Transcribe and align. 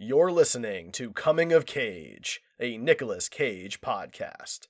You're 0.00 0.30
listening 0.30 0.92
to 0.92 1.10
Coming 1.10 1.52
of 1.52 1.66
Cage, 1.66 2.40
a 2.60 2.76
Nicolas 2.78 3.28
Cage 3.28 3.80
podcast. 3.80 4.68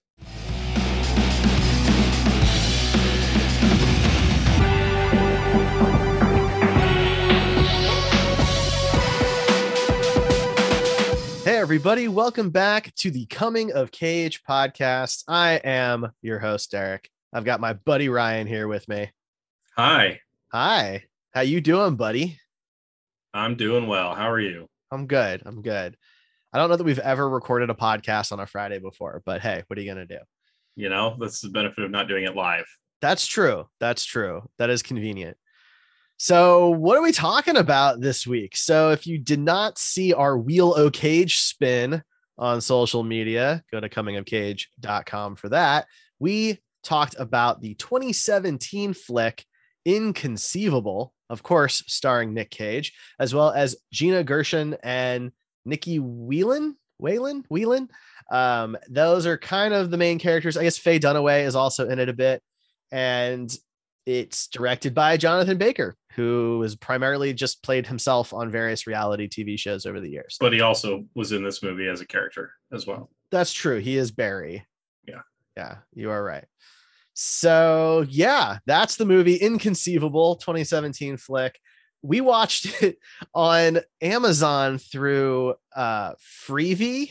Hey, 11.45 11.59
everybody, 11.59 12.09
welcome 12.09 12.49
back 12.49 12.95
to 12.95 13.11
the 13.11 13.27
Coming 13.27 13.71
of 13.73 13.91
Cage 13.91 14.43
podcast. 14.49 15.25
I 15.29 15.61
am 15.63 16.11
your 16.23 16.39
host, 16.39 16.71
Derek. 16.71 17.11
I've 17.35 17.45
got 17.45 17.61
my 17.61 17.75
buddy 17.75 18.09
Ryan 18.09 18.47
here 18.47 18.67
with 18.67 18.89
me. 18.89 19.11
Hi, 19.77 20.21
Hi, 20.53 21.05
how 21.33 21.43
you 21.43 21.61
doing, 21.61 21.97
buddy? 21.97 22.39
I'm 23.35 23.57
doing 23.57 23.87
well. 23.87 24.15
How 24.15 24.31
are 24.31 24.41
you? 24.41 24.71
I'm 24.91 25.07
good. 25.07 25.43
I'm 25.45 25.63
good. 25.63 25.97
I 26.53 26.59
don't 26.59 26.71
know 26.71 26.77
that 26.77 26.85
we've 26.85 26.99
ever 26.99 27.29
recorded 27.29 27.71
a 27.71 27.75
podcast 27.75 28.33
on 28.33 28.41
a 28.41 28.47
Friday 28.47 28.79
before, 28.79 29.23
but 29.27 29.41
hey, 29.41 29.63
what 29.67 29.79
are 29.79 29.83
you 29.83 29.93
going 29.93 30.07
to 30.07 30.17
do? 30.17 30.23
You 30.77 30.89
know, 30.89 31.17
that's 31.21 31.41
the 31.41 31.51
benefit 31.51 31.85
of 31.85 31.91
not 31.91 32.09
doing 32.09 32.25
it 32.25 32.35
live. 32.35 32.65
That's 33.01 33.27
true. 33.27 33.67
That's 33.81 34.05
true. 34.05 34.49
That 34.59 34.71
is 34.71 34.83
convenient. 34.83 35.37
So, 36.17 36.71
what 36.71 36.97
are 36.97 37.03
we 37.03 37.13
talking 37.13 37.57
about 37.57 38.01
this 38.01 38.27
week? 38.27 38.57
So, 38.57 38.91
if 38.91 39.07
you 39.07 39.19
did 39.19 39.39
not 39.39 39.79
see 39.79 40.13
our 40.13 40.37
Wheel 40.37 40.75
O 40.77 40.91
Cage 40.91 41.39
spin 41.39 42.03
on 42.37 42.61
social 42.61 43.05
media, 43.05 43.63
go 43.71 43.79
to 43.79 43.89
comingofcage.com 43.89 45.37
for 45.37 45.49
that. 45.51 45.87
We 46.19 46.59
talked 46.83 47.15
about 47.19 47.61
the 47.61 47.75
2017 47.75 48.95
flick 48.95 49.45
Inconceivable, 49.85 51.15
of 51.31 51.43
course, 51.43 51.83
starring 51.87 52.35
Nick 52.35 52.51
Cage, 52.51 52.93
as 53.19 53.35
well 53.35 53.51
as 53.51 53.77
Gina 53.93 54.25
Gershon 54.25 54.77
and 54.83 55.33
Nicky 55.65 55.99
Whelan. 55.99 56.77
Whalen, 56.99 57.45
Whelan. 57.49 57.89
Um, 58.31 58.77
those 58.89 59.25
are 59.27 59.39
kind 59.39 59.73
of 59.73 59.91
the 59.91 59.97
main 59.97 60.19
characters. 60.19 60.57
I 60.57 60.65
guess 60.65 60.79
Faye 60.79 60.99
Dunaway 60.99 61.47
is 61.47 61.55
also 61.55 61.89
in 61.89 61.99
it 61.99 62.09
a 62.09 62.13
bit, 62.13 62.43
and 62.91 63.55
it's 64.05 64.49
directed 64.49 64.95
by 64.95 65.17
Jonathan 65.17 65.59
Baker, 65.59 65.95
who 66.13 66.61
has 66.63 66.75
primarily 66.75 67.33
just 67.33 67.63
played 67.63 67.87
himself 67.87 68.33
on 68.33 68.51
various 68.51 68.87
reality 68.87 69.29
TV 69.29 69.59
shows 69.59 69.87
over 69.87 70.01
the 70.01 70.11
years. 70.11 70.37
But 70.41 70.53
he 70.53 70.61
also 70.61 71.05
was 71.15 71.33
in 71.33 71.45
this 71.45 71.63
movie 71.63 71.87
as 71.89 72.01
a 72.01 72.07
character 72.07 72.53
as 72.73 72.87
well. 72.87 73.11
That's 73.31 73.53
true. 73.53 73.79
He 73.79 73.97
is 73.97 74.11
Barry. 74.11 74.67
Yeah. 75.07 75.21
Yeah, 75.57 75.77
you 75.95 76.11
are 76.11 76.23
right. 76.23 76.45
So, 77.21 78.07
yeah, 78.09 78.59
that's 78.65 78.95
the 78.95 79.05
movie 79.05 79.35
Inconceivable 79.35 80.37
2017 80.37 81.17
flick. 81.17 81.59
We 82.01 82.21
watched 82.21 82.67
it 82.83 82.99
on 83.35 83.81
Amazon 84.01 84.79
through 84.79 85.57
uh 85.75 86.13
Freevee, 86.47 87.11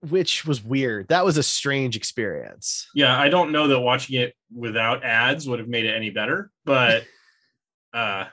which 0.00 0.44
was 0.44 0.62
weird. 0.62 1.08
That 1.08 1.24
was 1.24 1.38
a 1.38 1.42
strange 1.42 1.96
experience. 1.96 2.88
Yeah, 2.94 3.18
I 3.18 3.30
don't 3.30 3.52
know 3.52 3.68
that 3.68 3.80
watching 3.80 4.20
it 4.20 4.34
without 4.54 5.02
ads 5.02 5.48
would 5.48 5.58
have 5.58 5.68
made 5.68 5.86
it 5.86 5.96
any 5.96 6.10
better, 6.10 6.50
but 6.66 7.04
uh 7.94 8.26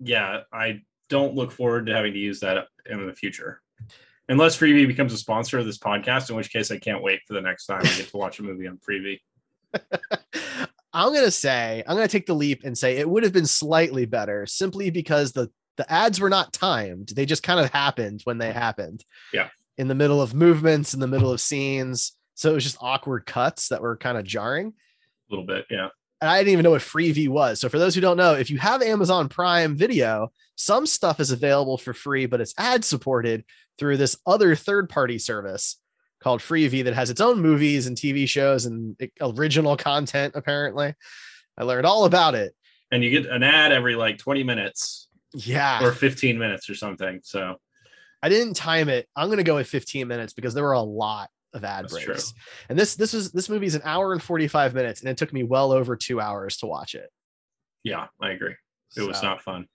yeah, 0.00 0.40
I 0.50 0.80
don't 1.10 1.34
look 1.34 1.52
forward 1.52 1.84
to 1.86 1.94
having 1.94 2.14
to 2.14 2.18
use 2.18 2.40
that 2.40 2.68
in 2.86 3.06
the 3.06 3.12
future. 3.12 3.60
Unless 4.28 4.58
Freevee 4.58 4.86
becomes 4.86 5.12
a 5.12 5.18
sponsor 5.18 5.58
of 5.58 5.64
this 5.64 5.78
podcast, 5.78 6.28
in 6.28 6.36
which 6.36 6.52
case 6.52 6.70
I 6.70 6.78
can't 6.78 7.02
wait 7.02 7.20
for 7.26 7.34
the 7.34 7.40
next 7.40 7.66
time 7.66 7.80
I 7.80 7.96
get 7.96 8.08
to 8.08 8.16
watch 8.16 8.38
a 8.38 8.42
movie 8.42 8.66
on 8.66 8.78
Freevee. 8.78 9.20
I'm 10.92 11.12
gonna 11.12 11.30
say 11.30 11.82
I'm 11.86 11.96
gonna 11.96 12.08
take 12.08 12.26
the 12.26 12.34
leap 12.34 12.62
and 12.64 12.76
say 12.76 12.96
it 12.96 13.08
would 13.08 13.22
have 13.22 13.32
been 13.32 13.46
slightly 13.46 14.06
better 14.06 14.46
simply 14.46 14.90
because 14.90 15.32
the 15.32 15.50
the 15.76 15.90
ads 15.90 16.20
were 16.20 16.30
not 16.30 16.52
timed. 16.52 17.10
They 17.14 17.24
just 17.24 17.42
kind 17.42 17.60
of 17.60 17.70
happened 17.70 18.22
when 18.24 18.38
they 18.38 18.52
happened. 18.52 19.04
Yeah. 19.32 19.48
In 19.78 19.88
the 19.88 19.94
middle 19.94 20.20
of 20.20 20.34
movements, 20.34 20.92
in 20.92 21.00
the 21.00 21.06
middle 21.06 21.30
of 21.30 21.40
scenes. 21.40 22.12
So 22.34 22.50
it 22.50 22.54
was 22.54 22.64
just 22.64 22.78
awkward 22.80 23.26
cuts 23.26 23.68
that 23.68 23.80
were 23.80 23.96
kind 23.96 24.18
of 24.18 24.24
jarring. 24.24 24.68
A 24.68 24.72
little 25.30 25.46
bit, 25.46 25.66
yeah. 25.70 25.88
And 26.20 26.28
I 26.28 26.38
didn't 26.38 26.52
even 26.52 26.64
know 26.64 26.72
what 26.72 26.82
Freevee 26.82 27.28
was. 27.28 27.60
So 27.60 27.68
for 27.68 27.78
those 27.78 27.94
who 27.94 28.00
don't 28.00 28.16
know, 28.16 28.34
if 28.34 28.50
you 28.50 28.58
have 28.58 28.82
Amazon 28.82 29.28
Prime 29.28 29.76
Video, 29.76 30.32
some 30.56 30.84
stuff 30.84 31.20
is 31.20 31.30
available 31.30 31.78
for 31.78 31.94
free, 31.94 32.26
but 32.26 32.40
it's 32.40 32.54
ad 32.58 32.84
supported 32.84 33.44
through 33.78 33.96
this 33.96 34.16
other 34.26 34.54
third 34.56 34.88
party 34.88 35.18
service 35.18 35.76
called 36.20 36.40
Freevee 36.40 36.84
that 36.84 36.94
has 36.94 37.10
its 37.10 37.20
own 37.20 37.40
movies 37.40 37.86
and 37.86 37.96
TV 37.96 38.28
shows 38.28 38.66
and 38.66 38.96
original 39.20 39.76
content. 39.76 40.34
Apparently, 40.36 40.94
I 41.56 41.62
learned 41.64 41.86
all 41.86 42.04
about 42.04 42.34
it. 42.34 42.54
And 42.90 43.04
you 43.04 43.10
get 43.10 43.26
an 43.30 43.42
ad 43.42 43.70
every 43.72 43.94
like 43.94 44.18
20 44.18 44.42
minutes 44.42 45.08
Yeah, 45.34 45.84
or 45.84 45.92
15 45.92 46.38
minutes 46.38 46.68
or 46.70 46.74
something. 46.74 47.20
So 47.22 47.56
I 48.22 48.28
didn't 48.28 48.54
time 48.54 48.88
it. 48.88 49.08
I'm 49.14 49.28
gonna 49.30 49.42
go 49.44 49.54
with 49.56 49.68
15 49.68 50.08
minutes 50.08 50.32
because 50.32 50.54
there 50.54 50.64
were 50.64 50.72
a 50.72 50.80
lot 50.80 51.30
of 51.54 51.64
ad 51.64 51.84
That's 51.84 51.92
breaks. 52.04 52.32
true. 52.32 52.40
And 52.68 52.78
this 52.78 52.96
this 52.96 53.14
is 53.14 53.30
this 53.32 53.48
movie 53.48 53.66
is 53.66 53.74
an 53.76 53.82
hour 53.84 54.12
and 54.12 54.22
45 54.22 54.74
minutes, 54.74 55.00
and 55.00 55.08
it 55.08 55.16
took 55.16 55.32
me 55.32 55.44
well 55.44 55.70
over 55.72 55.94
two 55.96 56.20
hours 56.20 56.56
to 56.58 56.66
watch 56.66 56.94
it. 56.94 57.08
yeah, 57.84 58.06
I 58.20 58.30
agree. 58.30 58.54
It 58.96 59.02
was 59.02 59.22
not 59.22 59.42
fun. 59.42 59.66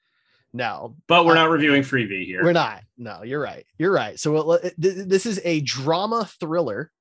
No, 0.56 0.96
But 1.08 1.26
we're 1.26 1.32
Uh, 1.32 1.36
not 1.36 1.50
reviewing 1.50 1.82
Freevee 1.82 2.26
here. 2.26 2.44
We're 2.44 2.54
not. 2.54 2.84
No, 2.96 3.24
you're 3.24 3.42
right. 3.42 3.66
You're 3.80 3.92
right. 3.92 4.20
So 4.20 4.32
well, 4.32 4.60
th- 4.60 4.76
th- 4.80 5.08
this 5.08 5.26
is 5.26 5.42
a 5.44 5.62
drama 5.62 6.30
thriller, 6.40 6.92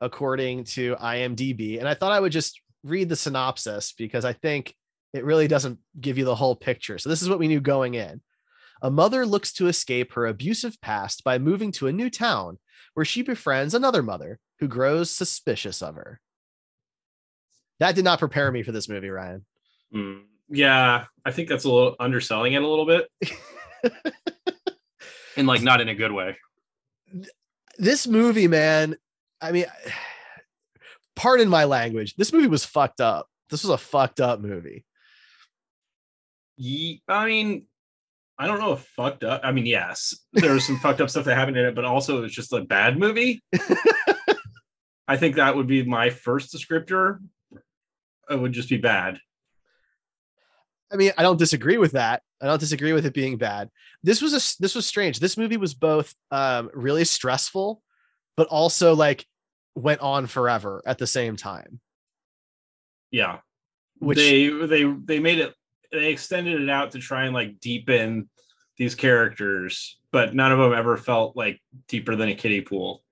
according 0.00 0.64
to 0.64 0.96
IMDb. 0.96 1.78
And 1.78 1.88
I 1.88 1.94
thought 1.94 2.10
I 2.12 2.18
would 2.20 2.32
just 2.32 2.60
read 2.82 3.08
the 3.08 3.14
synopsis 3.16 3.92
because 3.92 4.24
I 4.24 4.32
think 4.32 4.74
it 5.12 5.24
really 5.24 5.46
doesn't 5.46 5.78
give 6.00 6.18
you 6.18 6.24
the 6.24 6.34
whole 6.34 6.56
picture. 6.56 6.98
So 6.98 7.08
this 7.08 7.22
is 7.22 7.28
what 7.28 7.38
we 7.38 7.46
knew 7.48 7.60
going 7.60 7.94
in. 7.94 8.20
A 8.82 8.90
mother 8.90 9.24
looks 9.24 9.52
to 9.54 9.68
escape 9.68 10.12
her 10.12 10.26
abusive 10.26 10.80
past 10.80 11.22
by 11.24 11.38
moving 11.38 11.70
to 11.72 11.86
a 11.86 11.92
new 11.92 12.10
town 12.10 12.58
where 12.94 13.04
she 13.06 13.22
befriends 13.22 13.72
another 13.72 14.02
mother 14.02 14.38
who 14.58 14.66
grows 14.68 15.10
suspicious 15.10 15.80
of 15.80 15.94
her. 15.94 16.20
That 17.78 17.94
did 17.94 18.04
not 18.04 18.18
prepare 18.18 18.50
me 18.50 18.62
for 18.62 18.72
this 18.72 18.88
movie, 18.88 19.08
Ryan. 19.10 19.44
Mm, 19.94 20.22
yeah, 20.48 21.04
I 21.24 21.30
think 21.32 21.48
that's 21.48 21.64
a 21.64 21.70
little 21.70 21.96
underselling 21.98 22.52
it 22.52 22.62
a 22.62 22.68
little 22.68 22.86
bit. 22.86 23.08
and 25.36 25.46
like 25.46 25.62
not 25.62 25.80
in 25.80 25.88
a 25.88 25.94
good 25.94 26.12
way. 26.12 26.36
this 27.78 28.06
movie, 28.06 28.48
man, 28.48 28.96
I 29.40 29.52
mean, 29.52 29.66
pardon 31.16 31.48
my 31.48 31.64
language. 31.64 32.14
This 32.16 32.32
movie 32.32 32.46
was 32.46 32.64
fucked 32.64 33.00
up. 33.00 33.28
This 33.50 33.62
was 33.62 33.70
a 33.70 33.78
fucked 33.78 34.20
up 34.20 34.40
movie. 34.40 34.84
Ye- 36.56 37.02
I 37.08 37.26
mean, 37.26 37.66
I 38.38 38.46
don't 38.46 38.60
know 38.60 38.72
if 38.72 38.80
fucked 38.80 39.24
up. 39.24 39.40
I 39.44 39.52
mean, 39.52 39.66
yes, 39.66 40.14
there 40.32 40.52
was 40.52 40.66
some 40.66 40.78
fucked 40.80 41.00
up 41.00 41.10
stuff 41.10 41.24
that 41.24 41.36
happened 41.36 41.56
in 41.56 41.66
it, 41.66 41.74
but 41.74 41.84
also 41.84 42.18
it 42.18 42.22
was 42.22 42.32
just 42.34 42.52
a 42.52 42.62
bad 42.62 42.98
movie. 42.98 43.42
I 45.08 45.16
think 45.16 45.36
that 45.36 45.54
would 45.56 45.66
be 45.66 45.84
my 45.84 46.10
first 46.10 46.52
descriptor. 46.54 47.18
It 48.28 48.40
would 48.40 48.52
just 48.52 48.68
be 48.68 48.78
bad. 48.78 49.20
I 50.92 50.96
mean, 50.96 51.12
I 51.18 51.22
don't 51.22 51.38
disagree 51.38 51.78
with 51.78 51.92
that. 51.92 52.22
I 52.40 52.46
don't 52.46 52.60
disagree 52.60 52.92
with 52.92 53.06
it 53.06 53.14
being 53.14 53.38
bad. 53.38 53.70
This 54.02 54.22
was 54.22 54.32
a 54.32 54.62
this 54.62 54.74
was 54.74 54.86
strange. 54.86 55.18
This 55.18 55.36
movie 55.36 55.56
was 55.56 55.74
both 55.74 56.14
um 56.30 56.70
really 56.74 57.04
stressful, 57.04 57.82
but 58.36 58.48
also 58.48 58.94
like 58.94 59.26
went 59.74 60.00
on 60.00 60.26
forever 60.26 60.82
at 60.86 60.98
the 60.98 61.06
same 61.06 61.36
time. 61.36 61.80
Yeah, 63.10 63.38
Which 63.98 64.18
they 64.18 64.48
they 64.48 64.84
they 64.84 65.18
made 65.18 65.38
it. 65.38 65.54
They 65.92 66.10
extended 66.10 66.60
it 66.60 66.68
out 66.70 66.92
to 66.92 66.98
try 66.98 67.24
and 67.24 67.34
like 67.34 67.60
deepen 67.60 68.28
these 68.76 68.94
characters, 68.94 69.98
but 70.12 70.34
none 70.34 70.52
of 70.52 70.58
them 70.58 70.72
ever 70.72 70.96
felt 70.96 71.36
like 71.36 71.60
deeper 71.88 72.16
than 72.16 72.28
a 72.28 72.34
kiddie 72.34 72.60
pool. 72.60 73.02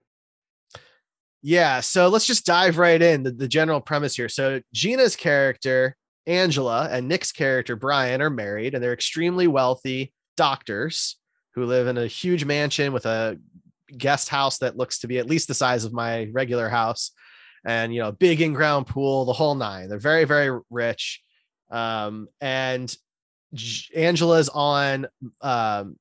Yeah, 1.43 1.81
so 1.81 2.09
let's 2.09 2.27
just 2.27 2.47
dive 2.47 2.79
right 2.79 3.01
in 3.01 3.23
the, 3.23 3.31
the 3.31 3.49
general 3.49 3.81
premise 3.81 4.17
here. 4.17 4.29
So 4.29 4.63
Gina's 4.73 5.15
character, 5.15 5.97
Angela, 6.27 6.89
and 6.91 7.09
Nick's 7.09 7.33
character, 7.33 7.77
Brian, 7.77 8.23
are 8.23 8.31
married 8.31 8.75
and 8.75 8.83
they're 8.83 8.93
extremely 8.93 9.47
wealthy 9.47 10.13
doctors 10.37 11.17
who 11.55 11.65
live 11.65 11.87
in 11.87 11.99
a 11.99 12.07
huge 12.07 12.45
mansion 12.45 12.93
with 12.93 13.07
a 13.07 13.39
guest 13.97 14.29
house 14.29 14.59
that 14.59 14.77
looks 14.77 14.99
to 15.01 15.07
be 15.07 15.19
at 15.19 15.27
least 15.27 15.49
the 15.49 15.55
size 15.55 15.85
of 15.85 15.93
my 15.93 16.29
regular 16.33 16.69
house 16.69 17.13
and 17.67 17.95
you 17.95 18.01
know, 18.01 18.13
big 18.13 18.41
in-ground 18.41 18.87
pool, 18.87 19.25
the 19.25 19.33
whole 19.33 19.55
nine. 19.55 19.89
They're 19.89 19.99
very, 19.99 20.25
very 20.25 20.61
rich. 20.71 21.23
Um, 21.71 22.29
and 22.41 22.95
Angela's 23.95 24.49
on 24.49 25.07
um 25.41 25.97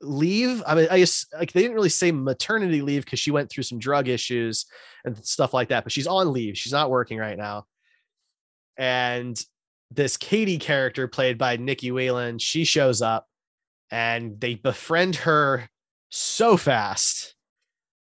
leave. 0.00 0.62
I 0.66 0.74
mean, 0.74 0.88
I 0.90 0.98
guess 0.98 1.26
like 1.32 1.52
they 1.52 1.62
didn't 1.62 1.76
really 1.76 1.88
say 1.88 2.12
maternity 2.12 2.82
leave 2.82 3.04
because 3.04 3.20
she 3.20 3.30
went 3.30 3.50
through 3.50 3.62
some 3.64 3.78
drug 3.78 4.08
issues 4.08 4.66
and 5.04 5.16
stuff 5.24 5.54
like 5.54 5.68
that, 5.68 5.84
but 5.84 5.92
she's 5.92 6.06
on 6.06 6.32
leave. 6.32 6.58
She's 6.58 6.72
not 6.72 6.90
working 6.90 7.18
right 7.18 7.38
now. 7.38 7.66
And 8.76 9.40
this 9.94 10.16
Katie 10.16 10.58
character, 10.58 11.08
played 11.08 11.38
by 11.38 11.56
Nicky 11.56 11.90
Whelan, 11.90 12.38
she 12.38 12.64
shows 12.64 13.02
up 13.02 13.26
and 13.90 14.40
they 14.40 14.54
befriend 14.54 15.16
her 15.16 15.68
so 16.10 16.56
fast. 16.56 17.34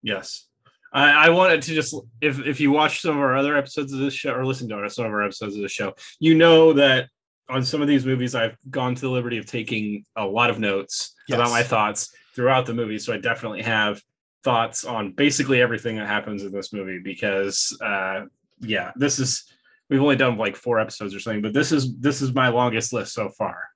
Yes. 0.02 0.46
I, 0.92 1.26
I 1.26 1.28
wanted 1.30 1.62
to 1.62 1.74
just 1.74 1.94
if 2.20 2.38
if 2.46 2.60
you 2.60 2.70
watch 2.70 3.00
some 3.02 3.16
of 3.16 3.22
our 3.22 3.36
other 3.36 3.56
episodes 3.56 3.92
of 3.92 3.98
this 3.98 4.14
show 4.14 4.32
or 4.32 4.46
listen 4.46 4.68
to 4.70 4.88
some 4.90 5.04
of 5.04 5.12
our 5.12 5.22
episodes 5.22 5.54
of 5.56 5.62
the 5.62 5.68
show, 5.68 5.94
you 6.18 6.34
know 6.34 6.72
that 6.72 7.08
on 7.50 7.62
some 7.64 7.82
of 7.82 7.88
these 7.88 8.06
movies 8.06 8.34
I've 8.34 8.56
gone 8.70 8.94
to 8.94 9.00
the 9.00 9.10
liberty 9.10 9.38
of 9.38 9.46
taking 9.46 10.04
a 10.16 10.24
lot 10.24 10.50
of 10.50 10.58
notes 10.58 11.14
Yes. 11.28 11.36
about 11.36 11.50
my 11.50 11.62
thoughts 11.62 12.10
throughout 12.34 12.64
the 12.64 12.72
movie, 12.72 12.98
so 12.98 13.12
I 13.12 13.18
definitely 13.18 13.62
have 13.62 14.00
thoughts 14.44 14.84
on 14.84 15.12
basically 15.12 15.60
everything 15.60 15.96
that 15.96 16.06
happens 16.06 16.42
in 16.42 16.52
this 16.52 16.72
movie 16.72 17.00
because 17.02 17.76
uh 17.82 18.22
yeah, 18.60 18.92
this 18.96 19.18
is 19.18 19.44
we've 19.90 20.02
only 20.02 20.16
done 20.16 20.36
like 20.36 20.56
four 20.56 20.78
episodes 20.78 21.14
or 21.14 21.20
something, 21.20 21.42
but 21.42 21.52
this 21.52 21.72
is 21.72 21.96
this 21.98 22.20
is 22.22 22.32
my 22.34 22.48
longest 22.48 22.92
list 22.92 23.12
so 23.14 23.28
far. 23.30 23.68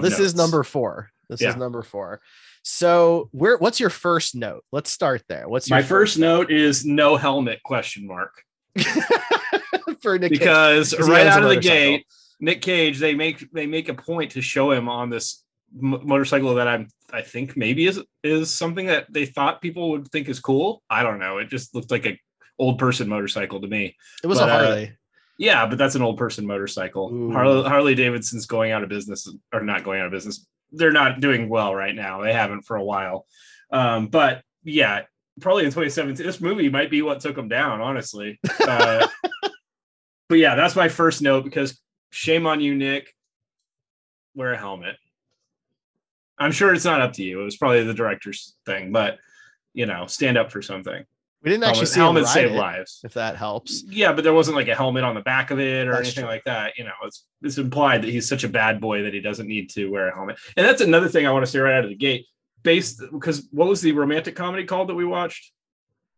This 0.00 0.18
is 0.18 0.34
number 0.34 0.62
four. 0.62 1.10
This 1.28 1.40
Yeah. 1.40 1.50
is 1.50 1.56
number 1.56 1.82
four. 1.82 2.20
So 2.62 3.28
where 3.32 3.56
what's 3.58 3.80
your 3.80 3.90
first 3.90 4.34
note? 4.34 4.64
Let's 4.72 4.90
start 4.90 5.22
there. 5.28 5.48
What's 5.48 5.68
your 5.68 5.78
my 5.78 5.82
first 5.82 6.18
note 6.18 6.50
is 6.50 6.84
no 6.84 7.16
helmet 7.16 7.62
question 7.62 8.06
mark 8.06 8.42
for 10.02 10.18
Nick 10.18 10.32
Cage? 10.32 10.38
because 10.40 10.92
'Cause 10.94 11.08
right 11.08 11.26
out 11.26 11.42
of 11.42 11.48
the 11.48 11.56
gate 11.56 12.06
Nick 12.40 12.62
Cage 12.62 12.98
they 12.98 13.14
make 13.14 13.50
they 13.52 13.66
make 13.66 13.88
a 13.88 13.94
point 13.94 14.32
to 14.32 14.42
show 14.42 14.70
him 14.72 14.88
on 14.88 15.10
this 15.10 15.42
motorcycle 15.72 16.54
that 16.56 16.68
I'm 16.68 16.88
I 17.12 17.22
think 17.22 17.56
maybe 17.56 17.86
is 17.86 18.02
is 18.22 18.54
something 18.54 18.86
that 18.86 19.06
they 19.12 19.26
thought 19.26 19.62
people 19.62 19.90
would 19.90 20.08
think 20.08 20.28
is 20.28 20.40
cool. 20.40 20.82
I 20.90 21.02
don't 21.02 21.18
know. 21.18 21.38
It 21.38 21.48
just 21.48 21.74
looked 21.74 21.90
like 21.90 22.04
a 22.06 22.18
old 22.58 22.78
person 22.78 23.08
motorcycle 23.08 23.60
to 23.60 23.66
me. 23.68 23.96
It 24.22 24.26
was 24.26 24.38
but, 24.38 24.48
a 24.48 24.52
uh, 24.52 24.64
Harley. 24.66 24.92
Yeah, 25.38 25.66
but 25.66 25.78
that's 25.78 25.94
an 25.94 26.02
old 26.02 26.16
person 26.16 26.46
motorcycle. 26.46 27.12
Ooh. 27.12 27.32
Harley, 27.32 27.68
Harley 27.68 27.94
Davidson's 27.94 28.46
going 28.46 28.72
out 28.72 28.82
of 28.82 28.88
business 28.88 29.28
or 29.52 29.62
not 29.62 29.84
going 29.84 30.00
out 30.00 30.06
of 30.06 30.12
business. 30.12 30.46
They're 30.72 30.92
not 30.92 31.20
doing 31.20 31.48
well 31.48 31.74
right 31.74 31.94
now. 31.94 32.22
They 32.22 32.32
haven't 32.32 32.62
for 32.62 32.76
a 32.76 32.84
while. 32.84 33.26
Um, 33.70 34.08
but 34.08 34.42
yeah, 34.64 35.02
probably 35.40 35.64
in 35.64 35.70
2017, 35.70 36.24
this 36.24 36.40
movie 36.40 36.68
might 36.68 36.90
be 36.90 37.02
what 37.02 37.20
took 37.20 37.36
them 37.36 37.48
down, 37.48 37.80
honestly. 37.80 38.40
Uh, 38.66 39.06
but 40.28 40.38
yeah, 40.38 40.56
that's 40.56 40.74
my 40.74 40.88
first 40.88 41.22
note 41.22 41.44
because 41.44 41.80
shame 42.10 42.46
on 42.46 42.60
you, 42.60 42.74
Nick. 42.74 43.14
Wear 44.34 44.54
a 44.54 44.58
helmet. 44.58 44.96
I'm 46.36 46.50
sure 46.50 46.74
it's 46.74 46.84
not 46.84 47.00
up 47.00 47.12
to 47.14 47.22
you. 47.22 47.40
It 47.40 47.44
was 47.44 47.56
probably 47.56 47.84
the 47.84 47.94
director's 47.94 48.56
thing, 48.66 48.90
but 48.90 49.18
you 49.72 49.86
know, 49.86 50.06
stand 50.06 50.36
up 50.36 50.50
for 50.50 50.62
something. 50.62 51.04
We 51.42 51.50
didn't 51.50 51.64
actually 51.64 51.86
Helmet, 51.86 51.94
see 51.94 52.00
helmets 52.00 52.32
save 52.32 52.50
it, 52.52 52.56
lives. 52.56 53.00
if 53.04 53.14
that 53.14 53.36
helps. 53.36 53.84
Yeah, 53.88 54.12
but 54.12 54.24
there 54.24 54.32
wasn't 54.32 54.56
like 54.56 54.68
a 54.68 54.74
helmet 54.74 55.04
on 55.04 55.14
the 55.14 55.20
back 55.20 55.50
of 55.50 55.60
it 55.60 55.86
or 55.86 55.92
That's 55.92 56.08
anything 56.08 56.24
true. 56.24 56.30
like 56.30 56.44
that. 56.44 56.76
You 56.76 56.84
know, 56.84 56.92
it's 57.04 57.24
it's 57.42 57.58
implied 57.58 58.02
that 58.02 58.08
he's 58.10 58.28
such 58.28 58.42
a 58.42 58.48
bad 58.48 58.80
boy 58.80 59.02
that 59.02 59.14
he 59.14 59.20
doesn't 59.20 59.46
need 59.46 59.70
to 59.70 59.86
wear 59.88 60.08
a 60.08 60.14
helmet. 60.14 60.38
And 60.56 60.66
that's 60.66 60.80
another 60.80 61.08
thing 61.08 61.26
I 61.26 61.30
want 61.30 61.44
to 61.44 61.50
say 61.50 61.58
right 61.60 61.74
out 61.76 61.84
of 61.84 61.90
the 61.90 61.96
gate. 61.96 62.26
Based 62.62 63.00
because 63.12 63.46
what 63.52 63.68
was 63.68 63.80
the 63.80 63.92
romantic 63.92 64.34
comedy 64.34 64.64
called 64.64 64.88
that 64.88 64.94
we 64.96 65.04
watched? 65.04 65.52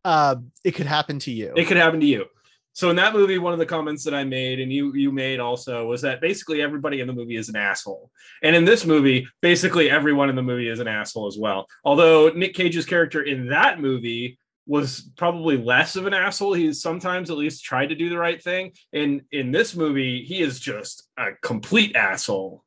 Uh, 0.04 0.36
it 0.64 0.70
could 0.72 0.86
happen 0.86 1.18
to 1.20 1.30
you. 1.30 1.52
It 1.56 1.66
could 1.66 1.76
happen 1.76 2.00
to 2.00 2.06
you. 2.06 2.24
So 2.72 2.90
in 2.90 2.96
that 2.96 3.12
movie, 3.12 3.38
one 3.38 3.52
of 3.52 3.58
the 3.58 3.66
comments 3.66 4.04
that 4.04 4.14
I 4.14 4.22
made 4.22 4.60
and 4.60 4.72
you 4.72 4.94
you 4.94 5.10
made 5.10 5.40
also 5.40 5.86
was 5.88 6.00
that 6.02 6.20
basically 6.20 6.62
everybody 6.62 7.00
in 7.00 7.06
the 7.08 7.12
movie 7.12 7.36
is 7.36 7.48
an 7.48 7.56
asshole. 7.56 8.10
And 8.42 8.54
in 8.54 8.64
this 8.64 8.86
movie, 8.86 9.26
basically 9.42 9.90
everyone 9.90 10.30
in 10.30 10.36
the 10.36 10.42
movie 10.42 10.68
is 10.68 10.78
an 10.78 10.86
asshole 10.86 11.26
as 11.26 11.36
well. 11.36 11.66
Although 11.84 12.30
Nick 12.30 12.54
Cage's 12.54 12.86
character 12.86 13.20
in 13.20 13.48
that 13.48 13.80
movie 13.80 14.38
was 14.68 15.10
probably 15.16 15.56
less 15.56 15.96
of 15.96 16.06
an 16.06 16.14
asshole. 16.14 16.52
He's 16.52 16.80
sometimes 16.80 17.30
at 17.30 17.36
least 17.36 17.64
tried 17.64 17.86
to 17.88 17.96
do 17.96 18.08
the 18.10 18.18
right 18.18 18.40
thing. 18.40 18.72
And 18.92 19.22
in 19.32 19.50
this 19.50 19.74
movie, 19.74 20.22
he 20.24 20.40
is 20.42 20.60
just 20.60 21.08
a 21.16 21.30
complete 21.42 21.96
asshole 21.96 22.62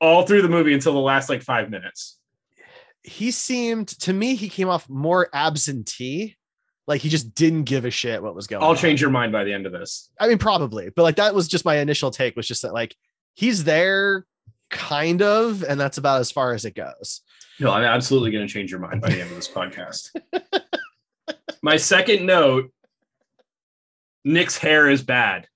all 0.00 0.26
through 0.26 0.42
the 0.42 0.48
movie 0.48 0.74
until 0.74 0.94
the 0.94 0.98
last 0.98 1.28
like 1.28 1.42
five 1.42 1.70
minutes. 1.70 2.18
he 3.04 3.30
seemed 3.30 3.86
to 3.88 4.12
me 4.12 4.34
he 4.34 4.48
came 4.48 4.68
off 4.68 4.88
more 4.88 5.28
absentee 5.32 6.36
like 6.88 7.00
he 7.00 7.08
just 7.08 7.34
didn't 7.34 7.64
give 7.64 7.84
a 7.84 7.90
shit 7.90 8.20
what 8.22 8.34
was 8.34 8.46
going 8.48 8.62
on. 8.62 8.68
I'll 8.68 8.74
change 8.76 9.00
your 9.00 9.10
mind 9.10 9.30
by 9.32 9.44
the 9.44 9.52
end 9.52 9.66
of 9.66 9.72
this. 9.72 10.10
i 10.18 10.26
mean 10.26 10.38
probably 10.38 10.90
but 10.96 11.02
like 11.04 11.16
that 11.16 11.34
was 11.34 11.46
just 11.46 11.64
my 11.64 11.76
initial 11.78 12.10
take 12.10 12.34
was 12.36 12.48
just 12.48 12.62
that 12.62 12.72
like 12.72 12.96
he's 13.34 13.62
there 13.64 14.26
kind 14.70 15.20
of 15.22 15.62
and 15.62 15.78
that's 15.80 15.98
about 15.98 16.20
as 16.20 16.30
far 16.32 16.52
as 16.54 16.64
it 16.64 16.74
goes 16.74 17.20
No, 17.60 17.70
I'm 17.70 17.84
absolutely 17.84 18.30
going 18.32 18.46
to 18.46 18.52
change 18.52 18.70
your 18.72 18.80
mind 18.80 19.00
by 19.02 19.10
the 19.10 19.20
end 19.20 19.30
of 19.30 19.36
this 19.36 19.48
podcast. 19.48 20.10
My 21.62 21.76
second 21.76 22.26
note 22.26 22.70
Nick's 24.24 24.58
hair 24.58 24.88
is 24.90 25.02
bad. 25.02 25.46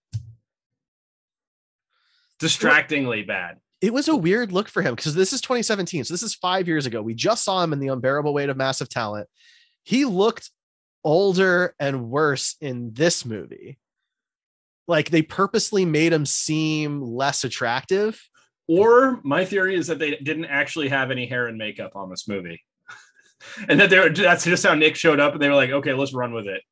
Distractingly 2.39 3.23
bad. 3.23 3.57
it 3.81 3.93
was 3.93 4.09
a 4.09 4.17
weird 4.17 4.53
look 4.53 4.69
for 4.69 4.83
him 4.83 4.95
because 4.95 5.15
this 5.15 5.33
is 5.33 5.41
2017 5.41 6.05
so 6.05 6.13
this 6.13 6.23
is 6.23 6.35
five 6.35 6.67
years 6.69 6.85
ago 6.87 7.01
we 7.01 7.15
just 7.15 7.45
saw 7.45 7.63
him 7.63 7.73
in 7.73 7.79
the 7.81 7.89
unbearable 7.89 8.35
weight 8.35 8.51
of 8.51 8.57
massive 8.59 8.89
talent 8.91 9.27
he 9.85 10.05
looked 10.05 10.51
older 11.03 11.75
and 11.81 12.11
worse 12.11 12.57
in 12.61 12.93
this 12.93 13.25
movie 13.25 13.79
like 14.87 15.09
they 15.11 15.23
purposely 15.23 15.85
made 15.87 16.13
him 16.13 16.27
seem 16.27 17.01
less 17.01 17.43
attractive 17.45 18.21
Or 18.69 19.21
my 19.23 19.45
theory 19.47 19.77
is 19.77 19.87
that 19.87 19.99
they 19.99 20.17
didn't 20.17 20.47
actually 20.47 20.89
have 20.89 21.11
any 21.11 21.25
hair 21.27 21.47
and 21.47 21.57
makeup 21.57 21.93
on 21.95 22.11
this 22.11 22.27
movie. 22.29 22.61
and 23.69 23.81
that 23.81 23.91
they 23.91 23.99
were, 23.99 24.11
that's 24.11 24.45
just 24.45 24.65
how 24.67 24.75
Nick 24.75 24.97
showed 24.97 25.21
up 25.21 25.33
and 25.35 25.43
they 25.43 25.49
were 25.49 25.55
like, 25.55 25.71
okay, 25.71 25.93
let's 25.95 26.15
run 26.15 26.33
with 26.33 26.47
it. 26.47 26.63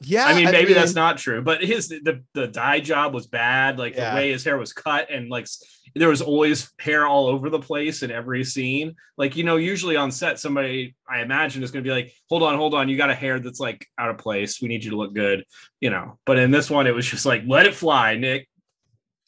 yeah 0.00 0.24
I 0.26 0.34
mean, 0.34 0.50
maybe 0.50 0.74
that's 0.74 0.94
not 0.94 1.18
true, 1.18 1.42
but 1.42 1.62
his 1.62 1.88
the 1.88 2.22
the 2.34 2.46
dye 2.48 2.80
job 2.80 3.14
was 3.14 3.26
bad. 3.26 3.78
Like 3.78 3.94
Yeah. 3.94 4.10
the 4.10 4.16
way 4.16 4.32
his 4.32 4.44
hair 4.44 4.58
was 4.58 4.72
cut, 4.72 5.10
and 5.10 5.28
like 5.30 5.46
there 5.94 6.08
was 6.08 6.22
always 6.22 6.72
hair 6.80 7.06
all 7.06 7.26
over 7.26 7.50
the 7.50 7.60
place 7.60 8.02
in 8.02 8.10
every 8.10 8.42
scene. 8.44 8.96
Like 9.16 9.36
you 9.36 9.44
know, 9.44 9.56
usually 9.56 9.94
on 9.96 10.10
set, 10.10 10.40
somebody 10.40 10.96
I 11.08 11.20
imagine 11.20 11.62
is 11.62 11.70
going 11.70 11.84
to 11.84 11.88
be 11.88 11.94
like, 11.94 12.12
"Hold 12.30 12.42
on, 12.42 12.56
hold 12.56 12.74
on, 12.74 12.88
you 12.88 12.96
got 12.96 13.10
a 13.10 13.14
hair 13.14 13.38
that's 13.38 13.60
like 13.60 13.86
out 13.98 14.10
of 14.10 14.18
place. 14.18 14.60
We 14.60 14.68
need 14.68 14.82
you 14.82 14.90
to 14.90 14.96
look 14.96 15.14
good," 15.14 15.44
you 15.80 15.90
know. 15.90 16.18
But 16.26 16.38
in 16.38 16.50
this 16.50 16.68
one, 16.70 16.86
it 16.86 16.94
was 16.94 17.06
just 17.06 17.26
like, 17.26 17.42
"Let 17.46 17.66
it 17.66 17.74
fly, 17.74 18.16
Nick," 18.16 18.48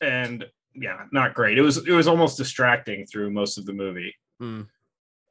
and 0.01 0.45
yeah, 0.75 1.05
not 1.13 1.35
great. 1.35 1.57
It 1.59 1.63
was 1.63 1.77
it 1.87 1.93
was 1.93 2.09
almost 2.09 2.37
distracting 2.39 3.07
through 3.07 3.31
most 3.31 3.59
of 3.59 3.67
the 3.67 3.73
movie. 3.73 4.15
Mm. 4.43 4.67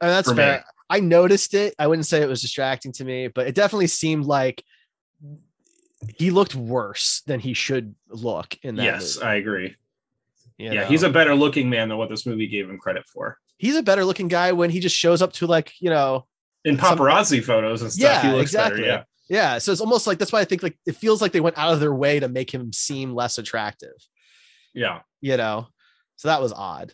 And 0.04 0.12
that's 0.12 0.28
For 0.28 0.34
me. 0.34 0.42
fair. 0.42 0.64
I 0.90 1.00
noticed 1.00 1.54
it. 1.54 1.74
I 1.78 1.86
wouldn't 1.86 2.06
say 2.06 2.20
it 2.20 2.28
was 2.28 2.42
distracting 2.42 2.92
to 2.92 3.04
me, 3.04 3.28
but 3.28 3.46
it 3.46 3.54
definitely 3.54 3.86
seemed 3.86 4.26
like 4.26 4.62
he 6.16 6.30
looked 6.30 6.54
worse 6.54 7.22
than 7.26 7.40
he 7.40 7.54
should 7.54 7.94
look 8.08 8.56
in 8.62 8.76
that. 8.76 8.84
yes, 8.84 9.16
movie, 9.16 9.26
I 9.26 9.34
agree. 9.36 9.76
you 10.58 10.66
yeah, 10.72 10.72
know? 10.82 10.86
he's 10.86 11.02
a 11.02 11.08
better 11.08 11.34
looking 11.34 11.70
man 11.70 11.88
than 11.88 11.96
what 11.96 12.10
this 12.10 12.26
movie 12.26 12.46
gave 12.46 12.68
him 12.68 12.78
credit 12.78 13.04
for. 13.08 13.38
he's 13.56 13.76
a 13.76 13.82
better 13.82 14.04
looking 14.04 14.28
guy 14.28 14.52
when 14.52 14.68
he 14.68 14.80
just 14.80 14.94
shows 14.96 15.22
up 15.22 15.32
to 15.32 15.46
like 15.46 15.72
you 15.80 15.88
know 15.88 16.26
in 16.64 16.78
Some- 16.78 16.98
paparazzi 16.98 17.42
photos 17.42 17.80
and 17.82 17.90
stuff. 17.92 18.02
Yeah, 18.02 18.22
he 18.22 18.36
looks 18.36 18.50
exactly. 18.50 18.82
better. 18.82 19.06
Yeah. 19.28 19.52
yeah. 19.54 19.58
So 19.58 19.72
it's 19.72 19.80
almost 19.80 20.06
like 20.06 20.18
that's 20.18 20.32
why 20.32 20.40
I 20.40 20.44
think 20.44 20.62
like 20.62 20.78
it 20.86 20.96
feels 20.96 21.22
like 21.22 21.32
they 21.32 21.40
went 21.40 21.56
out 21.58 21.72
of 21.72 21.80
their 21.80 21.94
way 21.94 22.20
to 22.20 22.28
make 22.28 22.52
him 22.52 22.72
seem 22.72 23.14
less 23.14 23.38
attractive. 23.38 23.94
Yeah. 24.74 25.00
You 25.22 25.36
know, 25.38 25.68
so 26.16 26.28
that 26.28 26.42
was 26.42 26.52
odd. 26.52 26.92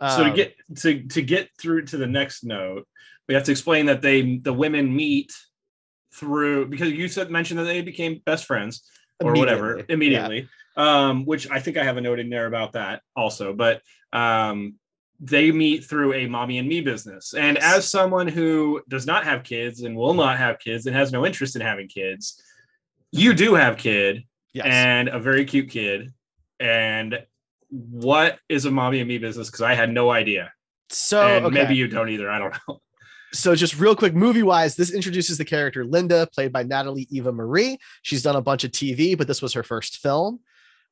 So 0.00 0.24
to 0.24 0.30
Um, 0.30 0.36
get 0.36 0.54
to 0.82 1.02
to 1.04 1.22
get 1.22 1.50
through 1.58 1.86
to 1.86 1.96
the 1.96 2.06
next 2.06 2.44
note, 2.44 2.86
we 3.28 3.34
have 3.34 3.44
to 3.44 3.50
explain 3.52 3.86
that 3.86 4.02
they 4.02 4.36
the 4.36 4.52
women 4.52 4.94
meet 4.94 5.32
through 6.12 6.66
because 6.66 6.90
you 6.92 7.08
said 7.08 7.30
mentioned 7.30 7.58
that 7.60 7.64
they 7.64 7.82
became 7.82 8.22
best 8.24 8.44
friends 8.44 8.82
or 9.22 9.32
whatever 9.34 9.72
Immediately, 9.72 9.94
immediately. 9.94 10.48
Um, 10.76 11.24
which 11.24 11.50
I 11.50 11.60
think 11.60 11.76
I 11.78 11.84
have 11.84 11.96
a 11.96 12.02
note 12.02 12.18
in 12.18 12.28
there 12.28 12.46
about 12.46 12.72
that 12.72 13.00
also, 13.14 13.54
but 13.54 13.80
um 14.12 14.74
they 15.18 15.50
meet 15.50 15.82
through 15.84 16.12
a 16.12 16.26
mommy 16.26 16.58
and 16.58 16.68
me 16.68 16.82
business. 16.82 17.32
And 17.32 17.56
Yes. 17.56 17.76
as 17.76 17.90
someone 17.90 18.28
who 18.28 18.82
does 18.86 19.06
not 19.06 19.24
have 19.24 19.44
kids 19.44 19.80
and 19.80 19.96
will 19.96 20.12
not 20.12 20.36
have 20.36 20.58
kids 20.58 20.84
and 20.86 20.94
has 20.94 21.10
no 21.10 21.24
interest 21.24 21.56
in 21.56 21.62
having 21.62 21.88
kids, 21.88 22.38
you 23.12 23.32
do 23.32 23.54
have 23.54 23.78
kid 23.78 24.24
yes. 24.52 24.66
and 24.68 25.08
a 25.08 25.18
very 25.18 25.46
cute 25.46 25.70
kid. 25.70 26.12
And 26.60 27.24
what 27.70 28.38
is 28.48 28.64
a 28.64 28.70
mommy 28.70 29.00
and 29.00 29.08
me 29.08 29.18
business? 29.18 29.48
Because 29.48 29.62
I 29.62 29.74
had 29.74 29.90
no 29.90 30.10
idea. 30.10 30.52
so 30.90 31.22
okay. 31.22 31.48
maybe 31.54 31.74
you 31.74 31.88
don't 31.88 32.08
either. 32.08 32.30
I 32.30 32.38
don't 32.38 32.56
know. 32.68 32.80
so 33.32 33.54
just 33.54 33.78
real 33.78 33.96
quick 33.96 34.14
movie 34.14 34.42
wise 34.42 34.76
this 34.76 34.92
introduces 34.92 35.38
the 35.38 35.44
character 35.44 35.84
linda 35.84 36.28
played 36.32 36.52
by 36.52 36.62
natalie 36.62 37.06
eva 37.10 37.32
marie 37.32 37.78
she's 38.02 38.22
done 38.22 38.36
a 38.36 38.40
bunch 38.40 38.64
of 38.64 38.70
tv 38.70 39.16
but 39.16 39.26
this 39.26 39.42
was 39.42 39.52
her 39.52 39.62
first 39.62 39.98
film 39.98 40.40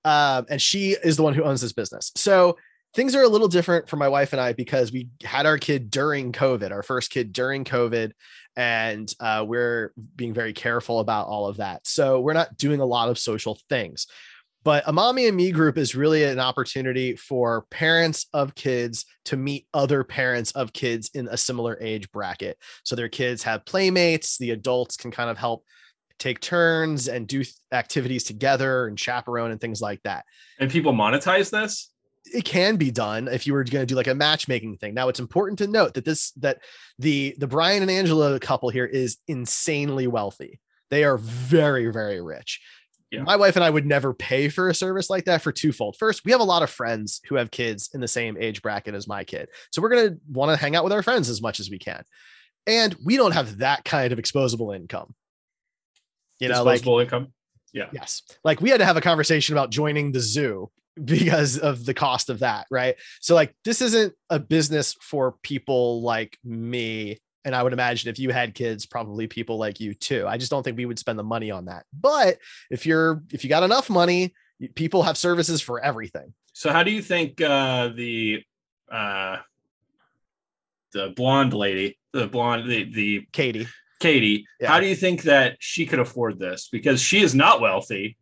um, 0.04 0.45
and 0.50 0.61
she 0.61 0.90
is 1.02 1.16
the 1.16 1.23
one 1.23 1.33
who 1.33 1.43
owns 1.43 1.61
this 1.61 1.73
business 1.73 2.12
so 2.16 2.57
things 2.95 3.14
are 3.14 3.23
a 3.23 3.28
little 3.28 3.49
different 3.49 3.88
for 3.88 3.97
my 3.97 4.09
wife 4.09 4.33
and 4.33 4.40
i 4.40 4.52
because 4.52 4.93
we 4.93 5.09
had 5.23 5.47
our 5.47 5.59
kid 5.59 5.90
during 5.90 6.33
covid 6.33 6.71
our 6.71 6.83
first 6.83 7.11
kid 7.11 7.33
during 7.33 7.64
covid 7.64 8.12
and 8.57 9.12
uh, 9.21 9.45
we're 9.47 9.93
being 10.14 10.35
very 10.35 10.52
careful 10.52 11.00
about 11.00 11.26
all 11.26 11.47
of 11.47 11.59
that 11.59 11.87
so 11.87 12.21
we're 12.21 12.33
not 12.33 12.57
doing 12.57 12.81
a 12.81 12.87
lot 12.87 13.09
of 13.09 13.19
social 13.19 13.59
things 13.69 14.07
but 14.64 14.83
a 14.87 14.92
mommy 14.92 15.26
and 15.26 15.37
me 15.37 15.52
group 15.52 15.76
is 15.76 15.94
really 15.94 16.25
an 16.25 16.40
opportunity 16.40 17.14
for 17.16 17.66
parents 17.71 18.26
of 18.33 18.54
kids 18.54 19.04
to 19.26 19.37
meet 19.37 19.66
other 19.75 20.02
parents 20.02 20.52
of 20.52 20.73
kids 20.73 21.11
in 21.14 21.28
a 21.28 21.37
similar 21.37 21.78
age 21.80 22.11
bracket. 22.11 22.59
So 22.83 22.97
their 22.97 23.11
kids 23.11 23.42
have 23.42 23.66
playmates, 23.66 24.38
the 24.38 24.50
adults 24.50 24.97
can 24.97 25.11
kind 25.11 25.30
of 25.30 25.38
help 25.38 25.64
take 26.18 26.40
turns 26.40 27.09
and 27.09 27.26
do 27.26 27.44
activities 27.73 28.25
together 28.25 28.87
and 28.87 28.99
chaperone 28.99 29.50
and 29.50 29.61
things 29.61 29.83
like 29.83 30.02
that. 30.04 30.25
And 30.59 30.71
people 30.71 30.92
monetize 30.92 31.50
this. 31.50 31.90
It 32.33 32.47
can 32.47 32.76
be 32.76 32.90
done 32.90 33.28
if 33.28 33.47
you 33.47 33.52
were 33.52 33.64
going 33.64 33.83
to 33.83 33.87
do 33.87 33.97
like 33.97 34.06
a 34.06 34.14
matchmaking 34.14 34.78
thing. 34.78 34.94
Now 34.94 35.09
it's 35.09 35.21
important 35.21 35.59
to 35.59 35.66
note 35.66 35.92
that 35.94 36.06
this 36.06 36.30
that 36.33 36.59
the 36.99 37.35
the 37.38 37.47
Brian 37.47 37.83
and 37.83 37.90
Angela 37.90 38.40
couple 38.40 38.71
here 38.71 38.87
is 38.87 39.18
insanely 39.28 40.06
wealthy. 40.06 40.59
They 40.88 41.04
are 41.04 41.18
very 41.18 41.92
very 41.92 42.23
rich. 42.23 42.61
Yeah. 43.11 43.23
My 43.23 43.37
wife 43.37 43.54
and 43.54 43.64
I 43.64 43.70
would 43.70 43.87
never 43.87 44.12
pay 44.12 44.49
for 44.49 44.68
a 44.68 44.75
service 44.75 45.08
like 45.08 45.26
that 45.26 45.40
for 45.42 45.52
twofold. 45.52 45.96
First, 45.99 46.25
we 46.25 46.32
have 46.32 46.40
a 46.40 46.44
lot 46.44 46.62
of 46.64 46.70
friends 46.70 47.20
who 47.28 47.37
have 47.37 47.50
kids 47.50 47.90
in 47.94 48.00
the 48.00 48.08
same 48.08 48.37
age 48.40 48.61
bracket 48.61 48.94
as 48.94 49.06
my 49.06 49.23
kid. 49.23 49.49
So 49.70 49.80
we're 49.80 49.90
going 49.90 50.08
to 50.08 50.16
want 50.32 50.50
to 50.50 50.56
hang 50.56 50.75
out 50.75 50.82
with 50.82 50.92
our 50.92 51.02
friends 51.02 51.28
as 51.28 51.40
much 51.40 51.61
as 51.61 51.70
we 51.70 51.78
can. 51.78 52.02
and 52.66 52.96
we 53.04 53.16
don't 53.16 53.32
have 53.32 53.58
that 53.58 53.84
kind 53.84 54.12
of 54.12 54.18
exposable 54.18 54.75
income. 54.75 55.14
You 56.40 56.49
know, 56.49 56.64
like 56.64 56.84
income. 56.87 57.32
Yeah. 57.73 57.88
Yes. 57.92 58.23
Like 58.42 58.61
we 58.61 58.70
had 58.70 58.78
to 58.80 58.84
have 58.87 58.96
a 58.96 59.00
conversation 59.00 59.54
about 59.54 59.70
joining 59.70 60.12
the 60.12 60.20
zoo 60.20 60.70
because 61.04 61.58
of 61.58 61.84
the 61.84 61.94
cost 61.94 62.30
of 62.30 62.40
that. 62.40 62.66
Right. 62.70 62.96
So, 63.20 63.34
like, 63.34 63.54
this 63.64 63.80
isn't 63.82 64.14
a 64.30 64.38
business 64.38 64.94
for 65.00 65.37
people 65.42 66.02
like 66.02 66.38
me. 66.44 67.20
And 67.44 67.54
I 67.54 67.62
would 67.62 67.72
imagine 67.72 68.08
if 68.08 68.18
you 68.18 68.30
had 68.30 68.54
kids, 68.54 68.86
probably 68.86 69.26
people 69.26 69.58
like 69.58 69.78
you 69.80 69.92
too. 69.94 70.26
I 70.26 70.38
just 70.38 70.50
don't 70.50 70.62
think 70.62 70.76
we 70.78 70.86
would 70.86 70.98
spend 70.98 71.18
the 71.18 71.22
money 71.24 71.50
on 71.50 71.66
that. 71.66 71.84
But 71.92 72.38
if 72.70 72.86
you're, 72.86 73.22
if 73.32 73.44
you 73.44 73.50
got 73.50 73.62
enough 73.62 73.90
money, 73.90 74.34
people 74.74 75.02
have 75.02 75.18
services 75.18 75.60
for 75.60 75.82
everything. 75.84 76.32
So 76.54 76.70
how 76.70 76.82
do 76.82 76.90
you 76.90 77.02
think 77.02 77.40
uh, 77.40 77.88
the 77.88 78.42
uh, 78.90 79.38
the 80.92 81.12
blonde 81.16 81.52
lady, 81.52 81.98
the 82.12 82.26
blonde, 82.28 82.70
the, 82.70 82.84
the 82.84 83.26
Katie. 83.32 83.66
Katie, 84.00 84.46
Yeah. 84.60 84.68
how 84.68 84.80
do 84.80 84.86
you 84.86 84.94
think 84.94 85.22
that 85.22 85.56
she 85.58 85.86
could 85.86 85.98
afford 85.98 86.38
this? 86.38 86.68
Because 86.70 87.00
she 87.00 87.20
is 87.20 87.34
not 87.34 87.60
wealthy. 87.60 88.16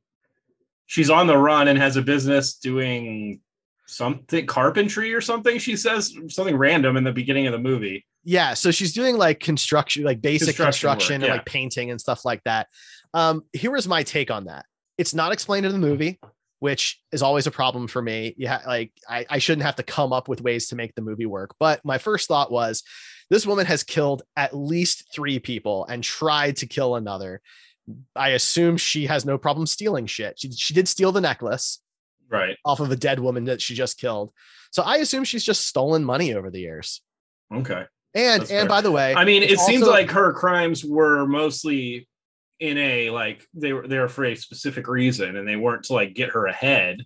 She's 0.87 1.11
on 1.11 1.27
the 1.27 1.37
run 1.37 1.69
and 1.69 1.79
has 1.79 1.97
a 1.97 2.03
business 2.03 2.55
doing 2.55 3.41
something 3.87 4.47
carpentry 4.47 5.13
or 5.13 5.21
something. 5.21 5.59
She 5.59 5.77
says 5.77 6.15
something 6.29 6.57
random 6.57 6.97
in 6.97 7.05
the 7.05 7.13
beginning 7.13 7.47
of 7.47 7.53
the 7.53 7.59
movie. 7.59 8.07
Yeah, 8.25 8.55
so 8.55 8.71
she's 8.71 8.93
doing 8.93 9.17
like 9.17 9.41
construction, 9.41 10.05
like 10.05 10.21
basic 10.21 10.49
Construction 10.49 10.89
construction, 10.89 11.15
work, 11.15 11.23
and 11.23 11.25
yeah. 11.25 11.33
like 11.35 11.45
painting 11.47 11.91
and 11.91 12.01
stuff 12.01 12.25
like 12.25 12.43
that. 12.45 12.69
Um, 13.15 13.43
here 13.53 13.71
was 13.73 13.89
my 13.89 14.03
take 14.03 14.31
on 14.31 14.45
that. 14.45 14.65
It's 14.99 15.15
not 15.15 15.33
explained 15.33 15.67
in 15.67 15.73
the 15.73 15.79
movie, 15.79 16.21
which 16.61 17.01
is 17.11 17.23
always 17.23 17.47
a 17.47 17.51
problem 17.51 17.89
for 17.89 18.01
me. 18.01 18.35
Yeah, 18.39 18.61
like 18.67 18.93
I, 19.09 19.27
I 19.29 19.39
shouldn't 19.39 19.65
have 19.65 19.77
to 19.77 19.83
come 19.83 20.13
up 20.13 20.29
with 20.29 20.41
ways 20.43 20.69
to 20.69 20.77
make 20.77 20.95
the 20.95 21.03
movie 21.03 21.27
work. 21.27 21.55
But 21.59 21.85
my 21.85 21.99
first 21.99 22.29
thought 22.29 22.53
was, 22.53 22.85
this 23.31 23.47
woman 23.47 23.67
has 23.67 23.83
killed 23.83 24.23
at 24.37 24.55
least 24.55 25.13
three 25.13 25.39
people 25.39 25.87
and 25.87 26.05
tried 26.05 26.57
to 26.59 26.67
kill 26.67 26.95
another. 26.97 27.41
I 28.15 28.31
assume 28.31 28.77
she 28.77 29.07
has 29.07 29.25
no 29.25 29.39
problem 29.39 29.67
stealing 29.67 30.07
shit. 30.07 30.39
She, 30.39 30.53
she 30.53 30.75
did 30.75 30.87
steal 30.87 31.11
the 31.11 31.21
necklace 31.21 31.81
Right. 32.29 32.57
off 32.65 32.81
of 32.81 32.91
a 32.91 32.97
dead 32.97 33.19
woman 33.19 33.45
that 33.47 33.61
she 33.61 33.75
just 33.75 33.99
killed. 33.99 34.33
So 34.71 34.83
I 34.83 34.99
assume 34.99 35.25
she's 35.25 35.45
just 35.45 35.67
stolen 35.67 36.05
money 36.05 36.33
over 36.35 36.51
the 36.51 36.61
years. 36.61 37.03
Okay. 37.53 37.83
And 38.15 38.51
and 38.51 38.69
by 38.69 38.81
the 38.81 38.91
way, 38.91 39.15
I 39.15 39.25
mean, 39.25 39.43
it 39.43 39.53
it's 39.53 39.65
seems 39.65 39.87
like 39.87 40.11
her 40.11 40.33
crimes 40.33 40.85
were 40.85 41.27
mostly 41.27 42.09
in 42.61 42.79
a 42.79 43.11
like 43.11 43.47
they 43.55 43.73
were 43.73 43.87
they 43.89 43.99
were 43.99 44.09
for 44.09 44.25
a 44.25 44.35
specific 44.35 44.87
reason 44.87 45.37
and 45.37 45.49
they 45.49 45.57
weren't 45.57 45.85
to 45.85 45.95
like 45.95 46.15
get 46.15 46.31
her 46.31 46.47
ahead. 46.47 46.99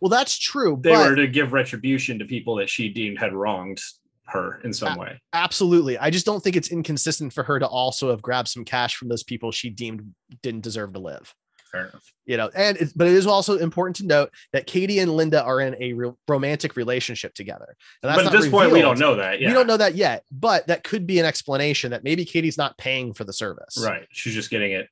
well, 0.00 0.10
that's 0.10 0.38
true. 0.38 0.78
They 0.80 0.92
were 0.92 1.16
to 1.16 1.26
give 1.26 1.52
retribution 1.52 2.18
to 2.18 2.24
people 2.24 2.56
that 2.56 2.68
she 2.68 2.88
deemed 2.88 3.18
had 3.18 3.32
wronged 3.32 3.80
her 4.26 4.60
in 4.62 4.72
some 4.72 4.96
way. 4.98 5.20
absolutely. 5.32 5.98
I 5.98 6.10
just 6.10 6.24
don't 6.24 6.42
think 6.42 6.56
it's 6.56 6.70
inconsistent 6.70 7.32
for 7.32 7.42
her 7.42 7.58
to 7.58 7.66
also 7.66 8.10
have 8.10 8.22
grabbed 8.22 8.48
some 8.48 8.64
cash 8.64 8.96
from 8.96 9.08
those 9.08 9.22
people 9.22 9.52
she 9.52 9.68
deemed 9.70 10.14
didn't 10.42 10.62
deserve 10.62 10.92
to 10.94 11.00
live. 11.00 11.34
Fair 11.72 11.86
enough. 11.88 12.12
You 12.26 12.36
know, 12.36 12.50
and 12.54 12.76
it, 12.76 12.92
but 12.94 13.08
it 13.08 13.14
is 13.14 13.26
also 13.26 13.56
important 13.58 13.96
to 13.96 14.06
note 14.06 14.30
that 14.52 14.66
Katie 14.66 14.98
and 15.00 15.16
Linda 15.16 15.42
are 15.42 15.60
in 15.60 15.74
a 15.82 15.92
re- 15.94 16.12
romantic 16.28 16.76
relationship 16.76 17.34
together. 17.34 17.74
And 18.02 18.10
that's 18.10 18.22
But 18.22 18.26
at 18.34 18.40
this 18.40 18.50
point, 18.50 18.70
we 18.70 18.80
don't 18.80 18.98
know 18.98 19.16
that. 19.16 19.40
Yeah. 19.40 19.48
We 19.48 19.54
don't 19.54 19.66
know 19.66 19.78
that 19.78 19.94
yet, 19.94 20.24
but 20.30 20.66
that 20.68 20.84
could 20.84 21.06
be 21.06 21.18
an 21.18 21.26
explanation 21.26 21.90
that 21.90 22.04
maybe 22.04 22.24
Katie's 22.24 22.58
not 22.58 22.76
paying 22.78 23.14
for 23.14 23.24
the 23.24 23.32
service. 23.32 23.82
Right. 23.82 24.06
She's 24.12 24.34
just 24.34 24.50
getting 24.50 24.72
it, 24.72 24.88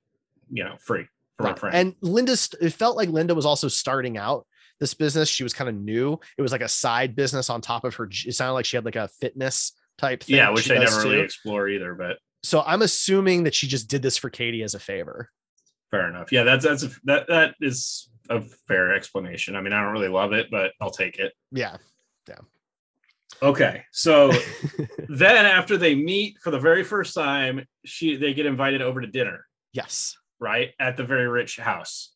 you 0.51 0.65
know, 0.65 0.77
free 0.81 1.07
from 1.37 1.47
Right. 1.47 1.53
her 1.53 1.57
friend. 1.61 1.77
And 1.77 1.95
Linda's 2.01 2.49
it 2.61 2.73
felt 2.73 2.97
like 2.97 3.09
Linda 3.11 3.35
was 3.35 3.47
also 3.47 3.69
starting 3.69 4.17
out 4.17 4.47
this 4.81 4.95
business. 4.95 5.29
She 5.29 5.43
was 5.43 5.53
kind 5.53 5.69
of 5.69 5.77
new. 5.77 6.19
It 6.39 6.43
was 6.43 6.53
like 6.53 6.63
a 6.63 6.69
side 6.69 7.15
business 7.15 7.51
on 7.51 7.61
top 7.61 7.85
of 7.85 7.95
her. 7.97 8.09
It 8.27 8.35
sounded 8.35 8.55
like 8.55 8.65
she 8.65 8.77
had 8.77 8.85
like 8.87 8.97
a 8.97 9.09
fitness 9.21 9.73
type 9.99 10.23
thing. 10.23 10.37
yeah, 10.37 10.49
which 10.51 10.67
they 10.67 10.79
never 10.79 11.03
really 11.03 11.21
explore 11.21 11.69
either, 11.69 11.95
but 11.95 12.17
So 12.43 12.63
I'm 12.67 12.81
assuming 12.81 13.45
that 13.45 13.55
she 13.55 13.67
just 13.69 13.89
did 13.89 14.01
this 14.01 14.17
for 14.17 14.31
Katie 14.31 14.63
as 14.63 14.75
a 14.75 14.79
favor. 14.81 15.29
Fair 15.91 16.09
enough. 16.09 16.33
Yeah, 16.33 16.43
that's 16.45 16.65
that's 16.65 16.83
a, 16.85 16.91
that 17.05 17.27
that 17.29 17.55
is 17.61 18.09
a 18.29 18.41
fair 18.69 18.95
explanation. 18.95 19.57
I 19.57 19.61
mean, 19.61 19.73
I 19.73 19.83
don't 19.83 19.93
really 19.93 20.09
love 20.09 20.33
it, 20.33 20.49
but 20.51 20.73
I'll 20.81 20.91
take 20.91 21.19
it. 21.19 21.33
Yeah. 21.51 21.77
Yeah. 22.29 22.37
Okay. 23.43 23.85
So 23.91 24.31
then 25.09 25.47
after 25.47 25.77
they 25.77 25.95
meet 25.95 26.39
for 26.43 26.51
the 26.51 26.59
very 26.59 26.85
first 26.85 27.15
time, 27.15 27.67
she 27.85 28.17
they 28.17 28.35
get 28.35 28.47
invited 28.47 28.83
over 28.83 29.01
to 29.01 29.07
dinner. 29.07 29.47
Yes. 29.73 30.17
right 30.41 30.71
at 30.81 30.97
the 30.97 31.05
very 31.05 31.29
rich 31.29 31.57
house 31.59 32.13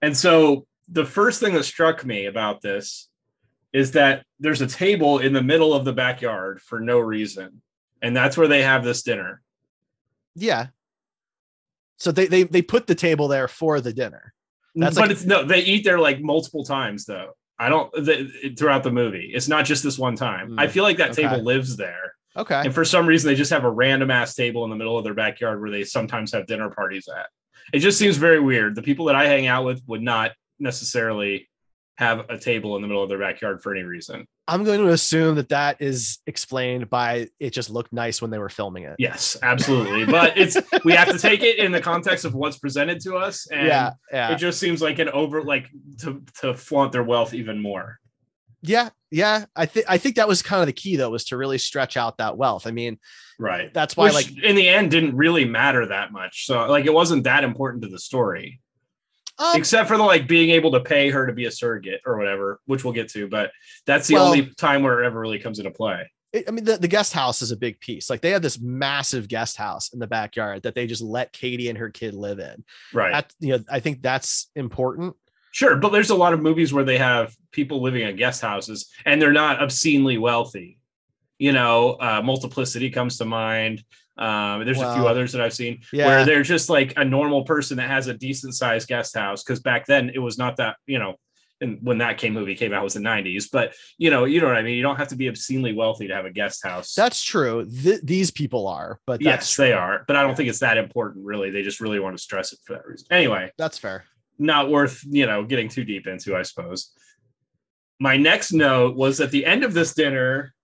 and 0.00 0.16
so 0.16 0.64
the 0.88 1.04
first 1.04 1.40
thing 1.40 1.54
that 1.54 1.64
struck 1.64 2.04
me 2.04 2.26
about 2.26 2.60
this 2.60 3.08
is 3.72 3.90
that 3.92 4.24
there's 4.38 4.60
a 4.60 4.66
table 4.66 5.18
in 5.18 5.32
the 5.32 5.42
middle 5.42 5.74
of 5.74 5.84
the 5.84 5.92
backyard 5.92 6.60
for 6.60 6.78
no 6.78 7.00
reason 7.00 7.60
and 8.00 8.14
that's 8.16 8.36
where 8.36 8.46
they 8.46 8.62
have 8.62 8.84
this 8.84 9.02
dinner 9.02 9.42
Yeah. 10.36 10.68
So 11.98 12.12
they 12.12 12.26
they 12.26 12.44
they 12.44 12.62
put 12.62 12.86
the 12.86 12.94
table 12.94 13.28
there 13.28 13.48
for 13.48 13.80
the 13.80 13.92
dinner. 13.92 14.32
That's 14.74 14.94
but 14.94 15.02
like- 15.02 15.10
it's 15.10 15.24
no 15.24 15.44
they 15.44 15.60
eat 15.60 15.84
there 15.84 15.98
like 15.98 16.20
multiple 16.20 16.64
times 16.64 17.04
though 17.04 17.30
i 17.58 17.68
don't 17.68 17.90
the, 17.94 18.54
throughout 18.56 18.84
the 18.84 18.92
movie 18.92 19.32
it's 19.34 19.48
not 19.48 19.64
just 19.64 19.82
this 19.82 19.98
one 19.98 20.14
time 20.14 20.50
Hmm, 20.50 20.60
i 20.60 20.68
feel 20.68 20.84
like 20.84 20.98
that 20.98 21.10
okay. 21.10 21.22
table 21.22 21.42
lives 21.42 21.76
there 21.76 22.12
Okay. 22.36 22.60
and 22.64 22.72
for 22.72 22.84
some 22.84 23.04
reason 23.04 23.28
they 23.28 23.34
just 23.34 23.50
have 23.50 23.64
a 23.64 23.70
random 23.70 24.12
ass 24.12 24.36
table 24.36 24.62
in 24.62 24.70
the 24.70 24.76
middle 24.76 24.96
of 24.96 25.02
their 25.02 25.14
backyard 25.14 25.60
where 25.60 25.70
they 25.70 25.82
sometimes 25.82 26.30
have 26.32 26.46
dinner 26.46 26.70
parties 26.70 27.08
at 27.08 27.26
it 27.72 27.80
just 27.80 27.98
seems 27.98 28.16
very 28.18 28.38
weird 28.38 28.76
the 28.76 28.82
people 28.82 29.06
that 29.06 29.16
i 29.16 29.26
hang 29.26 29.48
out 29.48 29.64
with 29.64 29.82
would 29.88 30.02
not 30.02 30.30
necessarily 30.60 31.48
have 31.98 32.30
a 32.30 32.38
table 32.38 32.76
in 32.76 32.82
the 32.82 32.88
middle 32.88 33.02
of 33.02 33.08
their 33.08 33.18
backyard 33.18 33.62
for 33.62 33.74
any 33.74 33.84
reason 33.84 34.26
I'm 34.46 34.64
going 34.64 34.80
to 34.80 34.88
assume 34.88 35.34
that 35.34 35.50
that 35.50 35.76
is 35.80 36.18
explained 36.26 36.88
by 36.88 37.28
it 37.38 37.50
just 37.50 37.70
looked 37.70 37.92
nice 37.92 38.22
when 38.22 38.30
they 38.30 38.38
were 38.38 38.48
filming 38.48 38.84
it. 38.84 38.96
yes 38.98 39.36
absolutely 39.42 40.06
but 40.06 40.36
it's 40.36 40.56
we 40.84 40.92
have 40.92 41.10
to 41.10 41.18
take 41.18 41.42
it 41.42 41.58
in 41.58 41.72
the 41.72 41.80
context 41.80 42.24
of 42.24 42.34
what's 42.34 42.58
presented 42.58 43.00
to 43.02 43.16
us 43.16 43.46
and 43.50 43.66
yeah. 43.66 43.92
Yeah. 44.12 44.32
it 44.32 44.36
just 44.36 44.58
seems 44.58 44.80
like 44.80 44.98
an 44.98 45.08
over 45.10 45.42
like 45.42 45.68
to 46.00 46.22
to 46.40 46.54
flaunt 46.54 46.92
their 46.92 47.04
wealth 47.04 47.34
even 47.34 47.60
more 47.60 47.98
yeah. 48.60 48.88
Yeah. 49.12 49.44
I 49.54 49.66
think 49.66 49.86
I 49.88 49.98
think 49.98 50.16
that 50.16 50.26
was 50.26 50.42
kind 50.42 50.60
of 50.60 50.66
the 50.66 50.72
key 50.72 50.96
though, 50.96 51.10
was 51.10 51.26
to 51.26 51.36
really 51.36 51.58
stretch 51.58 51.96
out 51.96 52.18
that 52.18 52.36
wealth. 52.36 52.66
I 52.66 52.72
mean, 52.72 52.98
right 53.38 53.72
that's 53.72 53.96
why 53.96 54.06
which 54.06 54.14
like 54.14 54.42
in 54.42 54.56
the 54.56 54.68
end 54.68 54.90
didn't 54.90 55.16
really 55.16 55.44
matter 55.44 55.86
that 55.86 56.12
much 56.12 56.46
so 56.46 56.66
like 56.66 56.86
it 56.86 56.92
wasn't 56.92 57.24
that 57.24 57.44
important 57.44 57.82
to 57.82 57.88
the 57.88 57.98
story 57.98 58.60
um, 59.38 59.56
except 59.56 59.88
for 59.88 59.96
the 59.96 60.02
like 60.02 60.26
being 60.28 60.50
able 60.50 60.70
to 60.72 60.80
pay 60.80 61.10
her 61.10 61.26
to 61.26 61.32
be 61.32 61.46
a 61.46 61.50
surrogate 61.50 62.00
or 62.06 62.16
whatever, 62.18 62.60
which 62.66 62.84
we'll 62.84 62.92
get 62.94 63.08
to. 63.10 63.28
But 63.28 63.52
that's 63.86 64.06
the 64.08 64.14
Well- 64.14 64.26
only 64.26 64.46
time 64.56 64.82
where 64.82 65.02
it 65.02 65.06
ever 65.06 65.20
really 65.20 65.38
comes 65.38 65.58
into 65.58 65.70
play. 65.70 66.10
I 66.46 66.50
mean, 66.50 66.64
the, 66.64 66.76
the 66.76 66.88
guest 66.88 67.14
house 67.14 67.40
is 67.40 67.52
a 67.52 67.56
big 67.56 67.80
piece. 67.80 68.10
Like 68.10 68.20
they 68.20 68.32
have 68.32 68.42
this 68.42 68.60
massive 68.60 69.28
guest 69.28 69.56
house 69.56 69.94
in 69.94 69.98
the 69.98 70.06
backyard 70.06 70.62
that 70.64 70.74
they 70.74 70.86
just 70.86 71.00
let 71.00 71.32
Katie 71.32 71.70
and 71.70 71.78
her 71.78 71.88
kid 71.88 72.12
live 72.12 72.38
in. 72.38 72.64
Right. 72.92 73.12
That, 73.12 73.32
you 73.40 73.56
know, 73.56 73.64
I 73.70 73.80
think 73.80 74.02
that's 74.02 74.50
important. 74.54 75.16
sure. 75.52 75.76
But 75.76 75.88
there's 75.88 76.10
a 76.10 76.14
lot 76.14 76.34
of 76.34 76.42
movies 76.42 76.70
where 76.70 76.84
they 76.84 76.98
have 76.98 77.34
people 77.50 77.80
living 77.80 78.02
in 78.06 78.14
guest 78.16 78.42
houses 78.42 78.90
and 79.06 79.22
they're 79.22 79.32
not 79.32 79.62
obscenely 79.62 80.18
wealthy. 80.18 80.78
You 81.38 81.52
know, 81.52 81.92
uh, 81.92 82.20
Multiplicity 82.22 82.90
comes 82.90 83.16
to 83.18 83.24
mind. 83.24 83.82
Um, 84.18 84.64
there's 84.64 84.80
a 84.80 84.94
few 84.94 85.06
others 85.06 85.32
that 85.32 85.40
I've 85.40 85.54
seen 85.54 85.80
yeah. 85.92 86.06
where 86.06 86.24
they're 86.24 86.42
just 86.42 86.68
like 86.68 86.94
a 86.96 87.04
normal 87.04 87.44
person 87.44 87.76
that 87.76 87.88
has 87.88 88.08
a 88.08 88.14
decent 88.14 88.54
sized 88.54 88.88
guest 88.88 89.16
house. 89.16 89.42
Cause 89.44 89.60
back 89.60 89.86
then 89.86 90.10
it 90.12 90.18
was 90.18 90.38
not 90.38 90.56
that, 90.56 90.76
you 90.86 90.98
know, 90.98 91.14
and 91.60 91.78
when 91.82 91.98
that 91.98 92.18
came 92.18 92.34
movie 92.34 92.54
came 92.54 92.72
out 92.72 92.80
it 92.80 92.84
was 92.84 92.94
the 92.94 93.00
90s. 93.00 93.48
But 93.50 93.74
you 93.96 94.10
know, 94.10 94.24
you 94.24 94.40
know 94.40 94.46
what 94.46 94.56
I 94.56 94.62
mean? 94.62 94.76
You 94.76 94.82
don't 94.82 94.96
have 94.96 95.08
to 95.08 95.16
be 95.16 95.28
obscenely 95.28 95.72
wealthy 95.72 96.08
to 96.08 96.14
have 96.14 96.24
a 96.24 96.30
guest 96.30 96.64
house. 96.64 96.94
That's 96.94 97.22
true. 97.22 97.68
Th- 97.82 98.00
these 98.02 98.30
people 98.30 98.66
are, 98.66 99.00
but 99.06 99.22
that's 99.22 99.50
yes, 99.50 99.56
they 99.56 99.72
are, 99.72 100.04
but 100.06 100.16
I 100.16 100.22
don't 100.22 100.36
think 100.36 100.48
it's 100.48 100.60
that 100.60 100.78
important, 100.78 101.24
really. 101.24 101.50
They 101.50 101.62
just 101.62 101.80
really 101.80 102.00
want 102.00 102.16
to 102.16 102.22
stress 102.22 102.52
it 102.52 102.60
for 102.64 102.74
that 102.74 102.86
reason. 102.86 103.06
Anyway, 103.10 103.50
that's 103.58 103.78
fair. 103.78 104.04
not 104.38 104.70
worth 104.70 105.04
you 105.08 105.26
know 105.26 105.44
getting 105.44 105.68
too 105.68 105.84
deep 105.84 106.06
into, 106.06 106.36
I 106.36 106.42
suppose. 106.42 106.92
My 108.00 108.16
next 108.16 108.52
note 108.52 108.96
was 108.96 109.20
at 109.20 109.32
the 109.32 109.44
end 109.44 109.64
of 109.64 109.74
this 109.74 109.94
dinner, 109.94 110.54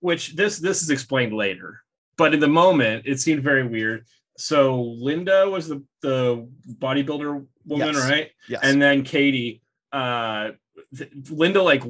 which 0.00 0.36
this 0.36 0.58
this 0.58 0.82
is 0.82 0.90
explained 0.90 1.32
later, 1.32 1.82
but 2.16 2.34
in 2.34 2.40
the 2.40 2.48
moment 2.48 3.06
it 3.06 3.20
seemed 3.20 3.42
very 3.42 3.66
weird. 3.66 4.04
So 4.38 4.80
Linda 4.82 5.48
was 5.48 5.68
the 5.68 5.82
the 6.02 6.46
bodybuilder 6.78 7.46
woman, 7.64 7.94
Yes. 7.94 8.10
right? 8.10 8.30
Yes. 8.48 8.60
and 8.62 8.80
then 8.80 9.02
Katie, 9.02 9.62
uh, 9.92 10.50
th- 10.96 11.10
Linda 11.30 11.62
like 11.62 11.82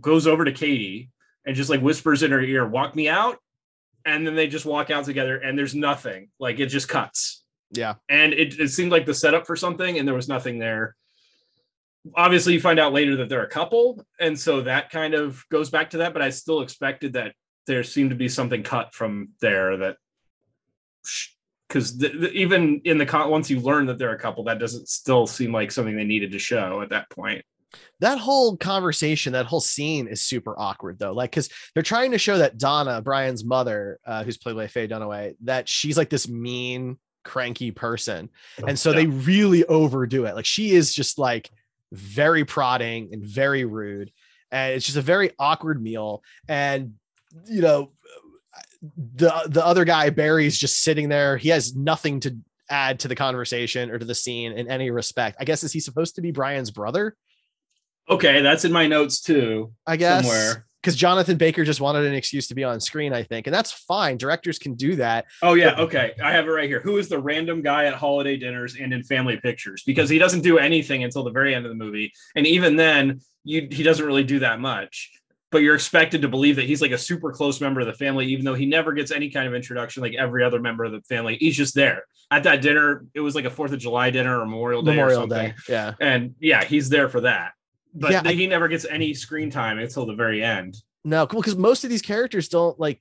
goes 0.00 0.26
over 0.26 0.44
to 0.44 0.52
Katie 0.52 1.10
and 1.46 1.56
just 1.56 1.70
like 1.70 1.80
whispers 1.80 2.22
in 2.22 2.30
her 2.32 2.40
ear, 2.40 2.66
"Walk 2.66 2.94
me 2.94 3.08
out," 3.08 3.38
and 4.04 4.26
then 4.26 4.34
they 4.34 4.46
just 4.46 4.66
walk 4.66 4.90
out 4.90 5.04
together, 5.04 5.36
and 5.36 5.58
there's 5.58 5.74
nothing. 5.74 6.28
Like 6.38 6.58
it 6.60 6.66
just 6.66 6.88
cuts, 6.88 7.44
yeah. 7.72 7.94
and 8.08 8.32
it, 8.34 8.58
it 8.60 8.68
seemed 8.68 8.92
like 8.92 9.06
the 9.06 9.14
setup 9.14 9.46
for 9.46 9.56
something, 9.56 9.98
and 9.98 10.06
there 10.06 10.14
was 10.14 10.28
nothing 10.28 10.58
there. 10.58 10.96
Obviously, 12.14 12.52
you 12.52 12.60
find 12.60 12.78
out 12.78 12.92
later 12.92 13.16
that 13.16 13.28
they're 13.28 13.42
a 13.44 13.48
couple, 13.48 14.04
and 14.20 14.38
so 14.38 14.60
that 14.62 14.90
kind 14.90 15.14
of 15.14 15.44
goes 15.50 15.70
back 15.70 15.90
to 15.90 15.98
that. 15.98 16.12
But 16.12 16.22
I 16.22 16.30
still 16.30 16.60
expected 16.60 17.14
that 17.14 17.34
there 17.66 17.82
seemed 17.82 18.10
to 18.10 18.16
be 18.16 18.28
something 18.28 18.62
cut 18.62 18.94
from 18.94 19.30
there 19.40 19.76
that 19.76 19.96
because 21.68 21.96
th- 21.98 22.12
th- 22.12 22.32
even 22.32 22.80
in 22.84 22.98
the 22.98 23.06
con- 23.06 23.30
once 23.30 23.50
you 23.50 23.60
learn 23.60 23.86
that 23.86 23.98
they're 23.98 24.14
a 24.14 24.18
couple, 24.18 24.44
that 24.44 24.58
doesn't 24.58 24.88
still 24.88 25.26
seem 25.26 25.52
like 25.52 25.70
something 25.72 25.96
they 25.96 26.04
needed 26.04 26.32
to 26.32 26.38
show 26.38 26.80
at 26.82 26.90
that 26.90 27.10
point. 27.10 27.44
that 28.00 28.18
whole 28.18 28.56
conversation, 28.56 29.32
that 29.32 29.46
whole 29.46 29.60
scene 29.60 30.06
is 30.06 30.22
super 30.22 30.54
awkward 30.58 30.98
though. 30.98 31.12
Like, 31.12 31.30
because 31.32 31.50
they're 31.74 31.82
trying 31.82 32.12
to 32.12 32.18
show 32.18 32.38
that 32.38 32.56
Donna, 32.58 33.02
Brian's 33.02 33.44
mother, 33.44 33.98
uh, 34.06 34.22
who's 34.24 34.38
played 34.38 34.56
by 34.56 34.66
Faye 34.66 34.88
Dunaway, 34.88 35.34
that 35.44 35.68
she's 35.68 35.96
like 35.98 36.08
this 36.08 36.28
mean, 36.28 36.98
cranky 37.24 37.70
person. 37.72 38.30
And 38.66 38.78
so 38.78 38.90
Yeah. 38.90 38.96
they 38.98 39.06
really 39.06 39.64
overdo 39.66 40.24
it. 40.26 40.34
Like, 40.36 40.46
she 40.46 40.70
is 40.70 40.94
just 40.94 41.18
like 41.18 41.50
very 41.92 42.44
prodding 42.44 43.10
and 43.12 43.22
very 43.24 43.64
rude. 43.64 44.10
And 44.52 44.74
it's 44.74 44.86
just 44.86 44.96
a 44.98 45.02
very 45.02 45.32
awkward 45.38 45.82
meal. 45.82 46.22
And, 46.48 46.94
you 47.46 47.60
know, 47.62 47.92
the 48.96 49.32
the 49.48 49.64
other 49.64 49.84
guy, 49.84 50.10
Barry's 50.10 50.58
just 50.58 50.82
sitting 50.82 51.08
there. 51.08 51.36
He 51.36 51.48
has 51.50 51.74
nothing 51.74 52.20
to 52.20 52.36
add 52.68 53.00
to 53.00 53.08
the 53.08 53.14
conversation 53.14 53.90
or 53.90 53.98
to 53.98 54.04
the 54.04 54.14
scene 54.14 54.52
in 54.52 54.70
any 54.70 54.90
respect. 54.90 55.36
I 55.40 55.44
guess 55.44 55.64
is 55.64 55.72
he 55.72 55.80
supposed 55.80 56.16
to 56.16 56.20
be 56.20 56.30
Brian's 56.30 56.70
brother? 56.70 57.16
Okay, 58.08 58.40
that's 58.40 58.64
in 58.64 58.72
my 58.72 58.86
notes 58.86 59.20
too. 59.20 59.72
I 59.86 59.96
guess 59.96 60.24
Somewhere. 60.24 60.66
because 60.80 60.94
Jonathan 60.94 61.36
Baker 61.36 61.64
just 61.64 61.80
wanted 61.80 62.04
an 62.04 62.14
excuse 62.14 62.46
to 62.48 62.54
be 62.54 62.62
on 62.62 62.80
screen, 62.80 63.12
I 63.12 63.22
think, 63.24 63.46
and 63.46 63.54
that's 63.54 63.72
fine. 63.72 64.16
Directors 64.16 64.58
can 64.58 64.74
do 64.74 64.96
that. 64.96 65.24
Oh 65.42 65.54
yeah, 65.54 65.74
okay. 65.78 66.12
I 66.22 66.32
have 66.32 66.46
it 66.46 66.50
right 66.50 66.68
here. 66.68 66.80
Who 66.80 66.98
is 66.98 67.08
the 67.08 67.18
random 67.18 67.62
guy 67.62 67.86
at 67.86 67.94
holiday 67.94 68.36
dinners 68.36 68.76
and 68.76 68.92
in 68.92 69.02
family 69.02 69.38
pictures? 69.38 69.82
Because 69.84 70.08
he 70.08 70.18
doesn't 70.18 70.42
do 70.42 70.58
anything 70.58 71.02
until 71.02 71.24
the 71.24 71.32
very 71.32 71.54
end 71.54 71.66
of 71.66 71.70
the 71.70 71.84
movie, 71.84 72.12
and 72.36 72.46
even 72.46 72.76
then, 72.76 73.20
you 73.42 73.66
he 73.70 73.82
doesn't 73.82 74.06
really 74.06 74.24
do 74.24 74.38
that 74.40 74.60
much. 74.60 75.10
But 75.56 75.62
you're 75.62 75.74
expected 75.74 76.20
to 76.20 76.28
believe 76.28 76.56
that 76.56 76.66
he's 76.66 76.82
like 76.82 76.90
a 76.90 76.98
super 76.98 77.32
close 77.32 77.62
member 77.62 77.80
of 77.80 77.86
the 77.86 77.94
family, 77.94 78.26
even 78.26 78.44
though 78.44 78.52
he 78.52 78.66
never 78.66 78.92
gets 78.92 79.10
any 79.10 79.30
kind 79.30 79.48
of 79.48 79.54
introduction 79.54 80.02
like 80.02 80.12
every 80.12 80.44
other 80.44 80.60
member 80.60 80.84
of 80.84 80.92
the 80.92 81.00
family. 81.00 81.38
He's 81.40 81.56
just 81.56 81.74
there 81.74 82.02
at 82.30 82.42
that 82.42 82.60
dinner. 82.60 83.06
It 83.14 83.20
was 83.20 83.34
like 83.34 83.46
a 83.46 83.50
Fourth 83.50 83.72
of 83.72 83.78
July 83.78 84.10
dinner 84.10 84.38
or 84.38 84.44
Memorial 84.44 84.82
Day 84.82 84.90
or 84.90 84.94
Memorial 84.96 85.20
something. 85.22 85.48
Day, 85.48 85.54
yeah, 85.66 85.94
and 85.98 86.34
yeah, 86.40 86.62
he's 86.62 86.90
there 86.90 87.08
for 87.08 87.22
that. 87.22 87.52
But 87.94 88.12
Yeah, 88.12 88.20
I- 88.22 88.32
he 88.34 88.46
never 88.46 88.68
gets 88.68 88.84
any 88.84 89.14
screen 89.14 89.48
time 89.48 89.78
until 89.78 90.04
the 90.04 90.12
very 90.12 90.44
end. 90.44 90.76
no, 91.06 91.26
cool. 91.26 91.40
because 91.40 91.56
most 91.56 91.84
of 91.84 91.88
these 91.88 92.02
characters 92.02 92.50
don't 92.50 92.78
like 92.78 93.00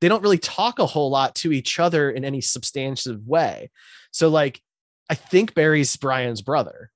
they 0.00 0.08
don't 0.08 0.22
really 0.24 0.38
talk 0.38 0.80
a 0.80 0.86
whole 0.86 1.10
lot 1.10 1.36
to 1.36 1.52
each 1.52 1.78
other 1.78 2.10
in 2.10 2.24
any 2.24 2.40
substantive 2.40 3.24
way. 3.24 3.70
So, 4.10 4.28
like, 4.30 4.60
I 5.08 5.14
think 5.14 5.54
Barry's 5.54 5.94
Brian's 5.96 6.42
brother 6.42 6.90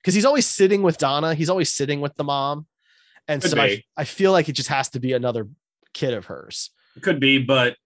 because 0.00 0.14
he's 0.14 0.24
always 0.24 0.46
sitting 0.46 0.80
with 0.80 0.96
Donna. 0.96 1.34
He's 1.34 1.50
always 1.50 1.70
sitting 1.70 2.00
with 2.00 2.14
the 2.14 2.24
mom, 2.24 2.66
and 3.28 3.42
Could 3.42 3.50
so 3.52 3.60
I. 3.60 3.82
I 3.96 4.04
feel 4.04 4.32
like 4.32 4.48
it 4.48 4.52
just 4.52 4.70
has 4.70 4.88
to 4.90 5.00
be 5.00 5.12
another 5.12 5.46
kid 5.94 6.14
of 6.14 6.26
hers. 6.26 6.70
Could 7.02 7.20
be, 7.20 7.38
but 7.38 7.76